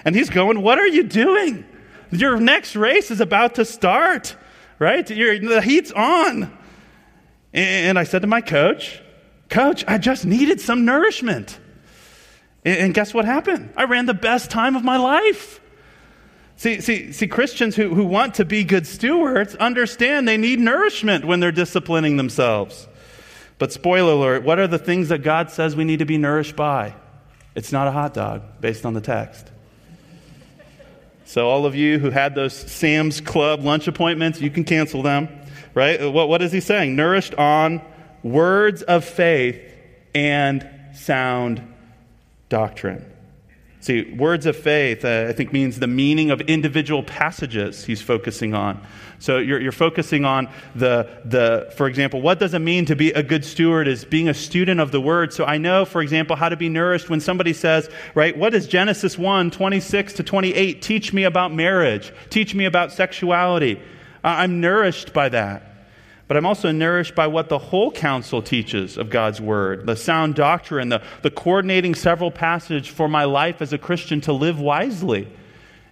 And 0.05 0.14
he's 0.14 0.31
going, 0.31 0.62
What 0.62 0.79
are 0.79 0.87
you 0.87 1.02
doing? 1.02 1.67
Your 2.12 2.38
next 2.38 2.76
race 2.76 3.11
is 3.11 3.21
about 3.21 3.57
to 3.57 3.64
start, 3.64 4.37
right? 4.79 5.09
You're, 5.11 5.41
the 5.41 5.61
heat's 5.61 5.91
on. 5.91 6.57
And 7.52 7.99
I 7.99 8.05
said 8.05 8.23
to 8.23 8.29
my 8.29 8.41
coach, 8.41 9.02
Coach, 9.49 9.85
I 9.88 9.99
just 9.99 10.25
needed 10.25 10.61
some 10.61 10.85
nourishment. 10.85 11.59
And 12.64 12.95
guess 12.95 13.12
what 13.12 13.25
happened? 13.25 13.73
I 13.76 13.85
ran 13.85 14.07
the 14.07 14.14
best 14.14 14.52
time 14.52 14.76
of 14.76 14.85
my 14.85 14.99
life. 14.99 15.61
See, 16.55 16.81
see, 16.81 17.11
see 17.11 17.26
Christians 17.26 17.75
who, 17.75 17.93
who 17.93 18.05
want 18.05 18.35
to 18.37 18.45
be 18.45 18.62
good 18.62 18.87
stewards 18.87 19.57
understand 19.57 20.29
they 20.29 20.37
need 20.37 20.61
nourishment 20.61 21.25
when 21.25 21.41
they're 21.41 21.50
disciplining 21.50 22.19
themselves. 22.19 22.87
But 23.62 23.71
spoiler 23.73 24.14
alert, 24.14 24.42
what 24.42 24.59
are 24.59 24.66
the 24.66 24.76
things 24.76 25.11
that 25.11 25.19
God 25.19 25.49
says 25.49 25.76
we 25.76 25.85
need 25.85 26.00
to 26.00 26.04
be 26.04 26.19
nourished 26.19 26.57
by? 26.57 26.97
It's 27.54 27.71
not 27.71 27.87
a 27.87 27.92
hot 27.92 28.12
dog, 28.12 28.42
based 28.61 28.85
on 28.85 28.92
the 28.92 29.00
text. 29.00 29.52
So, 31.26 31.49
all 31.49 31.64
of 31.64 31.76
you 31.76 32.00
who 32.00 32.11
had 32.11 32.35
those 32.35 32.52
Sam's 32.52 33.21
Club 33.21 33.62
lunch 33.62 33.87
appointments, 33.87 34.40
you 34.40 34.50
can 34.50 34.64
cancel 34.64 35.00
them, 35.00 35.28
right? 35.75 36.02
Uh, 36.02 36.10
what, 36.10 36.28
what 36.28 36.43
is 36.43 36.50
he 36.50 36.58
saying? 36.58 36.97
Nourished 36.97 37.37
on 37.37 37.80
words 38.25 38.82
of 38.82 39.04
faith 39.04 39.63
and 40.13 40.69
sound 40.93 41.63
doctrine. 42.49 43.12
See, 43.82 44.12
words 44.12 44.47
of 44.47 44.56
faith, 44.56 45.04
uh, 45.04 45.26
I 45.28 45.32
think, 45.32 45.52
means 45.52 45.80
the 45.80 45.88
meaning 45.88 46.30
of 46.30 46.40
individual 46.42 47.02
passages 47.02 47.84
he's 47.84 48.00
focusing 48.00 48.54
on. 48.54 48.80
So 49.18 49.38
you're, 49.38 49.60
you're 49.60 49.73
focusing 49.73 50.25
on 50.25 50.49
the, 50.76 51.08
the, 51.25 51.68
for 51.76 51.88
example, 51.88 52.23
what 52.23 52.38
does 52.38 52.54
it 52.54 52.60
mean 52.60 52.84
to 52.86 52.95
be 52.95 53.10
a 53.10 53.25
good 53.25 53.45
steward 53.45 53.88
is 53.88 54.04
being 54.04 54.28
a 54.28 54.34
student 54.34 54.78
of 54.78 54.92
the 54.92 55.00
word. 55.00 55.32
So 55.32 55.45
I 55.45 55.58
know, 55.58 55.84
for 55.84 56.00
example, 56.00 56.36
how 56.36 56.49
to 56.49 56.56
be 56.56 56.68
nourished 56.68 57.10
when 57.10 57.18
somebody 57.18 57.52
says, 57.52 57.90
right, 58.14 58.36
what 58.36 58.52
does 58.52 58.68
Genesis 58.68 59.18
1, 59.18 59.50
26 59.50 60.12
to 60.12 60.23
28 60.23 60.80
teach 60.80 61.12
me 61.12 61.25
about 61.25 61.52
marriage? 61.52 62.12
Teach 62.30 62.54
me 62.54 62.66
about 62.66 62.92
sexuality? 62.92 63.82
I'm 64.23 64.60
nourished 64.60 65.12
by 65.12 65.28
that 65.30 65.72
but 66.32 66.38
I'm 66.38 66.47
also 66.47 66.73
nourished 66.73 67.14
by 67.14 67.26
what 67.26 67.50
the 67.50 67.58
whole 67.58 67.90
counsel 67.90 68.40
teaches 68.40 68.97
of 68.97 69.10
God's 69.10 69.38
word, 69.38 69.84
the 69.84 69.95
sound 69.95 70.34
doctrine, 70.34 70.88
the, 70.88 71.02
the 71.21 71.30
coordinating 71.30 71.95
several 71.95 72.30
passages 72.30 72.88
for 72.88 73.06
my 73.06 73.25
life 73.25 73.60
as 73.60 73.75
a 73.75 73.76
Christian 73.76 74.23
to 74.23 74.32
live 74.32 74.58
wisely. 74.58 75.28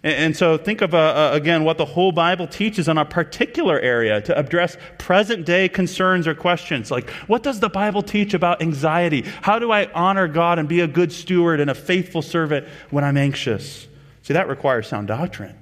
And, 0.03 0.14
and 0.14 0.35
so 0.35 0.57
think 0.57 0.81
of, 0.81 0.94
uh, 0.94 0.96
uh, 0.96 1.31
again, 1.35 1.62
what 1.62 1.76
the 1.76 1.85
whole 1.85 2.11
Bible 2.11 2.46
teaches 2.46 2.88
on 2.88 2.96
a 2.96 3.05
particular 3.05 3.79
area 3.79 4.22
to 4.22 4.38
address 4.38 4.79
present 4.96 5.44
day 5.44 5.68
concerns 5.68 6.26
or 6.26 6.35
questions. 6.35 6.90
Like, 6.90 7.11
what 7.26 7.42
does 7.42 7.61
the 7.61 7.68
Bible 7.68 8.00
teach 8.00 8.33
about 8.33 8.62
anxiety? 8.62 9.26
How 9.42 9.59
do 9.59 9.70
I 9.70 9.92
honor 9.92 10.26
God 10.26 10.59
and 10.59 10.66
be 10.66 10.81
a 10.81 10.88
good 10.88 11.12
steward 11.12 11.61
and 11.61 11.68
a 11.68 11.74
faithful 11.74 12.22
servant 12.22 12.66
when 12.88 13.05
I'm 13.05 13.18
anxious? 13.18 13.87
See, 14.22 14.33
that 14.33 14.48
requires 14.48 14.88
sound 14.88 15.09
doctrine. 15.09 15.60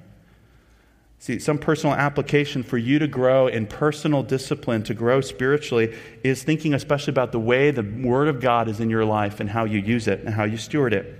See, 1.21 1.37
some 1.39 1.57
personal 1.57 1.95
application 1.95 2.63
for 2.63 2.77
you 2.77 2.97
to 2.99 3.07
grow 3.07 3.47
in 3.47 3.67
personal 3.67 4.23
discipline, 4.23 4.83
to 4.83 4.93
grow 4.93 5.19
spiritually, 5.19 5.95
is 6.23 6.43
thinking 6.43 6.73
especially 6.73 7.11
about 7.11 7.33
the 7.33 7.39
way 7.39 7.71
the 7.71 7.83
Word 7.83 8.29
of 8.29 8.39
God 8.39 8.69
is 8.69 8.79
in 8.79 8.89
your 8.89 9.03
life 9.03 9.41
and 9.41 9.49
how 9.49 9.65
you 9.65 9.79
use 9.79 10.07
it 10.07 10.21
and 10.21 10.33
how 10.33 10.45
you 10.45 10.57
steward 10.57 10.93
it. 10.93 11.19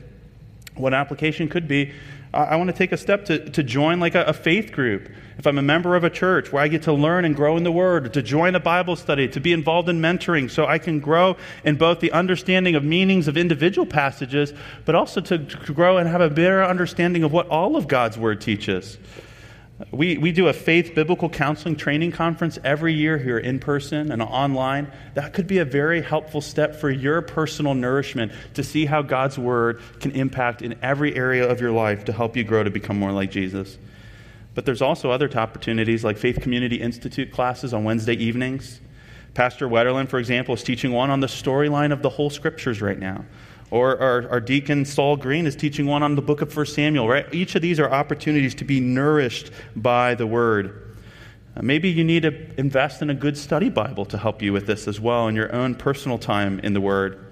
What 0.75 0.93
application 0.93 1.49
could 1.49 1.67
be 1.67 1.91
I 2.31 2.57
want 2.57 2.67
to 2.67 2.75
take 2.75 2.91
a 2.91 2.97
step 2.97 3.25
to, 3.25 3.49
to 3.49 3.63
join 3.63 3.99
like 3.99 4.13
a, 4.13 4.23
a, 4.25 4.33
faith 4.33 4.71
group. 4.71 5.09
If 5.39 5.47
I'm 5.47 5.57
a 5.57 5.63
member 5.63 5.95
of 5.95 6.03
a 6.03 6.11
church 6.11 6.51
where 6.51 6.61
I 6.61 6.67
get 6.67 6.83
to 6.83 6.93
learn 6.93 7.25
and 7.25 7.35
grow 7.35 7.57
in 7.57 7.63
the 7.63 7.71
Word, 7.71 8.13
to 8.13 8.21
join 8.21 8.53
a 8.53 8.59
Bible 8.59 8.95
study, 8.95 9.27
to 9.29 9.39
be 9.39 9.51
involved 9.51 9.89
in 9.89 9.99
mentoring 9.99 10.51
so 10.51 10.67
I 10.67 10.77
can 10.77 10.99
grow 10.99 11.37
in 11.63 11.77
both 11.77 12.01
the 12.01 12.11
understanding 12.11 12.75
of 12.75 12.83
meanings 12.83 13.27
of 13.27 13.35
individual 13.35 13.87
passages, 13.87 14.53
but 14.85 14.93
also 14.93 15.21
to, 15.21 15.39
to 15.39 15.73
grow 15.73 15.97
and 15.97 16.07
have 16.07 16.21
a 16.21 16.29
better 16.29 16.63
understanding 16.63 17.23
of 17.23 17.31
what 17.31 17.47
all 17.47 17.75
of 17.75 17.87
God's 17.87 18.15
Word 18.15 18.41
teaches. 18.41 18.99
We, 19.91 20.17
we 20.17 20.33
do 20.33 20.49
a 20.49 20.53
faith 20.53 20.93
biblical 20.93 21.29
counseling 21.29 21.77
training 21.77 22.11
conference 22.11 22.59
every 22.65 22.93
year 22.93 23.17
here 23.17 23.37
in 23.37 23.59
person 23.59 24.11
and 24.11 24.21
online. 24.21 24.91
That 25.13 25.31
could 25.31 25.47
be 25.47 25.59
a 25.59 25.65
very 25.65 26.01
helpful 26.01 26.41
step 26.41 26.75
for 26.75 26.89
your 26.89 27.21
personal 27.21 27.73
nourishment 27.73 28.33
to 28.55 28.63
see 28.63 28.85
how 28.85 29.01
God's 29.01 29.39
word 29.39 29.81
can 30.01 30.11
impact 30.11 30.61
in 30.61 30.77
every 30.81 31.15
area 31.15 31.49
of 31.49 31.61
your 31.61 31.71
life 31.71 32.03
to 32.05 32.13
help 32.13 32.35
you 32.35 32.43
grow 32.43 32.61
to 32.63 32.69
become 32.69 32.99
more 32.99 33.13
like 33.13 33.31
Jesus. 33.31 33.77
But 34.53 34.65
there's 34.65 34.81
also 34.81 35.11
other 35.11 35.31
opportunities 35.37 36.03
like 36.03 36.17
Faith 36.17 36.41
Community 36.41 36.81
Institute 36.81 37.31
classes 37.31 37.73
on 37.73 37.85
Wednesday 37.85 38.15
evenings. 38.15 38.81
Pastor 39.33 39.69
Wetterland, 39.69 40.09
for 40.09 40.19
example, 40.19 40.55
is 40.55 40.63
teaching 40.63 40.91
one 40.91 41.09
on 41.09 41.21
the 41.21 41.27
storyline 41.27 41.93
of 41.93 42.01
the 42.01 42.09
whole 42.09 42.29
scriptures 42.29 42.81
right 42.81 42.99
now. 42.99 43.23
Or 43.71 43.99
our, 43.99 44.29
our, 44.29 44.39
deacon 44.39 44.83
Saul 44.83 45.15
Green 45.15 45.45
is 45.45 45.55
teaching 45.55 45.85
one 45.85 46.01
on 46.01 46.15
the 46.15 46.21
book 46.21 46.41
of 46.41 46.55
1 46.55 46.65
Samuel, 46.65 47.07
right? 47.07 47.31
Each 47.31 47.53
of 47.53 47.61
these 47.61 47.79
are 47.79 47.89
opportunities 47.89 48.55
to 48.55 48.65
be 48.65 48.79
nourished 48.79 49.51
by 49.75 50.15
the 50.15 50.25
word. 50.25 50.95
Uh, 51.55 51.61
maybe 51.61 51.89
you 51.89 52.03
need 52.03 52.23
to 52.23 52.59
invest 52.59 53.01
in 53.01 53.09
a 53.09 53.13
good 53.13 53.37
study 53.37 53.69
Bible 53.69 54.05
to 54.05 54.17
help 54.17 54.41
you 54.41 54.53
with 54.53 54.65
this 54.65 54.87
as 54.87 54.99
well 54.99 55.27
in 55.27 55.35
your 55.35 55.53
own 55.53 55.75
personal 55.75 56.17
time 56.17 56.59
in 56.59 56.73
the 56.73 56.81
word. 56.81 57.28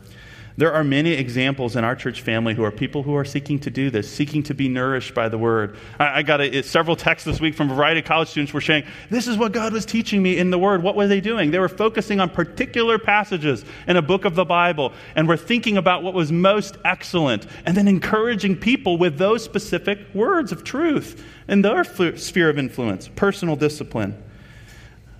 There 0.58 0.74
are 0.74 0.84
many 0.84 1.12
examples 1.12 1.76
in 1.76 1.84
our 1.84 1.96
church 1.96 2.22
family 2.22 2.56
who 2.56 2.64
are 2.64 2.72
people 2.72 3.04
who 3.04 3.16
are 3.16 3.24
seeking 3.24 3.60
to 3.60 3.70
do 3.70 3.92
this, 3.92 4.12
seeking 4.12 4.42
to 4.44 4.56
be 4.56 4.68
nourished 4.68 5.14
by 5.14 5.30
the 5.30 5.38
word. 5.38 5.78
I, 6.00 6.20
I 6.20 6.24
got 6.24 6.42
a, 6.42 6.64
several 6.64 6.96
texts 6.96 7.28
this 7.28 7.40
week 7.40 7.54
from 7.54 7.70
a 7.70 7.76
variety 7.76 8.00
of 8.00 8.08
college 8.08 8.30
students 8.30 8.52
were 8.52 8.62
saying, 8.62 8.86
This 9.12 9.28
is 9.28 9.38
what 9.38 9.52
God 9.52 9.72
was 9.72 9.86
teaching 9.86 10.24
me 10.24 10.40
in 10.40 10.50
the 10.50 10.58
word. 10.58 10.82
What 10.82 10.96
were 10.96 11.08
they 11.08 11.22
doing? 11.22 11.52
They 11.52 11.60
were 11.60 11.70
focusing 11.70 12.20
on 12.20 12.32
particular 12.32 12.98
passages 12.98 13.64
in 13.88 13.98
a 13.98 14.02
book 14.02 14.26
of 14.26 14.34
the 14.34 14.46
Bible 14.46 14.94
and 15.16 15.28
were 15.28 15.38
thinking 15.38 15.78
about 15.78 16.02
what 16.02 16.16
was 16.16 16.32
most 16.32 16.76
excellent 16.84 17.46
and 17.68 17.78
then 17.78 17.88
encouraging 17.88 18.56
people 18.56 18.98
with 18.98 19.20
those 19.20 19.44
specific 19.44 20.00
words 20.16 20.52
of 20.52 20.64
truth 20.64 21.24
in 21.48 21.62
their 21.62 21.84
sphere 21.84 22.50
of 22.50 22.58
influence, 22.58 23.08
personal 23.10 23.56
discipline. 23.56 24.24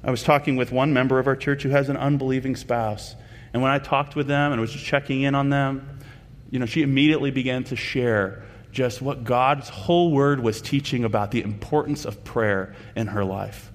I 0.04 0.10
was 0.10 0.24
talking 0.24 0.56
with 0.56 0.72
one 0.72 0.94
member 0.94 1.20
of 1.20 1.28
our 1.28 1.36
church 1.36 1.62
who 1.62 1.70
has 1.70 1.90
an 1.90 1.98
unbelieving 1.98 2.56
spouse. 2.56 3.16
And 3.54 3.62
when 3.62 3.72
I 3.72 3.80
talked 3.80 4.16
with 4.16 4.28
them 4.28 4.52
and 4.52 4.62
was 4.62 4.72
just 4.72 4.86
checking 4.86 5.22
in 5.22 5.36
on 5.36 5.50
them, 5.50 6.00
you 6.50 6.60
know, 6.60 6.66
she 6.66 6.82
immediately 6.82 7.32
began 7.32 7.64
to 7.66 7.76
share 7.76 8.44
just 8.72 9.02
what 9.02 9.24
God's 9.24 9.70
whole 9.70 10.12
word 10.12 10.40
was 10.40 10.62
teaching 10.62 11.04
about 11.04 11.32
the 11.32 11.42
importance 11.42 12.06
of 12.06 12.24
prayer 12.24 12.76
in 12.96 13.08
her 13.08 13.26
life. 13.26 13.72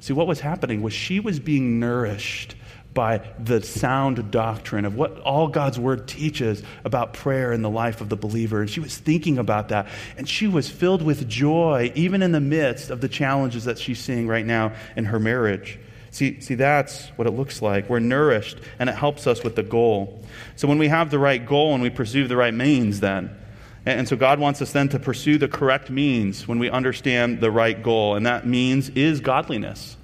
See, 0.00 0.12
what 0.12 0.26
was 0.26 0.40
happening 0.40 0.82
was 0.82 0.92
she 0.92 1.20
was 1.20 1.40
being 1.40 1.80
nourished 1.80 2.54
by 2.94 3.18
the 3.38 3.62
sound 3.62 4.30
doctrine 4.30 4.84
of 4.84 4.96
what 4.96 5.20
all 5.20 5.48
God's 5.48 5.78
word 5.78 6.08
teaches 6.08 6.62
about 6.84 7.12
prayer 7.12 7.52
in 7.52 7.62
the 7.62 7.70
life 7.70 8.00
of 8.00 8.08
the 8.08 8.16
believer. 8.16 8.60
And 8.60 8.70
she 8.70 8.80
was 8.80 8.96
thinking 8.96 9.38
about 9.38 9.68
that. 9.68 9.88
And 10.16 10.28
she 10.28 10.48
was 10.48 10.68
filled 10.68 11.02
with 11.02 11.28
joy, 11.28 11.92
even 11.94 12.22
in 12.22 12.32
the 12.32 12.40
midst 12.40 12.90
of 12.90 13.00
the 13.00 13.08
challenges 13.08 13.64
that 13.64 13.78
she's 13.78 14.00
seeing 14.00 14.26
right 14.26 14.46
now 14.46 14.72
in 14.96 15.04
her 15.04 15.20
marriage. 15.20 15.78
See, 16.10 16.40
see, 16.40 16.54
that's 16.54 17.08
what 17.16 17.26
it 17.26 17.32
looks 17.32 17.60
like. 17.60 17.88
We're 17.88 17.98
nourished, 17.98 18.58
and 18.78 18.88
it 18.88 18.94
helps 18.94 19.26
us 19.26 19.44
with 19.44 19.56
the 19.56 19.62
goal. 19.62 20.22
So 20.56 20.66
when 20.66 20.78
we 20.78 20.88
have 20.88 21.10
the 21.10 21.18
right 21.18 21.44
goal 21.44 21.74
and 21.74 21.82
we 21.82 21.90
pursue 21.90 22.26
the 22.26 22.36
right 22.36 22.54
means, 22.54 23.00
then, 23.00 23.36
and 23.84 24.08
so 24.08 24.16
God 24.16 24.38
wants 24.38 24.60
us 24.60 24.72
then 24.72 24.88
to 24.90 24.98
pursue 24.98 25.38
the 25.38 25.48
correct 25.48 25.90
means 25.90 26.46
when 26.46 26.58
we 26.58 26.70
understand 26.70 27.40
the 27.40 27.50
right 27.50 27.82
goal, 27.82 28.16
and 28.16 28.26
that 28.26 28.46
means 28.46 28.90
is 28.90 29.20
godliness. 29.20 29.96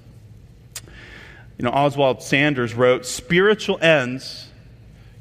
You 1.57 1.63
know, 1.63 1.71
Oswald 1.71 2.21
Sanders 2.21 2.73
wrote 2.73 3.05
spiritual 3.05 3.79
ends 3.81 4.47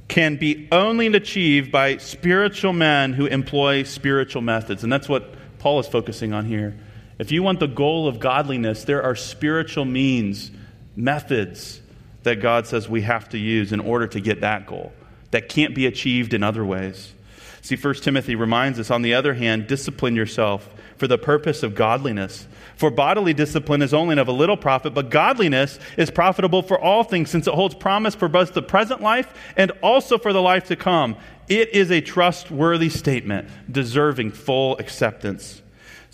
can 0.09 0.37
be 0.37 0.69
only 0.71 1.07
achieved 1.07 1.73
by 1.73 1.97
spiritual 1.97 2.73
men 2.73 3.13
who 3.13 3.27
employ 3.27 3.83
spiritual 3.85 4.43
methods. 4.43 4.83
And 4.83 4.93
that's 4.93 5.09
what 5.09 5.35
Paul 5.59 5.81
is 5.81 5.87
focusing 5.87 6.33
on 6.33 6.45
here. 6.45 6.77
If 7.19 7.33
you 7.33 7.43
want 7.43 7.61
the 7.61 7.69
goal 7.69 8.09
of 8.09 8.19
godliness, 8.19 8.85
there 8.85 9.03
are 9.03 9.15
spiritual 9.15 9.85
means, 9.85 10.51
methods 10.97 11.81
that 12.23 12.41
God 12.41 12.67
says 12.67 12.89
we 12.89 13.03
have 13.03 13.29
to 13.31 13.39
use 13.39 13.73
in 13.73 13.81
order 13.81 14.07
to 14.07 14.21
get 14.21 14.41
that 14.41 14.67
goal 14.67 14.93
that 15.31 15.49
can't 15.49 15.75
be 15.75 15.87
achieved 15.87 16.33
in 16.33 16.43
other 16.43 16.65
ways. 16.65 17.13
See, 17.61 17.77
1 17.77 17.95
Timothy 17.95 18.35
reminds 18.35 18.79
us, 18.79 18.91
on 18.91 19.03
the 19.03 19.15
other 19.15 19.35
hand, 19.35 19.67
discipline 19.67 20.15
yourself 20.15 20.69
for 20.97 21.09
the 21.09 21.19
purpose 21.19 21.63
of 21.63 21.75
godliness. 21.75 22.47
For 22.77 22.91
bodily 22.91 23.33
discipline 23.33 23.83
is 23.83 23.95
only 23.95 24.19
of 24.19 24.29
a 24.29 24.33
little 24.33 24.57
profit, 24.57 24.95
but 24.95 25.11
godliness 25.11 25.79
is 25.97 26.11
profitable 26.11 26.63
for 26.63 26.79
all 26.79 27.05
things, 27.05 27.31
since 27.31 27.47
it 27.47 27.55
holds 27.55 27.75
promise 27.75 28.15
for 28.15 28.29
both 28.29 28.53
the 28.53 28.63
present 28.63 29.01
life 29.01 29.33
and 29.57 29.71
also 29.83 30.19
for 30.19 30.33
the 30.33 30.43
life 30.43 30.67
to 30.67 30.77
come. 30.77 31.17
It 31.49 31.75
is 31.75 31.91
a 31.91 32.01
trustworthy 32.01 32.91
statement, 32.91 33.49
deserving 33.71 34.33
full 34.33 34.79
acceptance. 34.79 35.63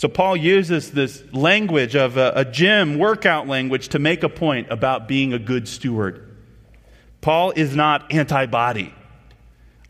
So, 0.00 0.08
Paul 0.08 0.34
uses 0.34 0.92
this 0.92 1.22
language 1.30 1.94
of 1.94 2.16
a, 2.16 2.32
a 2.34 2.44
gym 2.46 2.96
workout 2.98 3.46
language 3.46 3.90
to 3.90 3.98
make 3.98 4.22
a 4.22 4.30
point 4.30 4.68
about 4.70 5.06
being 5.06 5.34
a 5.34 5.38
good 5.38 5.68
steward. 5.68 6.26
Paul 7.20 7.50
is 7.50 7.76
not 7.76 8.10
anti 8.10 8.46
body. 8.46 8.94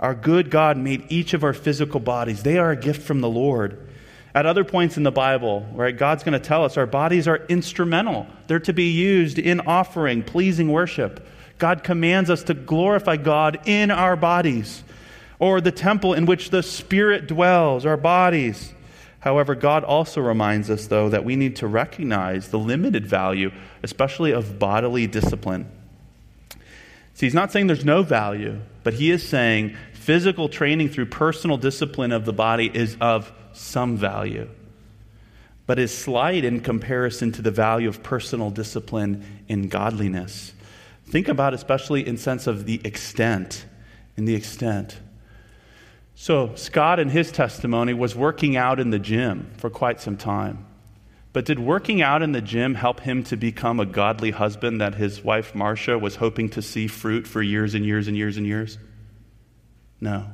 Our 0.00 0.16
good 0.16 0.50
God 0.50 0.76
made 0.76 1.04
each 1.10 1.32
of 1.32 1.44
our 1.44 1.52
physical 1.52 2.00
bodies, 2.00 2.42
they 2.42 2.58
are 2.58 2.72
a 2.72 2.76
gift 2.76 3.02
from 3.02 3.20
the 3.20 3.28
Lord. 3.28 3.86
At 4.34 4.46
other 4.46 4.64
points 4.64 4.96
in 4.96 5.04
the 5.04 5.12
Bible, 5.12 5.64
right, 5.74 5.96
God's 5.96 6.24
going 6.24 6.32
to 6.32 6.44
tell 6.44 6.64
us 6.64 6.76
our 6.76 6.86
bodies 6.86 7.28
are 7.28 7.46
instrumental. 7.48 8.26
They're 8.48 8.58
to 8.58 8.72
be 8.72 8.90
used 8.90 9.38
in 9.38 9.60
offering, 9.60 10.24
pleasing 10.24 10.72
worship. 10.72 11.24
God 11.58 11.84
commands 11.84 12.30
us 12.30 12.42
to 12.44 12.54
glorify 12.54 13.16
God 13.16 13.60
in 13.64 13.92
our 13.92 14.16
bodies, 14.16 14.82
or 15.38 15.60
the 15.60 15.70
temple 15.70 16.14
in 16.14 16.26
which 16.26 16.50
the 16.50 16.64
Spirit 16.64 17.28
dwells, 17.28 17.86
our 17.86 17.96
bodies. 17.96 18.74
However, 19.20 19.54
God 19.54 19.84
also 19.84 20.20
reminds 20.20 20.70
us, 20.70 20.86
though, 20.86 21.10
that 21.10 21.24
we 21.24 21.36
need 21.36 21.56
to 21.56 21.66
recognize 21.66 22.48
the 22.48 22.58
limited 22.58 23.06
value, 23.06 23.52
especially 23.82 24.32
of 24.32 24.58
bodily 24.58 25.06
discipline. 25.06 25.70
See, 27.14 27.26
he's 27.26 27.34
not 27.34 27.52
saying 27.52 27.66
there's 27.66 27.84
no 27.84 28.02
value, 28.02 28.60
but 28.82 28.94
he 28.94 29.10
is 29.10 29.26
saying 29.26 29.76
physical 29.92 30.48
training 30.48 30.88
through 30.88 31.06
personal 31.06 31.58
discipline 31.58 32.12
of 32.12 32.24
the 32.24 32.32
body 32.32 32.70
is 32.72 32.96
of 32.98 33.30
some 33.52 33.98
value, 33.98 34.48
but 35.66 35.78
is 35.78 35.96
slight 35.96 36.42
in 36.44 36.60
comparison 36.60 37.30
to 37.32 37.42
the 37.42 37.50
value 37.50 37.90
of 37.90 38.02
personal 38.02 38.50
discipline 38.50 39.22
in 39.48 39.68
godliness. 39.68 40.54
Think 41.04 41.28
about 41.28 41.52
especially 41.52 42.06
in 42.06 42.16
sense 42.16 42.46
of 42.46 42.64
the 42.64 42.80
extent, 42.84 43.66
in 44.16 44.24
the 44.24 44.34
extent. 44.34 44.98
So 46.20 46.54
Scott 46.54 47.00
in 47.00 47.08
his 47.08 47.32
testimony 47.32 47.94
was 47.94 48.14
working 48.14 48.54
out 48.54 48.78
in 48.78 48.90
the 48.90 48.98
gym 48.98 49.50
for 49.56 49.70
quite 49.70 50.02
some 50.02 50.18
time. 50.18 50.66
But 51.32 51.46
did 51.46 51.58
working 51.58 52.02
out 52.02 52.20
in 52.20 52.32
the 52.32 52.42
gym 52.42 52.74
help 52.74 53.00
him 53.00 53.24
to 53.24 53.38
become 53.38 53.80
a 53.80 53.86
godly 53.86 54.30
husband 54.30 54.82
that 54.82 54.96
his 54.96 55.24
wife 55.24 55.54
Marcia 55.54 55.98
was 55.98 56.16
hoping 56.16 56.50
to 56.50 56.60
see 56.60 56.88
fruit 56.88 57.26
for 57.26 57.40
years 57.40 57.74
and 57.74 57.86
years 57.86 58.06
and 58.06 58.18
years 58.18 58.36
and 58.36 58.44
years? 58.46 58.76
No. 59.98 60.26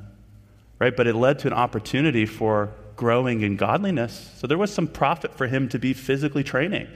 Right? 0.80 0.96
But 0.96 1.06
it 1.06 1.14
led 1.14 1.38
to 1.38 1.46
an 1.46 1.52
opportunity 1.52 2.26
for 2.26 2.72
growing 2.96 3.42
in 3.42 3.54
godliness. 3.54 4.32
So 4.38 4.48
there 4.48 4.58
was 4.58 4.74
some 4.74 4.88
profit 4.88 5.36
for 5.36 5.46
him 5.46 5.68
to 5.68 5.78
be 5.78 5.92
physically 5.92 6.42
training. 6.42 6.88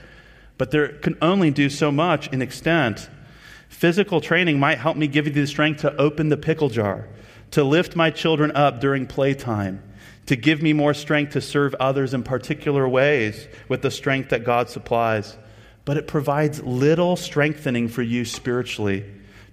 But 0.59 0.73
there 0.73 0.89
can 0.89 1.17
only 1.23 1.53
do 1.53 1.71
so 1.71 1.93
much 1.93 2.27
in 2.33 2.43
extent. 2.43 3.09
Physical 3.69 4.21
training 4.21 4.59
might 4.59 4.79
help 4.79 4.97
me 4.97 5.07
give 5.07 5.29
you 5.29 5.33
the 5.33 5.47
strength 5.47 5.83
to 5.83 5.95
open 5.95 6.29
the 6.29 6.37
pickle 6.37 6.71
jar, 6.71 7.07
to 7.53 7.65
lift 7.65 7.97
my 7.97 8.11
children 8.11 8.53
up 8.53 8.81
during 8.81 9.07
playtime, 9.07 9.83
to 10.27 10.37
give 10.37 10.63
me 10.63 10.73
more 10.73 10.95
strength 10.95 11.33
to 11.33 11.41
serve 11.41 11.75
others 11.81 12.15
in 12.15 12.23
particular 12.23 12.89
ways 12.89 13.49
with 13.69 13.83
the 13.83 13.91
strength 13.91 14.31
that 14.31 14.45
God 14.45 14.71
supplies. 14.71 15.37
But 15.85 15.97
it 15.97 16.07
provides 16.07 16.63
little 16.63 17.17
strengthening 17.17 17.89
for 17.89 18.03
you 18.03 18.25
spiritually 18.25 19.05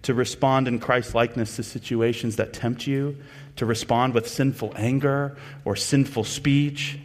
to 0.04 0.14
respond 0.14 0.68
in 0.68 0.80
Christ 0.80 1.16
likeness 1.16 1.56
to 1.56 1.64
situations 1.64 2.36
that 2.36 2.54
tempt 2.54 2.86
you, 2.86 3.18
to 3.56 3.66
respond 3.66 4.14
with 4.14 4.28
sinful 4.28 4.74
anger 4.76 5.36
or 5.66 5.76
sinful 5.76 6.24
speech. 6.26 7.00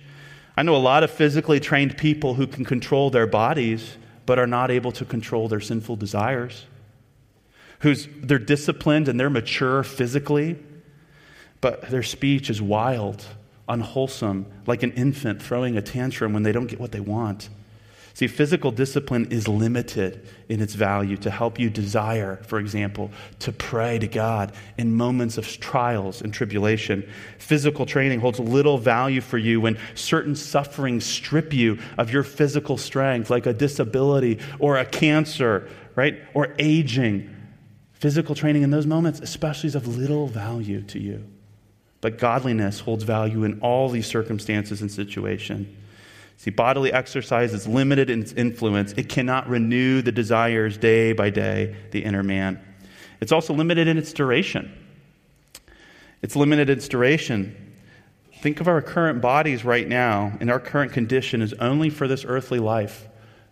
I 0.57 0.63
know 0.63 0.77
a 0.77 0.79
lot 0.79 1.03
of 1.03 1.11
physically 1.11 1.61
trained 1.61 1.97
people 1.97 2.35
who 2.35 2.47
can 2.47 2.65
control 2.65 3.11
their 3.11 3.27
bodies 3.27 3.97
but 4.27 4.39
are 4.39 4.47
not 4.47 4.71
able 4.71 4.93
to 4.93 5.05
control 5.05 5.49
their 5.49 5.61
sinful 5.61 5.97
desires. 5.97 6.67
Who's 7.81 8.07
they're 8.17 8.39
disciplined 8.39 9.09
and 9.09 9.19
they're 9.19 9.31
mature 9.31 9.83
physically, 9.83 10.57
but 11.63 11.89
their 11.91 12.03
speech 12.03 12.51
is 12.51 12.61
wild, 12.61 13.25
unwholesome, 13.69 14.45
like 14.67 14.83
an 14.83 14.93
infant 14.93 15.43
throwing 15.43 15.79
a 15.79 15.83
tantrum 15.83 16.35
when 16.35 16.43
they 16.43 16.53
don't 16.53 16.67
get 16.67 16.79
what 16.79 16.93
they 16.93 17.01
want. 17.01 17.49
See, 18.15 18.27
physical 18.27 18.71
discipline 18.71 19.29
is 19.31 19.49
limited 19.49 20.29
in 20.51 20.61
its 20.61 20.75
value 20.75 21.17
to 21.19 21.31
help 21.31 21.59
you 21.59 21.71
desire, 21.71 22.37
for 22.47 22.59
example, 22.59 23.11
to 23.39 23.53
pray 23.53 23.99
to 24.01 24.07
God 24.07 24.53
in 24.77 24.95
moments 24.95 25.39
of 25.39 25.47
trials 25.47 26.21
and 26.21 26.35
tribulation. 26.35 27.09
Physical 27.39 27.87
training 27.87 28.21
holds 28.21 28.39
little 28.39 28.77
value 28.77 29.23
for 29.23 29.39
you 29.39 29.63
when 29.63 29.79
certain 29.95 30.37
sufferings 30.37 31.07
strip 31.07 31.55
you 31.55 31.79
of 31.97 32.13
your 32.13 32.23
physical 32.23 32.77
strength, 32.77 33.31
like 33.31 33.47
a 33.47 33.55
disability 33.55 34.41
or 34.59 34.77
a 34.77 34.85
cancer, 34.85 35.71
right? 35.95 36.21
Or 36.35 36.55
aging. 36.59 37.35
Physical 37.93 38.35
training 38.35 38.63
in 38.63 38.71
those 38.71 38.87
moments, 38.87 39.21
especially, 39.21 39.69
is 39.69 39.75
of 39.75 39.87
little 39.87 40.27
value 40.27 40.83
to 40.83 40.99
you. 40.99 41.25
But 42.03 42.19
godliness 42.19 42.81
holds 42.81 43.05
value 43.05 43.45
in 43.45 43.61
all 43.61 43.89
these 43.89 44.07
circumstances 44.07 44.83
and 44.83 44.91
situations. 44.91 45.69
See, 46.37 46.51
bodily 46.51 46.93
exercise 46.93 47.55
is 47.55 47.69
limited 47.69 48.11
in 48.11 48.21
its 48.21 48.33
influence. 48.33 48.93
It 48.97 49.09
cannot 49.09 49.49
renew 49.49 50.03
the 50.03 50.11
desires 50.11 50.77
day 50.77 51.13
by 51.13 51.31
day, 51.31 51.77
the 51.93 52.05
inner 52.05 52.25
man. 52.25 52.61
It's 53.21 53.31
also 53.31 53.55
limited 53.55 53.87
in 53.87 53.97
its 53.97 54.13
duration. 54.13 54.77
It's 56.21 56.35
limited 56.35 56.69
in 56.69 56.79
its 56.79 56.89
duration. 56.89 57.57
Think 58.41 58.61
of 58.61 58.67
our 58.67 58.83
current 58.83 59.23
bodies 59.23 59.65
right 59.65 59.87
now, 59.87 60.37
and 60.41 60.51
our 60.51 60.59
current 60.59 60.93
condition 60.93 61.41
is 61.41 61.53
only 61.55 61.89
for 61.89 62.09
this 62.09 62.25
earthly 62.25 62.59
life. 62.59 63.07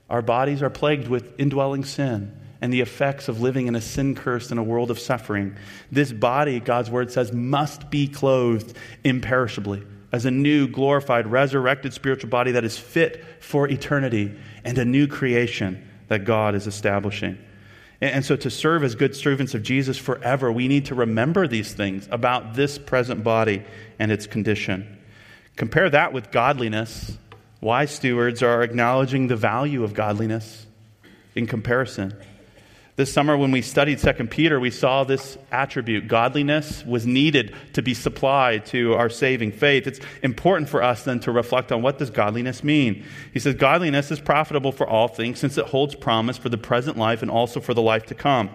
Our 0.08 0.22
bodies 0.22 0.60
are 0.60 0.70
plagued 0.70 1.06
with 1.06 1.38
indwelling 1.38 1.84
sin 1.84 2.39
and 2.60 2.72
the 2.72 2.80
effects 2.80 3.28
of 3.28 3.40
living 3.40 3.66
in 3.66 3.74
a 3.74 3.80
sin 3.80 4.14
cursed 4.14 4.52
in 4.52 4.58
a 4.58 4.62
world 4.62 4.90
of 4.90 4.98
suffering. 4.98 5.56
This 5.90 6.12
body, 6.12 6.60
God's 6.60 6.90
word 6.90 7.10
says, 7.10 7.32
must 7.32 7.90
be 7.90 8.06
clothed 8.06 8.76
imperishably 9.02 9.82
as 10.12 10.24
a 10.24 10.30
new, 10.30 10.68
glorified, 10.68 11.26
resurrected 11.26 11.94
spiritual 11.94 12.30
body 12.30 12.52
that 12.52 12.64
is 12.64 12.78
fit 12.78 13.24
for 13.40 13.68
eternity 13.68 14.36
and 14.64 14.76
a 14.78 14.84
new 14.84 15.06
creation 15.06 15.88
that 16.08 16.24
God 16.24 16.54
is 16.54 16.66
establishing. 16.66 17.38
And 18.02 18.24
so, 18.24 18.34
to 18.36 18.50
serve 18.50 18.82
as 18.82 18.94
good 18.94 19.14
servants 19.14 19.54
of 19.54 19.62
Jesus 19.62 19.98
forever, 19.98 20.50
we 20.50 20.68
need 20.68 20.86
to 20.86 20.94
remember 20.94 21.46
these 21.46 21.74
things 21.74 22.08
about 22.10 22.54
this 22.54 22.78
present 22.78 23.22
body 23.22 23.62
and 23.98 24.10
its 24.10 24.26
condition. 24.26 24.98
Compare 25.56 25.90
that 25.90 26.14
with 26.14 26.30
godliness. 26.30 27.18
Wise 27.60 27.90
stewards 27.90 28.42
are 28.42 28.62
acknowledging 28.62 29.26
the 29.26 29.36
value 29.36 29.84
of 29.84 29.92
godliness 29.92 30.66
in 31.34 31.46
comparison. 31.46 32.14
This 33.00 33.14
summer, 33.14 33.34
when 33.34 33.50
we 33.50 33.62
studied 33.62 33.98
2 33.98 34.12
Peter, 34.26 34.60
we 34.60 34.70
saw 34.70 35.04
this 35.04 35.38
attribute. 35.50 36.06
Godliness 36.06 36.84
was 36.84 37.06
needed 37.06 37.54
to 37.72 37.80
be 37.80 37.94
supplied 37.94 38.66
to 38.66 38.92
our 38.92 39.08
saving 39.08 39.52
faith. 39.52 39.86
It's 39.86 40.00
important 40.22 40.68
for 40.68 40.82
us 40.82 41.04
then 41.04 41.18
to 41.20 41.32
reflect 41.32 41.72
on 41.72 41.80
what 41.80 41.96
does 41.96 42.10
godliness 42.10 42.62
mean. 42.62 43.06
He 43.32 43.38
says, 43.38 43.54
Godliness 43.54 44.10
is 44.10 44.20
profitable 44.20 44.70
for 44.70 44.86
all 44.86 45.08
things 45.08 45.38
since 45.38 45.56
it 45.56 45.64
holds 45.64 45.94
promise 45.94 46.36
for 46.36 46.50
the 46.50 46.58
present 46.58 46.98
life 46.98 47.22
and 47.22 47.30
also 47.30 47.58
for 47.58 47.72
the 47.72 47.80
life 47.80 48.04
to 48.04 48.14
come. 48.14 48.50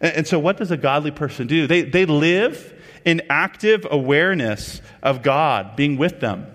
And, 0.00 0.18
and 0.18 0.26
so, 0.28 0.38
what 0.38 0.56
does 0.56 0.70
a 0.70 0.76
godly 0.76 1.10
person 1.10 1.48
do? 1.48 1.66
They, 1.66 1.82
they 1.82 2.06
live 2.06 2.80
in 3.04 3.22
active 3.28 3.88
awareness 3.90 4.82
of 5.02 5.24
God 5.24 5.74
being 5.74 5.96
with 5.96 6.20
them. 6.20 6.46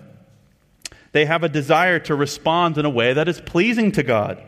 They 1.11 1.25
have 1.25 1.43
a 1.43 1.49
desire 1.49 1.99
to 1.99 2.15
respond 2.15 2.77
in 2.77 2.85
a 2.85 2.89
way 2.89 3.11
that 3.11 3.27
is 3.27 3.41
pleasing 3.41 3.91
to 3.91 4.03
God. 4.03 4.41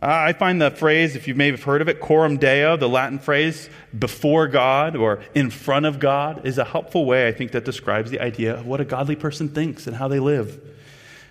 I 0.00 0.34
find 0.34 0.62
the 0.62 0.70
phrase, 0.70 1.16
if 1.16 1.26
you 1.26 1.34
may 1.34 1.50
have 1.50 1.64
heard 1.64 1.82
of 1.82 1.88
it, 1.88 1.98
coram 2.00 2.36
deo, 2.36 2.76
the 2.76 2.88
Latin 2.88 3.18
phrase, 3.18 3.68
before 3.98 4.46
God 4.46 4.94
or 4.94 5.20
in 5.34 5.50
front 5.50 5.84
of 5.84 5.98
God, 5.98 6.46
is 6.46 6.58
a 6.58 6.64
helpful 6.64 7.04
way, 7.04 7.26
I 7.26 7.32
think, 7.32 7.50
that 7.52 7.64
describes 7.64 8.12
the 8.12 8.20
idea 8.20 8.54
of 8.54 8.66
what 8.66 8.80
a 8.80 8.84
godly 8.84 9.16
person 9.16 9.48
thinks 9.48 9.88
and 9.88 9.96
how 9.96 10.06
they 10.06 10.20
live. 10.20 10.60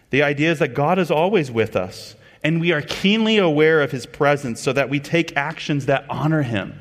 The 0.10 0.24
idea 0.24 0.52
is 0.52 0.60
that 0.60 0.74
God 0.74 1.00
is 1.00 1.10
always 1.10 1.50
with 1.50 1.78
us, 1.78 2.16
and 2.44 2.60
we 2.60 2.74
are 2.74 2.82
keenly 2.82 3.38
aware 3.38 3.82
of 3.82 3.92
his 3.92 4.06
presence 4.06 4.60
so 4.60 4.74
that 4.74 4.90
we 4.90 5.00
take 5.00 5.38
actions 5.38 5.86
that 5.86 6.06
honor 6.10 6.42
him. 6.42 6.78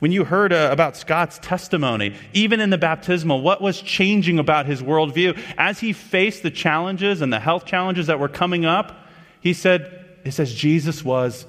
When 0.00 0.12
you 0.12 0.24
heard 0.24 0.52
uh, 0.52 0.68
about 0.70 0.96
Scott's 0.96 1.38
testimony, 1.40 2.14
even 2.34 2.60
in 2.60 2.68
the 2.68 2.78
baptismal, 2.78 3.40
what 3.40 3.62
was 3.62 3.80
changing 3.80 4.38
about 4.38 4.66
his 4.66 4.82
worldview? 4.82 5.40
As 5.56 5.80
he 5.80 5.94
faced 5.94 6.42
the 6.42 6.50
challenges 6.50 7.22
and 7.22 7.32
the 7.32 7.40
health 7.40 7.64
challenges 7.64 8.08
that 8.08 8.20
were 8.20 8.28
coming 8.28 8.66
up, 8.66 8.94
he 9.40 9.54
said, 9.54 9.97
it 10.28 10.32
says, 10.32 10.54
Jesus 10.54 11.04
was 11.04 11.46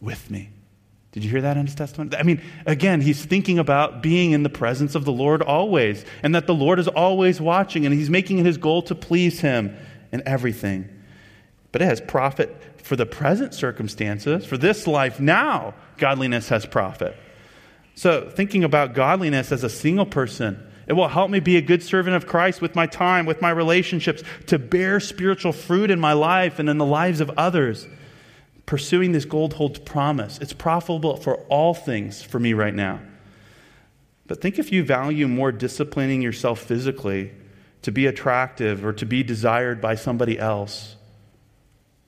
with 0.00 0.30
me. 0.30 0.50
Did 1.12 1.24
you 1.24 1.30
hear 1.30 1.42
that 1.42 1.56
in 1.56 1.64
his 1.64 1.74
testimony? 1.74 2.14
I 2.16 2.24
mean, 2.24 2.42
again, 2.66 3.00
he's 3.00 3.24
thinking 3.24 3.58
about 3.58 4.02
being 4.02 4.32
in 4.32 4.42
the 4.42 4.50
presence 4.50 4.94
of 4.94 5.04
the 5.04 5.12
Lord 5.12 5.40
always, 5.40 6.04
and 6.22 6.34
that 6.34 6.46
the 6.46 6.54
Lord 6.54 6.78
is 6.78 6.88
always 6.88 7.40
watching, 7.40 7.86
and 7.86 7.94
he's 7.94 8.10
making 8.10 8.38
it 8.38 8.46
his 8.46 8.58
goal 8.58 8.82
to 8.82 8.94
please 8.94 9.40
him 9.40 9.74
in 10.12 10.22
everything. 10.26 10.88
But 11.72 11.82
it 11.82 11.86
has 11.86 12.00
profit 12.02 12.54
for 12.82 12.96
the 12.96 13.06
present 13.06 13.54
circumstances, 13.54 14.44
for 14.44 14.58
this 14.58 14.86
life 14.86 15.18
now, 15.18 15.74
godliness 15.96 16.50
has 16.50 16.66
profit. 16.66 17.16
So, 17.94 18.28
thinking 18.28 18.62
about 18.62 18.92
godliness 18.92 19.52
as 19.52 19.64
a 19.64 19.70
single 19.70 20.04
person, 20.06 20.62
it 20.86 20.92
will 20.92 21.08
help 21.08 21.30
me 21.30 21.40
be 21.40 21.56
a 21.56 21.62
good 21.62 21.82
servant 21.82 22.14
of 22.14 22.26
Christ 22.26 22.60
with 22.60 22.74
my 22.74 22.86
time, 22.86 23.26
with 23.26 23.40
my 23.40 23.50
relationships, 23.50 24.22
to 24.46 24.58
bear 24.58 25.00
spiritual 25.00 25.52
fruit 25.52 25.90
in 25.90 25.98
my 25.98 26.12
life 26.12 26.58
and 26.58 26.68
in 26.68 26.78
the 26.78 26.84
lives 26.84 27.20
of 27.20 27.30
others. 27.38 27.86
Pursuing 28.66 29.12
this 29.12 29.24
gold 29.24 29.54
holds 29.54 29.78
promise. 29.78 30.38
It's 30.38 30.52
profitable 30.52 31.16
for 31.16 31.36
all 31.44 31.72
things 31.72 32.22
for 32.22 32.40
me 32.40 32.52
right 32.52 32.74
now. 32.74 33.00
But 34.26 34.40
think 34.40 34.58
if 34.58 34.72
you 34.72 34.84
value 34.84 35.28
more 35.28 35.52
disciplining 35.52 36.20
yourself 36.20 36.60
physically 36.60 37.32
to 37.82 37.92
be 37.92 38.06
attractive 38.06 38.84
or 38.84 38.92
to 38.94 39.06
be 39.06 39.22
desired 39.22 39.80
by 39.80 39.94
somebody 39.94 40.38
else. 40.38 40.96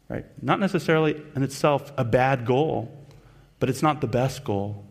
Right? 0.08 0.24
Not 0.42 0.58
necessarily 0.58 1.22
in 1.36 1.44
itself 1.44 1.92
a 1.96 2.04
bad 2.04 2.44
goal, 2.44 2.92
but 3.60 3.70
it's 3.70 3.82
not 3.82 4.00
the 4.00 4.08
best 4.08 4.42
goal. 4.42 4.84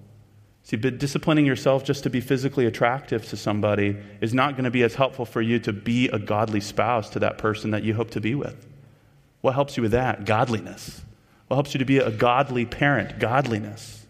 See, 0.64 0.78
but 0.78 0.98
disciplining 0.98 1.46
yourself 1.46 1.84
just 1.84 2.04
to 2.04 2.10
be 2.10 2.22
physically 2.22 2.66
attractive 2.66 3.26
to 3.30 3.38
somebody 3.38 3.98
is 4.22 4.34
not 4.34 4.54
going 4.54 4.66
to 4.66 4.72
be 4.72 4.84
as 4.84 4.96
helpful 4.96 5.26
for 5.26 5.42
you 5.42 5.60
to 5.60 5.74
be 5.74 6.08
a 6.10 6.20
godly 6.20 6.62
spouse 6.62 7.10
to 7.12 7.20
that 7.20 7.38
person 7.38 7.72
that 7.72 7.84
you 7.84 7.94
hope 7.94 8.12
to 8.12 8.22
be 8.22 8.36
with. 8.36 8.68
What 9.42 9.56
helps 9.56 9.78
you 9.78 9.84
with 9.84 9.94
that? 9.94 10.26
Godliness. 10.26 11.02
What 11.48 11.56
helps 11.56 11.74
you 11.74 11.80
to 11.80 11.86
be 11.86 11.98
a 11.98 12.12
godly 12.12 12.66
parent? 12.66 13.20
Godliness. 13.20 14.06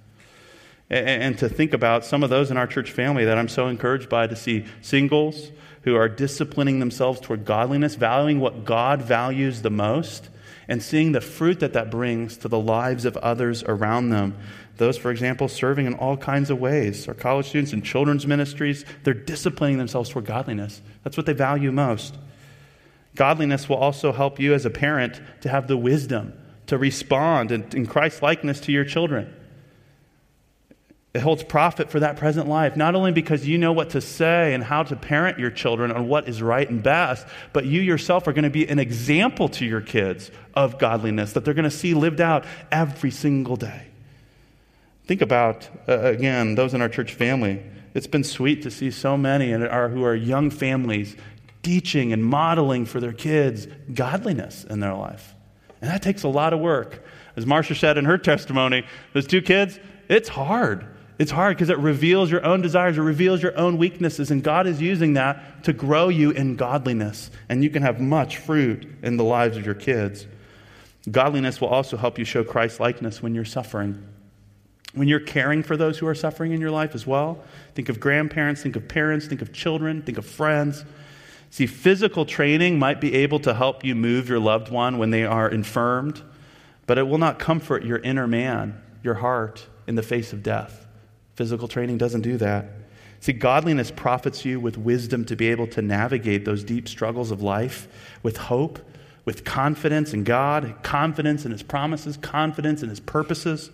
And, 0.89 1.07
and 1.07 1.37
to 1.39 1.49
think 1.49 1.73
about 1.73 2.05
some 2.05 2.23
of 2.23 2.29
those 2.29 2.49
in 2.49 2.57
our 2.57 2.67
church 2.67 2.91
family 2.91 3.25
that 3.25 3.37
I'm 3.37 3.49
so 3.49 3.67
encouraged 3.67 4.09
by 4.09 4.27
to 4.27 4.35
see 4.35 4.65
singles 4.81 5.51
who 5.83 5.95
are 5.95 6.09
disciplining 6.09 6.79
themselves 6.79 7.19
toward 7.19 7.45
godliness, 7.45 7.95
valuing 7.95 8.39
what 8.39 8.65
God 8.65 9.01
values 9.01 9.61
the 9.61 9.69
most, 9.69 10.29
and 10.67 10.83
seeing 10.83 11.11
the 11.11 11.21
fruit 11.21 11.59
that 11.59 11.73
that 11.73 11.89
brings 11.89 12.37
to 12.37 12.47
the 12.47 12.59
lives 12.59 13.05
of 13.05 13.15
others 13.17 13.63
around 13.63 14.09
them. 14.09 14.35
Those, 14.77 14.97
for 14.97 15.11
example, 15.11 15.47
serving 15.47 15.85
in 15.85 15.93
all 15.93 16.17
kinds 16.17 16.49
of 16.49 16.59
ways. 16.59 17.07
Our 17.07 17.13
college 17.13 17.47
students 17.47 17.73
in 17.73 17.81
children's 17.83 18.27
ministries, 18.27 18.83
they're 19.03 19.13
disciplining 19.13 19.77
themselves 19.77 20.09
toward 20.09 20.25
godliness. 20.25 20.81
That's 21.03 21.17
what 21.17 21.25
they 21.25 21.33
value 21.33 21.71
most. 21.71 22.15
Godliness 23.15 23.69
will 23.69 23.77
also 23.77 24.11
help 24.11 24.39
you 24.39 24.53
as 24.53 24.65
a 24.65 24.69
parent 24.69 25.21
to 25.41 25.49
have 25.49 25.67
the 25.67 25.77
wisdom 25.77 26.33
to 26.67 26.77
respond 26.77 27.51
in, 27.51 27.63
in 27.73 27.85
Christ 27.85 28.21
likeness 28.21 28.59
to 28.61 28.71
your 28.71 28.85
children. 28.85 29.33
It 31.13 31.21
holds 31.21 31.43
profit 31.43 31.89
for 31.89 31.99
that 32.01 32.17
present 32.17 32.47
life, 32.47 32.75
not 32.75 32.93
only 32.93 33.11
because 33.11 33.47
you 33.47 33.57
know 33.57 33.73
what 33.73 33.89
to 33.91 34.01
say 34.01 34.53
and 34.53 34.63
how 34.63 34.83
to 34.83 34.95
parent 34.95 35.39
your 35.39 35.49
children 35.49 35.91
on 35.91 36.07
what 36.07 36.29
is 36.29 36.43
right 36.43 36.69
and 36.69 36.83
best, 36.83 37.25
but 37.53 37.65
you 37.65 37.81
yourself 37.81 38.27
are 38.27 38.33
going 38.33 38.43
to 38.43 38.51
be 38.51 38.67
an 38.67 38.77
example 38.77 39.49
to 39.49 39.65
your 39.65 39.81
kids 39.81 40.29
of 40.53 40.77
godliness 40.77 41.33
that 41.33 41.43
they're 41.43 41.55
going 41.55 41.63
to 41.63 41.71
see 41.71 41.95
lived 41.95 42.21
out 42.21 42.45
every 42.71 43.09
single 43.09 43.55
day. 43.55 43.87
Think 45.05 45.21
about, 45.21 45.67
uh, 45.87 46.01
again, 46.01 46.55
those 46.55 46.73
in 46.73 46.81
our 46.81 46.89
church 46.89 47.13
family. 47.13 47.63
It's 47.95 48.05
been 48.05 48.25
sweet 48.25 48.61
to 48.63 48.69
see 48.69 48.91
so 48.91 49.17
many 49.17 49.51
in 49.51 49.65
our, 49.65 49.89
who 49.89 50.03
are 50.03 50.13
young 50.13 50.51
families 50.51 51.15
teaching 51.63 52.13
and 52.13 52.23
modeling 52.23 52.85
for 52.85 52.99
their 52.99 53.13
kids 53.13 53.67
godliness 53.93 54.65
in 54.65 54.81
their 54.81 54.93
life. 54.93 55.33
And 55.87 55.93
that 55.93 56.01
takes 56.01 56.23
a 56.23 56.27
lot 56.27 56.51
of 56.51 56.59
work. 56.59 57.01
As 57.37 57.45
Marcia 57.45 57.73
said 57.73 57.97
in 57.97 58.03
her 58.03 58.17
testimony, 58.17 58.83
those 59.13 59.25
two 59.25 59.41
kids, 59.41 59.79
it's 60.09 60.27
hard. 60.27 60.85
It's 61.17 61.31
hard 61.31 61.55
because 61.55 61.69
it 61.69 61.77
reveals 61.77 62.29
your 62.29 62.43
own 62.43 62.61
desires, 62.61 62.97
it 62.97 63.01
reveals 63.01 63.41
your 63.41 63.57
own 63.57 63.77
weaknesses, 63.77 64.29
and 64.29 64.43
God 64.43 64.67
is 64.67 64.81
using 64.81 65.13
that 65.13 65.63
to 65.63 65.71
grow 65.71 66.09
you 66.09 66.31
in 66.31 66.57
godliness. 66.57 67.31
And 67.47 67.63
you 67.63 67.69
can 67.69 67.83
have 67.83 68.01
much 68.01 68.35
fruit 68.35 68.85
in 69.01 69.15
the 69.15 69.23
lives 69.23 69.55
of 69.55 69.65
your 69.65 69.75
kids. 69.75 70.27
Godliness 71.09 71.61
will 71.61 71.69
also 71.69 71.95
help 71.95 72.19
you 72.19 72.25
show 72.25 72.43
Christ 72.43 72.81
likeness 72.81 73.23
when 73.23 73.33
you're 73.33 73.45
suffering. 73.45 74.05
When 74.93 75.07
you're 75.07 75.21
caring 75.21 75.63
for 75.63 75.77
those 75.77 75.97
who 75.97 76.07
are 76.07 76.15
suffering 76.15 76.51
in 76.51 76.59
your 76.59 76.71
life 76.71 76.95
as 76.95 77.07
well, 77.07 77.41
think 77.75 77.87
of 77.87 78.01
grandparents, 78.01 78.61
think 78.61 78.75
of 78.75 78.89
parents, 78.89 79.25
think 79.25 79.41
of 79.41 79.53
children, 79.53 80.01
think 80.01 80.17
of 80.17 80.25
friends. 80.25 80.83
See, 81.49 81.65
physical 81.65 82.25
training 82.25 82.77
might 82.77 82.99
be 82.99 83.13
able 83.15 83.39
to 83.41 83.53
help 83.53 83.83
you 83.83 83.95
move 83.95 84.29
your 84.29 84.39
loved 84.39 84.69
one 84.69 84.97
when 84.97 85.11
they 85.11 85.23
are 85.23 85.49
infirmed, 85.49 86.21
but 86.85 86.97
it 86.97 87.07
will 87.07 87.17
not 87.17 87.39
comfort 87.39 87.83
your 87.83 87.99
inner 87.99 88.27
man, 88.27 88.81
your 89.03 89.15
heart, 89.15 89.67
in 89.87 89.95
the 89.95 90.03
face 90.03 90.33
of 90.33 90.43
death. 90.43 90.85
Physical 91.35 91.67
training 91.67 91.97
doesn't 91.97 92.21
do 92.21 92.37
that. 92.37 92.65
See, 93.19 93.33
godliness 93.33 93.91
profits 93.91 94.45
you 94.45 94.59
with 94.59 94.77
wisdom 94.77 95.25
to 95.25 95.35
be 95.35 95.47
able 95.47 95.67
to 95.67 95.81
navigate 95.81 96.45
those 96.45 96.63
deep 96.63 96.87
struggles 96.87 97.31
of 97.31 97.41
life 97.41 97.87
with 98.21 98.37
hope, 98.37 98.79
with 99.25 99.43
confidence 99.43 100.13
in 100.13 100.23
God, 100.23 100.75
confidence 100.83 101.45
in 101.45 101.51
His 101.51 101.63
promises, 101.63 102.17
confidence 102.17 102.83
in 102.83 102.89
His 102.89 102.99
purposes. 102.99 103.71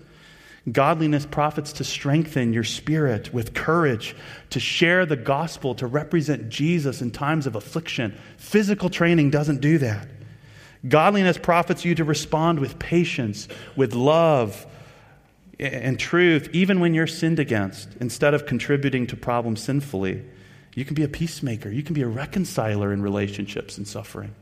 Godliness 0.71 1.26
profits 1.26 1.73
to 1.73 1.84
strengthen 1.84 2.54
your 2.54 2.63
spirit 2.63 3.34
with 3.34 3.54
courage, 3.54 4.15
to 4.52 4.62
share 4.62 5.06
the 5.06 5.17
gospel, 5.17 5.76
to 5.76 5.88
represent 5.88 6.47
Jesus 6.47 7.02
in 7.02 7.12
times 7.12 7.45
of 7.45 7.56
affliction. 7.56 8.17
Physical 8.38 8.89
training 8.89 9.30
doesn't 9.30 9.60
do 9.60 9.78
that. 9.80 10.08
Godliness 10.88 11.38
profits 11.38 11.84
you 11.84 11.95
to 11.95 12.04
respond 12.06 12.60
with 12.60 12.80
patience, 12.80 13.49
with 13.76 13.93
love, 13.93 14.65
and 15.60 15.99
truth, 15.99 16.49
even 16.54 16.80
when 16.80 16.93
you're 16.93 17.08
sinned 17.08 17.39
against, 17.39 17.89
instead 17.99 18.34
of 18.34 18.45
contributing 18.45 19.06
to 19.08 19.17
problems 19.17 19.62
sinfully. 19.62 20.23
You 20.76 20.86
can 20.86 20.95
be 20.95 21.04
a 21.04 21.08
peacemaker, 21.10 21.69
you 21.69 21.84
can 21.84 21.93
be 21.93 22.02
a 22.02 22.08
reconciler 22.08 22.91
in 22.91 23.02
relationships 23.02 23.78
and 23.78 23.88
suffering. 23.88 24.34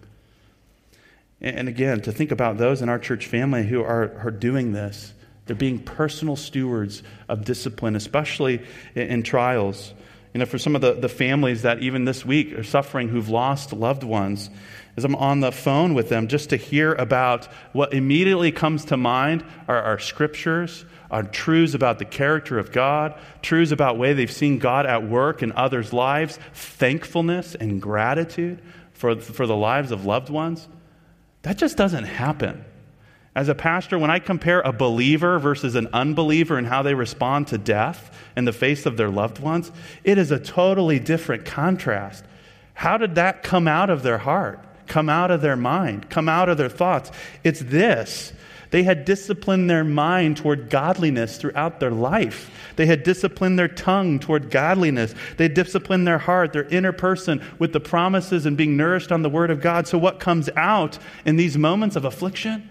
And 1.41 1.67
again, 1.67 2.01
to 2.01 2.12
think 2.12 2.31
about 2.31 2.57
those 2.57 2.84
in 2.84 2.89
our 2.89 2.99
church 2.99 3.25
family 3.25 3.65
who 3.65 3.81
are, 3.81 4.15
are 4.23 4.31
doing 4.31 4.73
this 4.73 5.13
they're 5.45 5.56
being 5.56 5.80
personal 5.80 6.36
stewards 6.36 7.04
of 7.27 7.43
discipline, 7.43 7.95
especially 7.95 8.65
in, 8.95 9.08
in 9.08 9.23
trials. 9.23 9.93
You 10.34 10.39
know, 10.39 10.45
for 10.45 10.58
some 10.58 10.75
of 10.75 10.82
the, 10.82 10.93
the 10.93 11.10
families 11.10 11.63
that 11.63 11.80
even 11.80 12.06
this 12.06 12.25
week 12.25 12.54
are 12.54 12.63
suffering 12.63 13.10
who've 13.10 13.27
lost 13.27 13.73
loved 13.73 14.04
ones, 14.04 14.49
as 14.95 15.04
I'm 15.04 15.15
on 15.15 15.39
the 15.39 15.51
phone 15.51 15.93
with 15.93 16.10
them 16.10 16.27
just 16.27 16.49
to 16.51 16.58
hear 16.58 16.93
about 16.93 17.45
what 17.73 17.93
immediately 17.93 18.51
comes 18.51 18.86
to 18.86 18.97
mind 18.97 19.43
are 19.67 19.82
our 19.82 19.99
scriptures, 19.99 20.86
our 21.10 21.23
truths 21.23 21.73
about 21.73 21.99
the 21.99 22.06
character 22.06 22.60
of 22.60 22.71
God, 22.71 23.19
truths 23.41 23.71
about 23.71 23.97
way 23.97 24.13
they've 24.13 24.32
seen 24.32 24.58
God 24.58 24.86
at 24.86 25.08
work 25.08 25.43
in 25.43 25.51
others' 25.54 25.91
lives, 25.91 26.39
thankfulness 26.54 27.56
and 27.56 27.82
gratitude 27.82 28.62
for, 28.93 29.19
for 29.19 29.45
the 29.47 29.56
lives 29.56 29.91
of 29.91 30.06
loved 30.06 30.30
ones. 30.30 30.67
That 31.41 31.58
just 31.58 31.75
doesn't 31.75 32.06
happen. 32.06 32.63
As 33.33 33.47
a 33.47 33.55
pastor, 33.55 33.97
when 33.97 34.11
I 34.11 34.19
compare 34.19 34.59
a 34.59 34.73
believer 34.73 35.39
versus 35.39 35.75
an 35.75 35.87
unbeliever 35.93 36.57
and 36.57 36.67
how 36.67 36.81
they 36.81 36.93
respond 36.93 37.47
to 37.47 37.57
death 37.57 38.13
in 38.35 38.43
the 38.43 38.51
face 38.51 38.85
of 38.85 38.97
their 38.97 39.09
loved 39.09 39.39
ones, 39.39 39.71
it 40.03 40.17
is 40.17 40.31
a 40.31 40.39
totally 40.39 40.99
different 40.99 41.45
contrast. 41.45 42.25
How 42.73 42.97
did 42.97 43.15
that 43.15 43.41
come 43.41 43.69
out 43.69 43.89
of 43.89 44.03
their 44.03 44.17
heart, 44.17 44.59
come 44.87 45.07
out 45.07 45.31
of 45.31 45.41
their 45.41 45.55
mind, 45.55 46.09
come 46.09 46.27
out 46.27 46.49
of 46.49 46.57
their 46.57 46.69
thoughts? 46.69 47.11
It's 47.43 47.61
this. 47.61 48.33
They 48.71 48.83
had 48.83 49.05
disciplined 49.05 49.69
their 49.69 49.83
mind 49.83 50.37
toward 50.37 50.69
godliness 50.69 51.37
throughout 51.37 51.79
their 51.79 51.91
life. 51.91 52.49
They 52.75 52.85
had 52.85 53.03
disciplined 53.03 53.59
their 53.59 53.67
tongue 53.67 54.19
toward 54.19 54.49
godliness. 54.49 55.13
They 55.37 55.49
disciplined 55.49 56.07
their 56.07 56.17
heart, 56.17 56.51
their 56.53 56.67
inner 56.67 56.93
person, 56.93 57.41
with 57.59 57.71
the 57.71 57.81
promises 57.81 58.45
and 58.45 58.57
being 58.57 58.75
nourished 58.75 59.11
on 59.11 59.21
the 59.21 59.29
Word 59.29 59.51
of 59.51 59.61
God. 59.61 59.87
So, 59.87 59.97
what 59.97 60.19
comes 60.19 60.49
out 60.55 60.97
in 61.25 61.35
these 61.35 61.57
moments 61.57 61.97
of 61.97 62.05
affliction? 62.05 62.70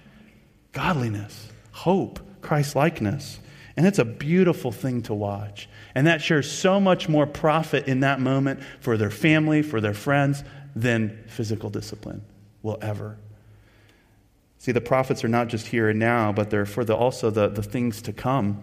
Godliness, 0.72 1.48
hope, 1.72 2.20
Christ 2.40 2.74
likeness. 2.74 3.38
And 3.76 3.86
it's 3.86 3.98
a 3.98 4.04
beautiful 4.04 4.72
thing 4.72 5.02
to 5.02 5.14
watch. 5.14 5.68
And 5.94 6.06
that 6.06 6.22
shares 6.22 6.50
so 6.50 6.80
much 6.80 7.08
more 7.08 7.26
profit 7.26 7.88
in 7.88 8.00
that 8.00 8.20
moment 8.20 8.60
for 8.80 8.96
their 8.96 9.10
family, 9.10 9.62
for 9.62 9.80
their 9.80 9.94
friends, 9.94 10.44
than 10.76 11.24
physical 11.26 11.70
discipline 11.70 12.22
will 12.62 12.78
ever. 12.82 13.16
See, 14.58 14.72
the 14.72 14.80
prophets 14.80 15.24
are 15.24 15.28
not 15.28 15.48
just 15.48 15.66
here 15.66 15.88
and 15.88 15.98
now, 15.98 16.32
but 16.32 16.50
they're 16.50 16.66
for 16.66 16.84
the, 16.84 16.94
also 16.94 17.30
the, 17.30 17.48
the 17.48 17.62
things 17.62 18.02
to 18.02 18.12
come. 18.12 18.62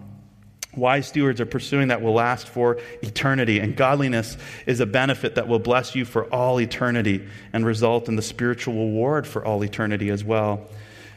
Wise 0.75 1.07
stewards 1.07 1.41
are 1.41 1.45
pursuing 1.47 1.87
that 1.87 2.03
will 2.03 2.13
last 2.13 2.47
for 2.47 2.77
eternity, 3.01 3.57
and 3.59 3.75
godliness 3.75 4.37
is 4.67 4.79
a 4.79 4.85
benefit 4.85 5.33
that 5.35 5.47
will 5.47 5.57
bless 5.57 5.95
you 5.95 6.05
for 6.05 6.25
all 6.25 6.61
eternity 6.61 7.27
and 7.51 7.65
result 7.65 8.07
in 8.07 8.15
the 8.15 8.21
spiritual 8.21 8.75
reward 8.75 9.25
for 9.25 9.43
all 9.43 9.63
eternity 9.63 10.11
as 10.11 10.23
well. 10.23 10.69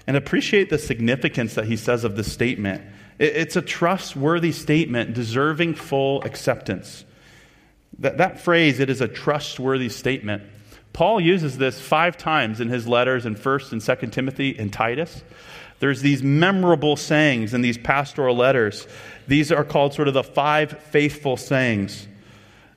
And 0.06 0.16
appreciate 0.16 0.70
the 0.70 0.78
significance 0.78 1.54
that 1.54 1.66
he 1.66 1.76
says 1.76 2.04
of 2.04 2.16
this 2.16 2.32
statement. 2.32 2.82
It's 3.18 3.56
a 3.56 3.62
trustworthy 3.62 4.52
statement 4.52 5.12
deserving 5.14 5.74
full 5.74 6.22
acceptance. 6.22 7.04
That, 7.98 8.16
that 8.18 8.40
phrase, 8.40 8.80
it 8.80 8.88
is 8.88 9.00
a 9.00 9.08
trustworthy 9.08 9.90
statement. 9.90 10.42
Paul 10.92 11.20
uses 11.20 11.58
this 11.58 11.80
five 11.80 12.16
times 12.16 12.60
in 12.60 12.68
his 12.68 12.88
letters 12.88 13.26
in 13.26 13.36
1st 13.36 13.72
and 13.72 13.80
2nd 13.80 14.12
Timothy 14.12 14.58
and 14.58 14.72
Titus. 14.72 15.22
There's 15.80 16.02
these 16.02 16.22
memorable 16.22 16.96
sayings 16.96 17.54
in 17.54 17.62
these 17.62 17.78
pastoral 17.78 18.36
letters. 18.36 18.86
These 19.28 19.52
are 19.52 19.64
called 19.64 19.94
sort 19.94 20.08
of 20.08 20.14
the 20.14 20.22
five 20.22 20.78
faithful 20.84 21.36
sayings. 21.36 22.06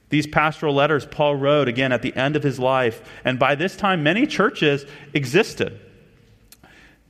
These 0.10 0.28
pastoral 0.28 0.76
letters 0.76 1.06
Paul 1.06 1.36
wrote 1.36 1.68
again 1.68 1.92
at 1.92 2.02
the 2.02 2.16
end 2.16 2.36
of 2.36 2.44
his 2.44 2.60
life, 2.60 3.02
and 3.26 3.40
by 3.40 3.56
this 3.56 3.76
time 3.76 4.04
many 4.04 4.28
churches 4.28 4.86
existed. 5.14 5.80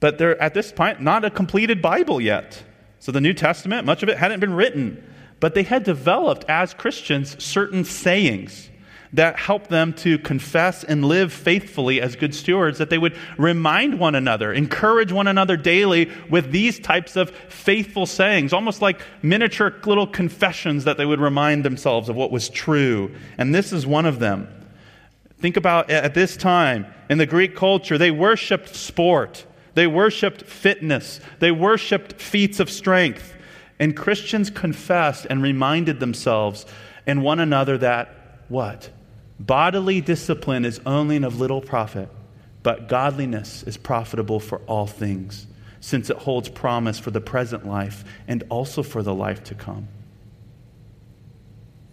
But 0.03 0.17
they're 0.17 0.41
at 0.43 0.53
this 0.53 0.69
point 0.73 0.99
not 0.99 1.23
a 1.23 1.29
completed 1.29 1.81
Bible 1.81 2.19
yet. 2.19 2.61
So 2.99 3.13
the 3.13 3.21
New 3.21 3.33
Testament, 3.33 3.85
much 3.85 4.03
of 4.03 4.09
it 4.09 4.17
hadn't 4.17 4.41
been 4.41 4.53
written, 4.53 5.01
but 5.39 5.55
they 5.55 5.63
had 5.63 5.85
developed 5.85 6.43
as 6.49 6.73
Christians 6.73 7.41
certain 7.41 7.85
sayings 7.85 8.69
that 9.13 9.39
helped 9.39 9.69
them 9.69 9.93
to 9.93 10.17
confess 10.17 10.83
and 10.83 11.05
live 11.05 11.31
faithfully 11.31 12.01
as 12.01 12.17
good 12.17 12.35
stewards, 12.35 12.79
that 12.79 12.89
they 12.89 12.97
would 12.97 13.15
remind 13.37 13.97
one 13.97 14.13
another, 14.13 14.51
encourage 14.51 15.13
one 15.13 15.27
another 15.27 15.55
daily 15.55 16.11
with 16.29 16.51
these 16.51 16.79
types 16.79 17.15
of 17.15 17.29
faithful 17.47 18.05
sayings, 18.05 18.51
almost 18.51 18.81
like 18.81 18.99
miniature 19.21 19.73
little 19.85 20.05
confessions 20.05 20.83
that 20.83 20.97
they 20.97 21.05
would 21.05 21.21
remind 21.21 21.63
themselves 21.63 22.09
of 22.09 22.17
what 22.17 22.29
was 22.29 22.49
true. 22.49 23.09
And 23.37 23.55
this 23.55 23.71
is 23.71 23.87
one 23.87 24.05
of 24.05 24.19
them. 24.19 24.49
Think 25.39 25.55
about 25.55 25.89
at 25.89 26.13
this 26.13 26.35
time 26.35 26.87
in 27.09 27.19
the 27.19 27.25
Greek 27.25 27.55
culture, 27.55 27.97
they 27.97 28.11
worshiped 28.11 28.75
sport, 28.75 29.45
they 29.75 29.87
worshiped 29.87 30.43
fitness, 30.43 31.19
they 31.39 31.51
worshiped 31.51 32.21
feats 32.21 32.59
of 32.59 32.69
strength. 32.69 33.33
And 33.79 33.97
Christians 33.97 34.49
confessed 34.49 35.25
and 35.29 35.41
reminded 35.41 35.99
themselves 35.99 36.65
and 37.05 37.23
one 37.23 37.39
another 37.39 37.77
that 37.79 38.15
what? 38.47 38.89
Bodily 39.39 39.99
discipline 39.99 40.63
is 40.63 40.79
only 40.85 41.17
of 41.17 41.39
little 41.39 41.59
profit, 41.59 42.07
but 42.61 42.87
godliness 42.87 43.63
is 43.63 43.77
profitable 43.77 44.39
for 44.39 44.59
all 44.59 44.87
things, 44.87 45.47
since 45.79 46.09
it 46.09 46.17
holds 46.17 46.49
promise 46.49 46.99
for 46.99 47.11
the 47.11 47.19
present 47.19 47.67
life 47.67 48.05
and 48.27 48.43
also 48.49 48.83
for 48.83 49.03
the 49.03 49.13
life 49.13 49.43
to 49.45 49.55
come. 49.55 49.87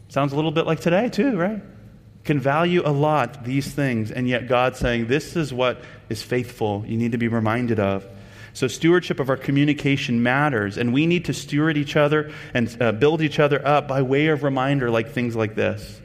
Sounds 0.08 0.32
a 0.32 0.36
little 0.36 0.52
bit 0.52 0.66
like 0.66 0.80
today, 0.80 1.08
too, 1.08 1.36
right? 1.36 1.62
Can 2.24 2.38
value 2.38 2.82
a 2.84 2.92
lot 2.92 3.44
these 3.44 3.72
things, 3.72 4.10
and 4.10 4.28
yet 4.28 4.46
God's 4.46 4.78
saying, 4.78 5.06
This 5.06 5.36
is 5.36 5.52
what 5.52 5.80
is 6.08 6.22
faithful, 6.22 6.84
you 6.86 6.96
need 6.96 7.12
to 7.12 7.18
be 7.18 7.28
reminded 7.28 7.80
of. 7.80 8.06
So, 8.52 8.66
stewardship 8.68 9.20
of 9.20 9.30
our 9.30 9.36
communication 9.36 10.22
matters, 10.22 10.76
and 10.76 10.92
we 10.92 11.06
need 11.06 11.26
to 11.26 11.32
steward 11.32 11.76
each 11.76 11.96
other 11.96 12.32
and 12.52 12.76
uh, 12.80 12.92
build 12.92 13.22
each 13.22 13.38
other 13.38 13.64
up 13.66 13.88
by 13.88 14.02
way 14.02 14.26
of 14.26 14.42
reminder, 14.42 14.90
like 14.90 15.12
things 15.12 15.36
like 15.36 15.54
this. 15.54 16.00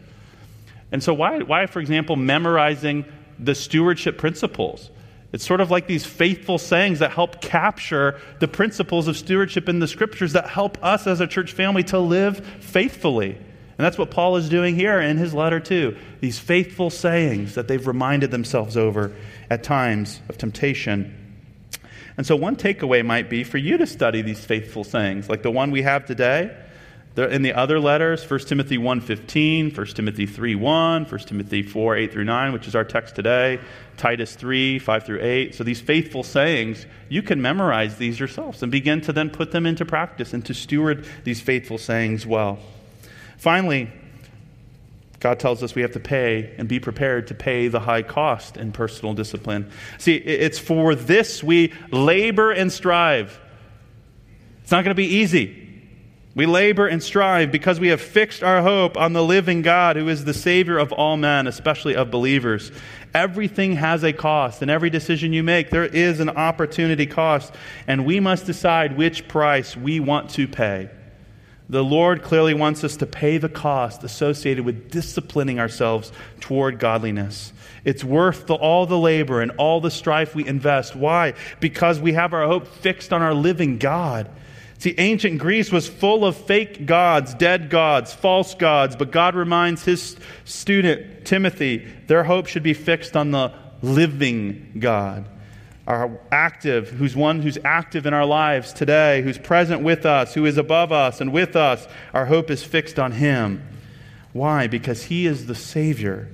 And 0.91 1.03
so, 1.03 1.13
why, 1.13 1.39
why, 1.39 1.65
for 1.65 1.79
example, 1.79 2.15
memorizing 2.15 3.05
the 3.39 3.55
stewardship 3.55 4.17
principles? 4.17 4.91
It's 5.33 5.45
sort 5.45 5.59
of 5.59 5.69
like 5.69 5.87
these 5.87 6.05
faithful 6.05 6.57
sayings 6.57 6.99
that 6.99 7.11
help 7.11 7.41
capture 7.41 8.21
the 8.39 8.47
principles 8.47 9.09
of 9.09 9.17
stewardship 9.17 9.67
in 9.67 9.79
the 9.79 9.87
scriptures 9.87 10.33
that 10.33 10.47
help 10.47 10.81
us 10.81 11.07
as 11.07 11.19
a 11.19 11.27
church 11.27 11.51
family 11.51 11.83
to 11.85 11.99
live 11.99 12.45
faithfully. 12.61 13.37
And 13.77 13.85
that's 13.85 13.97
what 13.97 14.11
Paul 14.11 14.37
is 14.37 14.47
doing 14.47 14.75
here 14.75 14.99
in 15.01 15.17
his 15.17 15.33
letter, 15.33 15.59
too. 15.59 15.97
These 16.21 16.39
faithful 16.39 16.89
sayings 16.89 17.55
that 17.55 17.67
they've 17.67 17.85
reminded 17.85 18.31
themselves 18.31 18.77
over 18.77 19.13
at 19.49 19.63
times 19.63 20.21
of 20.29 20.37
temptation. 20.37 21.13
And 22.17 22.25
so, 22.25 22.35
one 22.37 22.55
takeaway 22.55 23.05
might 23.05 23.29
be 23.29 23.43
for 23.43 23.57
you 23.57 23.77
to 23.77 23.85
study 23.85 24.21
these 24.21 24.43
faithful 24.43 24.85
sayings, 24.85 25.27
like 25.27 25.43
the 25.43 25.51
one 25.51 25.71
we 25.71 25.81
have 25.81 26.05
today 26.05 26.55
in 27.17 27.43
the 27.43 27.53
other 27.53 27.79
letters, 27.79 28.29
1 28.29 28.41
Timothy 28.41 28.77
1.15, 28.77 29.75
1 29.75 29.85
Timothy 29.87 30.27
3.1, 30.27 31.09
1 31.09 31.19
Timothy 31.21 31.63
4, 31.63 31.95
8 31.95 32.11
through 32.11 32.23
9, 32.25 32.53
which 32.53 32.67
is 32.67 32.75
our 32.75 32.83
text 32.83 33.15
today, 33.15 33.59
Titus 33.95 34.35
3, 34.35 34.79
5 34.79 35.05
through 35.05 35.21
8. 35.21 35.55
So 35.55 35.63
these 35.63 35.79
faithful 35.79 36.23
sayings, 36.23 36.85
you 37.07 37.21
can 37.21 37.41
memorize 37.41 37.95
these 37.95 38.19
yourselves 38.19 38.61
and 38.63 38.71
begin 38.71 38.99
to 39.01 39.13
then 39.13 39.29
put 39.29 39.51
them 39.51 39.65
into 39.65 39.85
practice 39.85 40.33
and 40.33 40.45
to 40.45 40.53
steward 40.53 41.07
these 41.23 41.39
faithful 41.39 41.77
sayings 41.77 42.25
well. 42.25 42.59
Finally, 43.37 43.91
God 45.19 45.39
tells 45.39 45.63
us 45.63 45.73
we 45.73 45.81
have 45.81 45.93
to 45.93 45.99
pay 45.99 46.53
and 46.57 46.67
be 46.67 46.79
prepared 46.79 47.27
to 47.27 47.33
pay 47.33 47.67
the 47.67 47.79
high 47.79 48.03
cost 48.03 48.57
in 48.57 48.71
personal 48.71 49.13
discipline. 49.13 49.71
See, 49.97 50.15
it's 50.15 50.59
for 50.59 50.93
this 50.93 51.43
we 51.43 51.73
labor 51.91 52.51
and 52.51 52.71
strive. 52.71 53.39
It's 54.61 54.71
not 54.71 54.83
going 54.83 54.91
to 54.91 54.95
be 54.95 55.15
easy. 55.15 55.65
We 56.35 56.45
labor 56.45 56.85
and 56.85 57.01
strive 57.01 57.49
because 57.51 57.79
we 57.79 57.87
have 57.87 58.01
fixed 58.01 58.43
our 58.43 58.61
hope 58.61 58.97
on 58.97 59.13
the 59.13 59.23
living 59.23 59.61
God 59.61 59.95
who 59.95 60.09
is 60.09 60.25
the 60.25 60.33
Savior 60.33 60.77
of 60.77 60.91
all 60.91 61.15
men, 61.15 61.47
especially 61.47 61.95
of 61.95 62.11
believers. 62.11 62.73
Everything 63.13 63.77
has 63.77 64.03
a 64.03 64.11
cost, 64.11 64.61
and 64.61 64.69
every 64.69 64.89
decision 64.89 65.31
you 65.31 65.43
make, 65.43 65.69
there 65.69 65.85
is 65.85 66.19
an 66.19 66.29
opportunity 66.29 67.05
cost, 67.05 67.53
and 67.87 68.05
we 68.05 68.19
must 68.19 68.45
decide 68.45 68.97
which 68.97 69.29
price 69.29 69.77
we 69.77 70.01
want 70.01 70.29
to 70.31 70.45
pay. 70.45 70.89
The 71.67 71.83
Lord 71.83 72.21
clearly 72.21 72.53
wants 72.53 72.83
us 72.83 72.95
to 72.97 73.05
pay 73.05 73.37
the 73.37 73.49
cost 73.49 74.03
associated 74.03 74.65
with 74.65 74.91
disciplining 74.91 75.59
ourselves 75.59 76.11
toward 76.39 76.79
godliness. 76.79 77.53
It's 77.83 78.03
worth 78.03 78.47
the, 78.47 78.53
all 78.53 78.85
the 78.85 78.97
labor 78.97 79.41
and 79.41 79.51
all 79.57 79.81
the 79.81 79.91
strife 79.91 80.35
we 80.35 80.47
invest. 80.47 80.95
Why? 80.95 81.33
Because 81.59 81.99
we 81.99 82.13
have 82.13 82.33
our 82.33 82.45
hope 82.45 82.67
fixed 82.67 83.11
on 83.11 83.21
our 83.21 83.33
living 83.33 83.77
God 83.77 84.29
See, 84.77 84.93
ancient 84.97 85.39
Greece 85.39 85.71
was 85.71 85.87
full 85.87 86.25
of 86.25 86.35
fake 86.35 86.85
gods, 86.85 87.33
dead 87.33 87.69
gods, 87.69 88.13
false 88.13 88.53
gods, 88.53 88.95
but 88.95 89.11
God 89.11 89.35
reminds 89.35 89.85
his 89.85 90.17
student, 90.43 91.25
Timothy, 91.25 91.87
their 92.07 92.23
hope 92.23 92.47
should 92.47 92.63
be 92.63 92.73
fixed 92.73 93.15
on 93.15 93.31
the 93.31 93.53
living 93.81 94.73
God. 94.77 95.27
Our 95.87 96.19
active, 96.31 96.89
who's 96.89 97.15
one 97.15 97.41
who's 97.41 97.59
active 97.63 98.05
in 98.05 98.13
our 98.13 98.25
lives 98.25 98.73
today, 98.73 99.21
who's 99.21 99.37
present 99.37 99.83
with 99.83 100.05
us, 100.05 100.33
who 100.33 100.45
is 100.45 100.57
above 100.57 100.91
us 100.91 101.21
and 101.21 101.31
with 101.31 101.55
us. 101.55 101.87
Our 102.13 102.25
hope 102.25 102.49
is 102.49 102.63
fixed 102.63 102.97
on 102.97 103.11
him. 103.11 103.67
Why? 104.33 104.67
Because 104.67 105.03
he 105.03 105.27
is 105.27 105.45
the 105.45 105.55
Savior. 105.55 106.27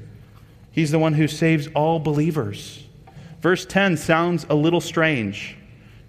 He's 0.72 0.92
the 0.92 1.00
one 1.00 1.14
who 1.14 1.28
saves 1.28 1.68
all 1.76 2.00
believers. 2.00 2.84
Verse 3.42 3.66
10 3.66 3.98
sounds 3.98 4.46
a 4.50 4.56
little 4.56 4.80
strange. 4.80 5.58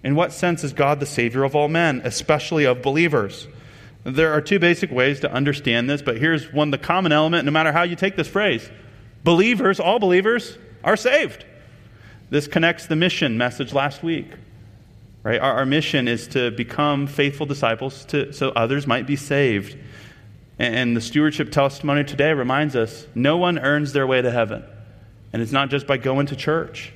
In 0.03 0.15
what 0.15 0.31
sense 0.31 0.63
is 0.63 0.73
God 0.73 0.99
the 0.99 1.05
Savior 1.05 1.43
of 1.43 1.55
all 1.55 1.67
men, 1.67 2.01
especially 2.05 2.65
of 2.65 2.81
believers? 2.81 3.47
There 4.05 4.33
are 4.33 4.41
two 4.41 4.59
basic 4.59 4.91
ways 4.91 5.19
to 5.21 5.31
understand 5.31 5.89
this, 5.89 6.01
but 6.01 6.17
here's 6.17 6.51
one 6.51 6.71
the 6.71 6.77
common 6.77 7.11
element, 7.11 7.45
no 7.45 7.51
matter 7.51 7.71
how 7.71 7.83
you 7.83 7.95
take 7.95 8.15
this 8.15 8.27
phrase. 8.27 8.69
Believers, 9.23 9.79
all 9.79 9.99
believers, 9.99 10.57
are 10.83 10.97
saved. 10.97 11.45
This 12.33 12.47
connects 12.47 12.87
the 12.87 12.95
mission 12.95 13.37
message 13.37 13.73
last 13.73 14.01
week. 14.01 14.25
Right? 15.21 15.39
Our, 15.39 15.53
our 15.53 15.65
mission 15.67 16.07
is 16.07 16.27
to 16.29 16.49
become 16.49 17.05
faithful 17.05 17.45
disciples 17.45 18.05
to, 18.05 18.33
so 18.33 18.49
others 18.49 18.87
might 18.87 19.05
be 19.05 19.15
saved. 19.15 19.77
And, 20.57 20.75
and 20.75 20.97
the 20.97 21.01
stewardship 21.01 21.51
testimony 21.51 22.03
today 22.03 22.33
reminds 22.33 22.75
us 22.75 23.05
no 23.13 23.37
one 23.37 23.59
earns 23.59 23.93
their 23.93 24.07
way 24.07 24.19
to 24.23 24.31
heaven. 24.31 24.63
And 25.31 25.43
it's 25.43 25.51
not 25.51 25.69
just 25.69 25.85
by 25.85 25.97
going 25.97 26.25
to 26.25 26.35
church. 26.35 26.91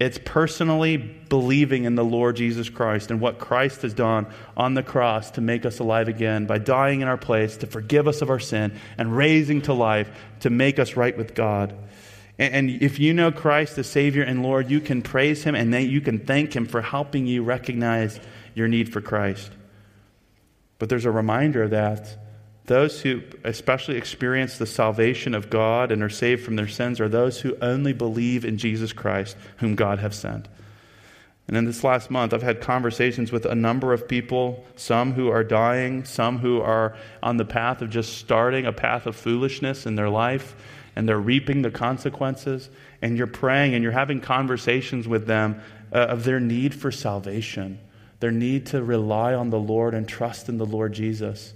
It's 0.00 0.18
personally 0.24 0.96
believing 0.96 1.84
in 1.84 1.94
the 1.94 2.04
Lord 2.04 2.34
Jesus 2.34 2.68
Christ 2.68 3.12
and 3.12 3.20
what 3.20 3.38
Christ 3.38 3.82
has 3.82 3.94
done 3.94 4.26
on 4.56 4.74
the 4.74 4.82
cross 4.82 5.30
to 5.30 5.40
make 5.40 5.64
us 5.64 5.78
alive 5.78 6.08
again 6.08 6.46
by 6.46 6.58
dying 6.58 7.00
in 7.00 7.06
our 7.06 7.16
place, 7.16 7.56
to 7.58 7.68
forgive 7.68 8.08
us 8.08 8.22
of 8.22 8.28
our 8.28 8.40
sin, 8.40 8.76
and 8.98 9.16
raising 9.16 9.62
to 9.62 9.72
life 9.72 10.10
to 10.40 10.50
make 10.50 10.80
us 10.80 10.96
right 10.96 11.16
with 11.16 11.36
God. 11.36 11.76
And 12.38 12.70
if 12.82 12.98
you 12.98 13.14
know 13.14 13.30
Christ 13.30 13.76
the 13.76 13.84
Savior 13.84 14.22
and 14.22 14.42
Lord, 14.42 14.68
you 14.68 14.80
can 14.80 15.02
praise 15.02 15.44
Him 15.44 15.54
and 15.54 15.72
you 15.72 16.00
can 16.00 16.18
thank 16.18 16.54
Him 16.54 16.66
for 16.66 16.82
helping 16.82 17.26
you 17.26 17.44
recognize 17.44 18.18
your 18.54 18.66
need 18.66 18.92
for 18.92 19.00
Christ. 19.00 19.50
But 20.78 20.88
there's 20.88 21.04
a 21.04 21.10
reminder 21.10 21.68
that 21.68 22.18
those 22.66 23.02
who 23.02 23.22
especially 23.44 23.96
experience 23.96 24.58
the 24.58 24.66
salvation 24.66 25.34
of 25.34 25.50
God 25.50 25.92
and 25.92 26.02
are 26.02 26.08
saved 26.08 26.44
from 26.44 26.56
their 26.56 26.68
sins 26.68 26.98
are 26.98 27.08
those 27.08 27.40
who 27.40 27.56
only 27.60 27.92
believe 27.92 28.44
in 28.44 28.58
Jesus 28.58 28.92
Christ, 28.92 29.36
whom 29.58 29.74
God 29.74 29.98
has 29.98 30.18
sent. 30.18 30.48
And 31.46 31.58
in 31.58 31.66
this 31.66 31.84
last 31.84 32.10
month, 32.10 32.32
I've 32.32 32.42
had 32.42 32.62
conversations 32.62 33.30
with 33.30 33.44
a 33.44 33.54
number 33.54 33.92
of 33.92 34.08
people, 34.08 34.64
some 34.76 35.12
who 35.12 35.28
are 35.28 35.44
dying, 35.44 36.04
some 36.04 36.38
who 36.38 36.62
are 36.62 36.96
on 37.22 37.36
the 37.36 37.44
path 37.44 37.82
of 37.82 37.90
just 37.90 38.16
starting 38.16 38.64
a 38.64 38.72
path 38.72 39.04
of 39.04 39.14
foolishness 39.14 39.84
in 39.84 39.94
their 39.94 40.08
life, 40.08 40.56
and 40.96 41.08
they're 41.08 41.18
reaping 41.18 41.62
the 41.62 41.70
consequences. 41.70 42.70
And 43.02 43.16
you're 43.16 43.26
praying 43.26 43.74
and 43.74 43.82
you're 43.82 43.92
having 43.92 44.20
conversations 44.20 45.06
with 45.08 45.26
them 45.26 45.60
uh, 45.92 45.98
of 45.98 46.24
their 46.24 46.40
need 46.40 46.74
for 46.74 46.90
salvation, 46.90 47.78
their 48.20 48.30
need 48.30 48.66
to 48.66 48.82
rely 48.82 49.34
on 49.34 49.50
the 49.50 49.58
Lord 49.58 49.94
and 49.94 50.08
trust 50.08 50.48
in 50.48 50.58
the 50.58 50.66
Lord 50.66 50.92
Jesus. 50.92 51.54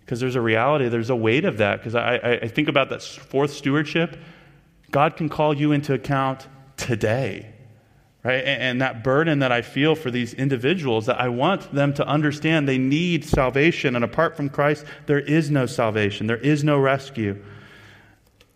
Because 0.00 0.20
there's 0.20 0.36
a 0.36 0.40
reality, 0.40 0.88
there's 0.88 1.10
a 1.10 1.16
weight 1.16 1.44
of 1.44 1.58
that. 1.58 1.78
Because 1.78 1.94
I, 1.94 2.38
I 2.42 2.48
think 2.48 2.68
about 2.68 2.90
that 2.90 3.02
fourth 3.02 3.52
stewardship. 3.52 4.18
God 4.90 5.16
can 5.16 5.28
call 5.28 5.56
you 5.56 5.72
into 5.72 5.94
account 5.94 6.46
today 6.76 7.54
right? 8.24 8.42
And, 8.42 8.80
that 8.80 9.04
burden 9.04 9.40
that 9.40 9.52
I 9.52 9.62
feel 9.62 9.94
for 9.94 10.10
these 10.10 10.34
individuals, 10.34 11.06
that 11.06 11.20
I 11.20 11.28
want 11.28 11.72
them 11.72 11.92
to 11.94 12.06
understand 12.06 12.66
they 12.66 12.78
need 12.78 13.24
salvation, 13.24 13.94
and 13.94 14.04
apart 14.04 14.36
from 14.36 14.48
Christ, 14.48 14.86
there 15.06 15.20
is 15.20 15.50
no 15.50 15.66
salvation, 15.66 16.26
there 16.26 16.38
is 16.38 16.64
no 16.64 16.78
rescue. 16.78 17.40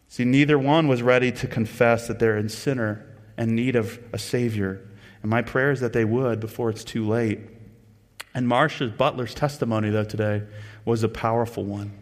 See, 0.08 0.24
neither 0.24 0.58
one 0.58 0.88
was 0.88 1.02
ready 1.02 1.30
to 1.32 1.46
confess 1.46 2.08
that 2.08 2.18
they're 2.18 2.38
in 2.38 2.48
sinner 2.48 3.04
and 3.36 3.54
need 3.54 3.76
of 3.76 3.98
a 4.12 4.18
Savior. 4.18 4.80
And 5.22 5.30
my 5.30 5.42
prayer 5.42 5.70
is 5.70 5.80
that 5.80 5.92
they 5.92 6.04
would 6.04 6.40
before 6.40 6.70
it's 6.70 6.84
too 6.84 7.06
late. 7.06 7.40
And 8.34 8.48
Marcia 8.48 8.88
Butler's 8.88 9.34
testimony, 9.34 9.90
though, 9.90 10.04
today 10.04 10.42
was 10.84 11.02
a 11.02 11.08
powerful 11.08 11.64
one, 11.64 11.92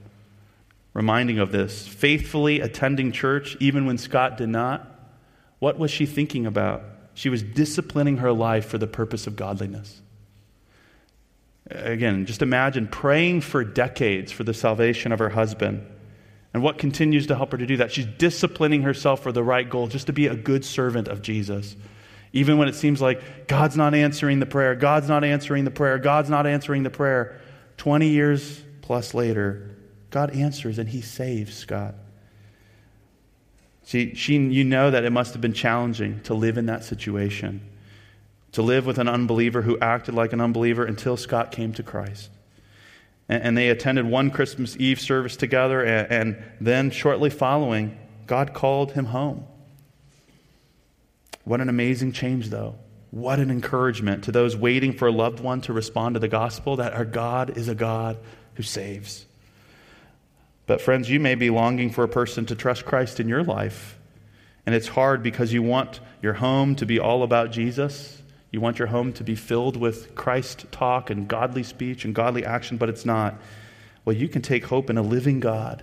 reminding 0.95 1.39
of 1.39 1.51
this. 1.51 1.87
Faithfully 1.87 2.61
attending 2.61 3.11
church, 3.11 3.57
even 3.59 3.87
when 3.87 3.99
Scott 3.99 4.37
did 4.37 4.49
not. 4.49 4.89
What 5.59 5.79
was 5.79 5.91
she 5.91 6.07
thinking 6.07 6.47
about? 6.47 6.85
She 7.15 7.29
was 7.29 7.43
disciplining 7.43 8.19
her 8.19 8.33
life 8.33 8.67
for 8.67 8.79
the 8.79 8.87
purpose 8.87 9.27
of 9.27 9.37
godliness. 9.37 10.01
Again, 11.71 12.27
just 12.27 12.43
imagine 12.43 12.87
praying 12.87 13.41
for 13.41 13.65
decades 13.65 14.31
for 14.31 14.45
the 14.45 14.55
salvation 14.55 15.11
of 15.11 15.19
her 15.19 15.31
husband. 15.31 15.85
And 16.57 16.63
what 16.63 16.79
continues 16.79 17.27
to 17.27 17.37
help 17.37 17.53
her 17.53 17.59
to 17.59 17.67
do 17.67 17.77
that? 17.77 17.93
She's 17.93 18.07
disciplining 18.07 18.81
herself 18.81 19.23
for 19.23 19.31
the 19.31 19.45
right 19.45 19.69
goal, 19.69 19.89
just 19.89 20.07
to 20.07 20.15
be 20.15 20.27
a 20.27 20.35
good 20.35 20.65
servant 20.65 21.07
of 21.07 21.21
Jesus. 21.21 21.77
Even 22.33 22.57
when 22.57 22.67
it 22.67 22.75
seems 22.75 23.03
like 23.03 23.47
God's 23.47 23.77
not 23.77 23.95
answering 23.95 24.41
the 24.41 24.47
prayer, 24.47 24.75
God's 24.75 25.07
not 25.07 25.23
answering 25.23 25.65
the 25.65 25.71
prayer, 25.71 25.99
God's 25.99 26.31
not 26.31 26.47
answering 26.47 26.83
the 26.83 26.89
prayer. 26.89 27.39
20 27.77 28.09
years 28.09 28.63
plus 28.81 29.13
later, 29.13 29.77
God 30.09 30.35
answers 30.35 30.79
and 30.79 30.89
he 30.89 31.03
saves 31.03 31.55
Scott. 31.55 31.95
See, 33.83 34.15
she, 34.15 34.39
you 34.39 34.65
know 34.65 34.91
that 34.91 35.05
it 35.05 35.11
must 35.11 35.35
have 35.35 35.43
been 35.43 35.53
challenging 35.53 36.23
to 36.23 36.33
live 36.33 36.57
in 36.57 36.65
that 36.65 36.85
situation, 36.85 37.61
to 38.53 38.63
live 38.63 38.87
with 38.87 38.97
an 38.97 39.09
unbeliever 39.09 39.61
who 39.61 39.79
acted 39.81 40.15
like 40.15 40.33
an 40.33 40.41
unbeliever 40.41 40.87
until 40.87 41.19
Scott 41.19 41.53
came 41.53 41.75
to 41.75 41.83
Christ. 41.83 42.31
And, 43.29 43.59
they 43.59 43.71
attended 43.71 44.07
one 44.07 44.31
Christmas 44.31 44.77
Eve 44.79 45.01
service 45.01 45.37
together, 45.37 45.83
and, 45.83 46.13
and 46.13 46.45
then 46.61 46.91
shortly 46.91 47.29
following, 47.29 47.99
God 48.27 48.55
called 48.55 48.93
him 48.93 49.07
home. 49.07 49.45
What 51.43 51.61
an 51.61 51.69
amazing 51.69 52.13
change, 52.13 52.51
though. 52.51 52.77
What 53.11 53.39
an 53.39 53.51
encouragement 53.51 54.25
to 54.25 54.33
those 54.33 54.57
waiting 54.57 54.93
for 54.93 55.09
a 55.09 55.13
loved 55.13 55.41
one 55.41 55.61
to 55.63 55.73
respond 55.73 56.15
to 56.15 56.21
the 56.21 56.29
gospel 56.29 56.77
that 56.77 56.93
our 56.93 57.05
God 57.05 57.57
is 57.57 57.69
a 57.69 57.75
God 57.75 58.19
who 58.55 58.63
saves. 58.63 59.27
But, 60.67 60.81
friends, 60.81 61.09
you 61.09 61.21
may 61.21 61.35
be 61.35 61.51
longing 61.51 61.91
for 61.91 62.05
a 62.05 62.09
person 62.09 62.47
to 62.47 62.57
trust 62.57 62.85
Christ 62.85 63.21
in 63.21 63.29
your 63.29 63.43
life. 63.43 63.99
And 64.67 64.75
it's 64.75 64.89
hard 64.89 65.23
because 65.23 65.53
you 65.53 65.63
want 65.63 66.01
your 66.23 66.35
home 66.35 66.75
to 66.77 66.87
be 66.87 66.99
all 66.99 67.23
about 67.23 67.53
Jesus. 67.53 68.21
You 68.57 68.63
want 68.63 68.79
your 68.79 68.89
home 68.89 69.13
to 69.13 69.23
be 69.23 69.35
filled 69.35 69.77
with 69.77 70.15
Christ 70.15 70.65
talk 70.73 71.11
and 71.11 71.29
godly 71.29 71.63
speech 71.63 72.07
and 72.07 72.15
godly 72.15 72.47
action, 72.47 72.79
but 72.79 72.89
it's 72.89 73.05
not. 73.05 73.35
Well, 74.07 74.17
you 74.17 74.29
can 74.29 74.41
take 74.41 74.65
hope 74.65 74.89
in 74.89 74.97
a 74.97 75.03
living 75.03 75.41
God 75.41 75.83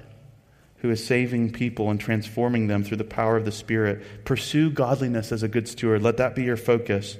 who 0.77 0.89
is 0.89 1.05
saving 1.05 1.51
people 1.51 1.91
and 1.91 1.99
transforming 1.99 2.65
them 2.65 2.83
through 2.83 2.97
the 2.97 3.03
power 3.03 3.37
of 3.37 3.45
the 3.45 3.51
Spirit. 3.51 4.25
Pursue 4.25 4.71
godliness 4.71 5.31
as 5.31 5.43
a 5.43 5.47
good 5.47 5.67
steward. 5.67 6.01
Let 6.01 6.17
that 6.17 6.33
be 6.33 6.45
your 6.45 6.57
focus. 6.57 7.15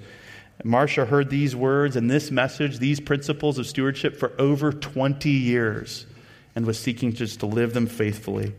Marcia 0.64 1.06
heard 1.06 1.30
these 1.30 1.56
words 1.56 1.96
and 1.96 2.10
this 2.10 2.32
message, 2.32 2.80
these 2.80 3.00
principles 3.00 3.60
of 3.60 3.68
stewardship 3.68 4.18
for 4.18 4.34
over 4.42 4.74
20 4.74 5.30
years 5.30 6.08
and 6.56 6.66
was 6.66 6.80
seeking 6.80 7.14
just 7.14 7.42
to 7.42 7.46
live 7.46 7.76
them 7.76 7.86
faithfully. 7.86 8.56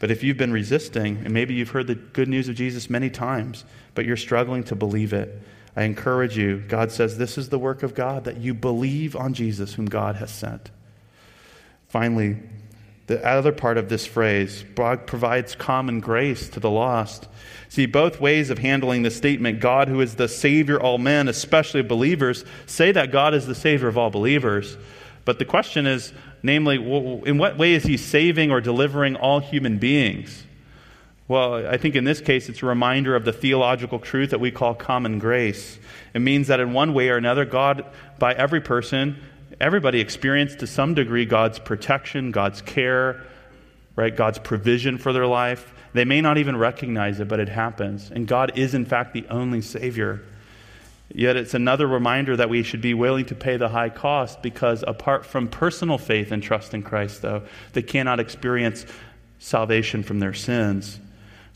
But 0.00 0.10
if 0.10 0.22
you've 0.22 0.36
been 0.36 0.52
resisting, 0.52 1.16
and 1.24 1.32
maybe 1.32 1.54
you've 1.54 1.70
heard 1.70 1.86
the 1.86 1.94
good 1.94 2.28
news 2.28 2.50
of 2.50 2.56
Jesus 2.56 2.90
many 2.90 3.08
times, 3.08 3.64
but 3.94 4.04
you're 4.04 4.18
struggling 4.18 4.64
to 4.64 4.74
believe 4.74 5.14
it, 5.14 5.42
I 5.76 5.82
encourage 5.82 6.38
you. 6.38 6.58
God 6.66 6.90
says 6.90 7.18
this 7.18 7.36
is 7.36 7.50
the 7.50 7.58
work 7.58 7.82
of 7.82 7.94
God, 7.94 8.24
that 8.24 8.38
you 8.38 8.54
believe 8.54 9.14
on 9.14 9.34
Jesus, 9.34 9.74
whom 9.74 9.86
God 9.86 10.16
has 10.16 10.30
sent. 10.30 10.70
Finally, 11.86 12.38
the 13.06 13.24
other 13.24 13.52
part 13.52 13.78
of 13.78 13.88
this 13.88 14.06
phrase 14.06 14.64
God 14.74 15.06
provides 15.06 15.54
common 15.54 16.00
grace 16.00 16.48
to 16.48 16.60
the 16.60 16.70
lost. 16.70 17.28
See, 17.68 17.86
both 17.86 18.20
ways 18.20 18.50
of 18.50 18.58
handling 18.58 19.02
the 19.02 19.10
statement, 19.10 19.60
God 19.60 19.88
who 19.88 20.00
is 20.00 20.16
the 20.16 20.28
Savior 20.28 20.76
of 20.76 20.82
all 20.82 20.98
men, 20.98 21.28
especially 21.28 21.82
believers, 21.82 22.44
say 22.64 22.90
that 22.92 23.12
God 23.12 23.34
is 23.34 23.46
the 23.46 23.54
Savior 23.54 23.88
of 23.88 23.98
all 23.98 24.10
believers. 24.10 24.76
But 25.24 25.38
the 25.38 25.44
question 25.44 25.86
is, 25.86 26.12
namely, 26.42 26.76
in 26.76 27.38
what 27.38 27.58
way 27.58 27.74
is 27.74 27.82
he 27.82 27.96
saving 27.96 28.50
or 28.50 28.60
delivering 28.60 29.16
all 29.16 29.40
human 29.40 29.78
beings? 29.78 30.44
Well, 31.28 31.66
I 31.66 31.76
think 31.76 31.96
in 31.96 32.04
this 32.04 32.20
case, 32.20 32.48
it's 32.48 32.62
a 32.62 32.66
reminder 32.66 33.16
of 33.16 33.24
the 33.24 33.32
theological 33.32 33.98
truth 33.98 34.30
that 34.30 34.38
we 34.38 34.52
call 34.52 34.74
common 34.74 35.18
grace. 35.18 35.78
It 36.14 36.20
means 36.20 36.46
that 36.46 36.60
in 36.60 36.72
one 36.72 36.94
way 36.94 37.08
or 37.08 37.16
another, 37.16 37.44
God, 37.44 37.84
by 38.18 38.32
every 38.32 38.60
person, 38.60 39.16
everybody 39.60 39.98
experienced 40.00 40.60
to 40.60 40.68
some 40.68 40.94
degree 40.94 41.26
God's 41.26 41.58
protection, 41.58 42.30
God's 42.30 42.62
care, 42.62 43.24
right? 43.96 44.14
God's 44.14 44.38
provision 44.38 44.98
for 44.98 45.12
their 45.12 45.26
life. 45.26 45.74
They 45.94 46.04
may 46.04 46.20
not 46.20 46.38
even 46.38 46.56
recognize 46.56 47.18
it, 47.18 47.26
but 47.26 47.40
it 47.40 47.48
happens. 47.48 48.10
And 48.10 48.28
God 48.28 48.56
is, 48.56 48.74
in 48.74 48.84
fact, 48.84 49.12
the 49.12 49.26
only 49.28 49.62
Savior. 49.62 50.22
Yet 51.12 51.36
it's 51.36 51.54
another 51.54 51.88
reminder 51.88 52.36
that 52.36 52.50
we 52.50 52.62
should 52.62 52.80
be 52.80 52.94
willing 52.94 53.26
to 53.26 53.34
pay 53.34 53.56
the 53.56 53.68
high 53.68 53.88
cost 53.88 54.42
because 54.42 54.84
apart 54.86 55.26
from 55.26 55.48
personal 55.48 55.98
faith 55.98 56.30
and 56.30 56.42
trust 56.42 56.72
in 56.72 56.82
Christ, 56.82 57.22
though, 57.22 57.42
they 57.72 57.82
cannot 57.82 58.20
experience 58.20 58.86
salvation 59.38 60.02
from 60.02 60.20
their 60.20 60.34
sins. 60.34 61.00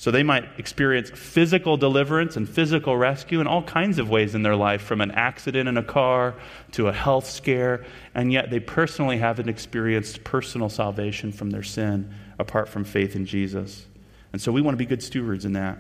So 0.01 0.11
they 0.11 0.23
might 0.23 0.49
experience 0.57 1.11
physical 1.11 1.77
deliverance 1.77 2.35
and 2.39 2.49
physical 2.49 2.97
rescue 2.97 3.39
in 3.39 3.47
all 3.47 3.63
kinds 3.63 3.99
of 3.99 4.09
ways 4.09 4.35
in 4.35 4.43
their 4.43 4.57
life, 4.57 4.81
from 4.81 5.03
an 5.03 5.11
accident 5.11 5.69
in 5.69 5.77
a 5.77 5.83
car 5.83 6.37
to 6.73 6.89
a 6.89 6.93
health 6.93 7.29
scare, 7.29 7.85
and 8.15 8.33
yet 8.33 8.49
they 8.49 8.61
personally 8.61 9.19
haven't 9.19 9.51
experienced 9.51 10.25
personal 10.25 10.71
salvation 10.71 11.33
from 11.33 11.51
their 11.51 11.63
sin 11.63 12.15
apart 12.39 12.71
from 12.71 12.83
faith 12.83 13.15
in 13.15 13.27
Jesus. 13.27 13.85
And 14.33 14.41
so 14.41 14.51
we 14.53 14.63
want 14.63 14.73
to 14.73 14.79
be 14.79 14.87
good 14.87 15.03
stewards 15.03 15.45
in 15.45 15.53
that 15.53 15.77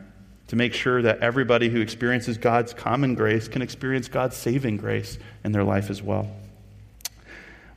to 0.48 0.56
make 0.56 0.74
sure 0.74 1.00
that 1.00 1.20
everybody 1.20 1.70
who 1.70 1.80
experiences 1.80 2.36
God's 2.36 2.74
common 2.74 3.14
grace 3.14 3.48
can 3.48 3.62
experience 3.62 4.06
God's 4.06 4.36
saving 4.36 4.76
grace 4.76 5.18
in 5.44 5.52
their 5.52 5.64
life 5.64 5.88
as 5.88 6.02
well. 6.02 6.30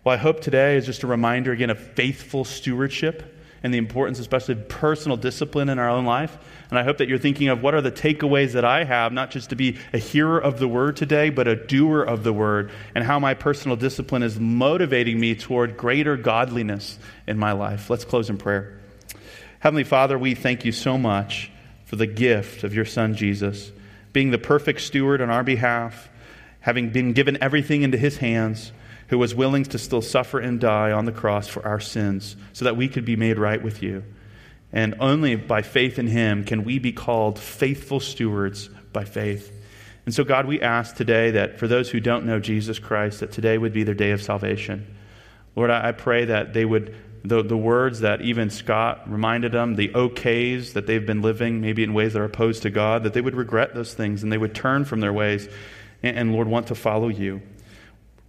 Well, 0.04 0.14
I 0.14 0.18
hope 0.18 0.42
today 0.42 0.76
is 0.76 0.86
just 0.86 1.04
a 1.04 1.08
reminder 1.08 1.54
again 1.54 1.70
of 1.70 1.80
faithful 1.80 2.44
stewardship 2.44 3.33
and 3.64 3.74
the 3.74 3.78
importance, 3.78 4.20
especially 4.20 4.56
of 4.56 4.68
personal 4.68 5.18
discipline 5.18 5.70
in 5.70 5.80
our 5.80 5.90
own 5.90 6.06
life. 6.06 6.38
And 6.70 6.78
I 6.78 6.84
hope 6.84 6.98
that 6.98 7.08
you're 7.08 7.18
thinking 7.18 7.48
of 7.48 7.64
what 7.64 7.74
are 7.74 7.82
the 7.82 7.92
takeaways 7.92 8.52
that 8.52 8.66
I 8.66 8.84
have, 8.84 9.14
not 9.14 9.32
just 9.32 9.50
to 9.52 9.56
be 9.56 9.78
a 9.94 9.98
hearer 9.98 10.38
of 10.38 10.60
the 10.60 10.68
word 10.68 10.98
today, 10.98 11.30
but 11.30 11.48
a 11.48 11.56
doer 11.56 12.04
of 12.04 12.24
the 12.24 12.34
word, 12.34 12.72
and 12.94 13.06
how 13.06 13.20
my 13.20 13.34
personal 13.34 13.78
discipline 13.78 14.22
is 14.22 14.38
motivating 14.40 15.20
me 15.20 15.34
toward 15.34 15.78
greater 15.78 16.18
godliness 16.18 17.00
in 17.26 17.40
my 17.40 17.54
life. 17.54 17.90
Let's 17.90 18.06
close 18.06 18.30
in 18.30 18.38
prayer. 18.38 18.80
Heavenly 19.60 19.86
Father, 19.86 20.20
we 20.20 20.36
thank 20.36 20.66
you 20.66 20.74
so 20.74 20.98
much 20.98 21.50
for 21.86 21.96
the 21.96 22.08
gift 22.08 22.66
of 22.66 22.74
your 22.74 22.86
Son, 22.86 23.16
Jesus, 23.16 23.72
being 24.12 24.32
the 24.32 24.38
perfect 24.38 24.82
steward 24.82 25.22
on 25.22 25.30
our 25.30 25.44
behalf, 25.44 26.10
having 26.60 26.90
been 26.90 27.14
given 27.14 27.38
everything 27.42 27.84
into 27.84 27.98
his 27.98 28.18
hands, 28.18 28.74
who 29.10 29.18
was 29.18 29.36
willing 29.36 29.64
to 29.64 29.78
still 29.78 30.02
suffer 30.02 30.40
and 30.40 30.60
die 30.60 30.92
on 30.92 31.06
the 31.06 31.12
cross 31.12 31.48
for 31.48 31.66
our 31.66 31.80
sins 31.80 32.36
so 32.54 32.66
that 32.66 32.78
we 32.78 32.88
could 32.88 33.06
be 33.06 33.16
made 33.16 33.38
right 33.38 33.62
with 33.62 33.84
you. 33.84 34.04
And 34.72 34.96
only 35.00 35.36
by 35.36 35.62
faith 35.62 36.00
in 36.00 36.08
him 36.08 36.44
can 36.44 36.64
we 36.64 36.80
be 36.80 36.92
called 36.92 37.38
faithful 37.38 38.00
stewards 38.00 38.70
by 38.92 39.06
faith. 39.06 39.52
And 40.06 40.14
so, 40.14 40.24
God, 40.24 40.46
we 40.46 40.62
ask 40.62 40.96
today 40.96 41.32
that 41.32 41.60
for 41.60 41.68
those 41.68 41.90
who 41.90 42.00
don't 42.00 42.26
know 42.26 42.40
Jesus 42.40 42.80
Christ, 42.80 43.20
that 43.20 43.32
today 43.32 43.58
would 43.58 43.74
be 43.74 43.84
their 43.84 43.96
day 43.96 44.12
of 44.12 44.22
salvation. 44.22 44.96
Lord, 45.56 45.70
I 45.70 45.92
pray 45.92 46.26
that 46.26 46.54
they 46.54 46.66
would 46.66 46.96
the, 47.26 47.42
the 47.42 47.58
words 47.58 48.02
that 48.02 48.22
even 48.22 48.50
Scott 48.50 49.10
reminded 49.10 49.54
them, 49.54 49.76
the 49.76 49.90
okays 49.90 50.74
that 50.74 50.88
they've 50.88 51.06
been 51.06 51.22
living, 51.22 51.62
maybe 51.62 51.84
in 51.84 51.94
ways 51.94 52.14
that 52.14 52.22
are 52.22 52.26
opposed 52.26 52.64
to 52.64 52.70
God, 52.70 53.04
that 53.04 53.14
they 53.14 53.22
would 53.22 53.36
regret 53.36 53.74
those 53.74 53.94
things 53.94 54.24
and 54.24 54.32
they 54.32 54.38
would 54.38 54.54
turn 54.54 54.84
from 54.84 55.00
their 55.00 55.14
ways 55.14 55.48
and, 56.02 56.18
and 56.18 56.34
Lord, 56.34 56.48
want 56.48 56.68
to 56.68 56.76
follow 56.76 57.08
you. 57.08 57.42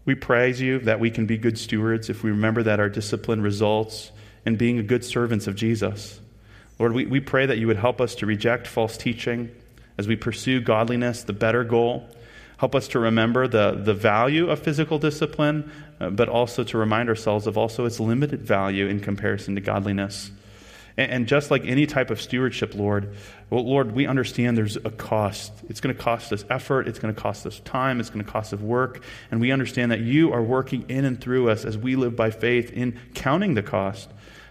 We 0.05 0.15
praise 0.15 0.61
you 0.61 0.81
that 0.81 1.01
we 1.01 1.11
can 1.11 1.27
be 1.27 1.39
good 1.39 1.59
stewards 1.59 2.11
if 2.11 2.23
we 2.23 2.31
remember 2.31 2.63
that 2.63 2.81
our 2.81 2.89
discipline 2.89 3.41
results 3.41 4.11
in 4.45 4.57
being 4.57 4.79
a 4.79 4.83
good 4.83 5.05
servants 5.05 5.47
of 5.47 5.57
Jesus. 5.57 6.21
Lord, 6.79 6.93
we, 6.93 7.07
we 7.07 7.21
pray 7.21 7.47
that 7.47 7.59
you 7.59 7.67
would 7.67 7.77
help 7.77 8.01
us 8.01 8.15
to 8.17 8.27
reject 8.27 8.67
false 8.67 8.97
teaching 8.97 9.51
as 9.97 10.09
we 10.09 10.17
pursue 10.17 10.61
godliness, 10.61 11.23
the 11.23 11.33
better 11.33 11.65
goal. 11.65 12.09
Help 12.59 12.75
us 12.75 12.89
to 12.89 12.99
remember 12.99 13.49
the, 13.49 13.73
the 13.73 13.95
value 13.95 14.51
of 14.51 14.59
physical 14.59 14.99
discipline, 14.99 15.71
uh, 16.01 16.11
but 16.11 16.29
also 16.29 16.65
to 16.65 16.79
remind 16.79 17.09
ourselves 17.09 17.47
of 17.47 17.57
also 17.57 17.85
its 17.85 18.01
limited 18.01 18.43
value 18.43 18.87
in 18.87 19.01
comparison 19.01 19.55
to 19.55 19.61
godliness. 19.61 20.31
And, 20.97 21.27
just 21.27 21.51
like 21.51 21.65
any 21.65 21.87
type 21.87 22.11
of 22.11 22.21
stewardship, 22.21 22.77
Lord, 22.77 23.17
well, 23.51 23.65
Lord, 23.65 23.93
we 23.93 24.07
understand 24.07 24.57
there's 24.57 24.77
a 24.77 24.91
cost. 24.91 25.53
It's 25.69 25.81
going 25.81 25.95
to 25.95 26.01
cost 26.01 26.33
us 26.33 26.45
effort, 26.49 26.87
it's 26.87 27.01
going 27.01 27.13
to 27.13 27.21
cost 27.21 27.45
us 27.47 27.59
time, 27.61 27.99
it's 27.99 28.11
going 28.11 28.25
to 28.25 28.31
cost 28.31 28.55
us 28.55 28.61
work. 28.61 29.03
And 29.33 29.41
we 29.41 29.51
understand 29.51 29.91
that 29.91 30.01
you 30.01 30.33
are 30.33 30.43
working 30.43 30.89
in 30.89 31.05
and 31.05 31.21
through 31.21 31.51
us 31.51 31.65
as 31.65 31.77
we 31.77 31.97
live 31.97 32.15
by 32.15 32.31
faith 32.31 32.73
in 32.73 33.01
counting 33.13 33.55
the 33.55 33.63
cost. 33.63 34.09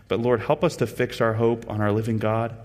But 0.10 0.20
Lord, 0.20 0.42
help 0.42 0.66
us 0.66 0.76
to 0.78 0.88
fix 0.88 1.22
our 1.22 1.34
hope 1.34 1.70
on 1.70 1.80
our 1.80 1.94
living 1.94 2.18
God. 2.18 2.58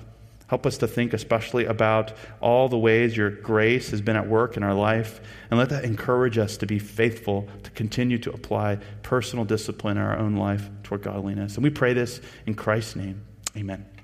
Help 0.49 0.67
us 0.67 0.79
to 0.79 0.89
think 0.89 1.13
especially 1.13 1.67
about 1.67 2.13
all 2.41 2.69
the 2.69 2.79
ways 2.79 3.17
your 3.17 3.31
grace 3.31 3.91
has 3.91 4.01
been 4.01 4.17
at 4.17 4.27
work 4.27 4.57
in 4.57 4.65
our 4.65 4.75
life. 4.75 5.21
And 5.51 5.59
let 5.59 5.69
that 5.69 5.85
encourage 5.85 6.37
us 6.37 6.57
to 6.59 6.67
be 6.67 6.81
faithful, 6.81 7.47
to 7.63 7.71
continue 7.71 8.19
to 8.19 8.33
apply 8.33 8.79
personal 9.03 9.45
discipline 9.45 9.99
in 9.99 10.03
our 10.03 10.19
own 10.19 10.35
life 10.37 10.69
toward 10.83 11.03
godliness. 11.03 11.55
And 11.55 11.63
we 11.63 11.71
pray 11.71 11.93
this 11.93 12.21
in 12.47 12.55
Christ's 12.55 12.97
name. 12.97 13.28
Amen. 13.57 13.98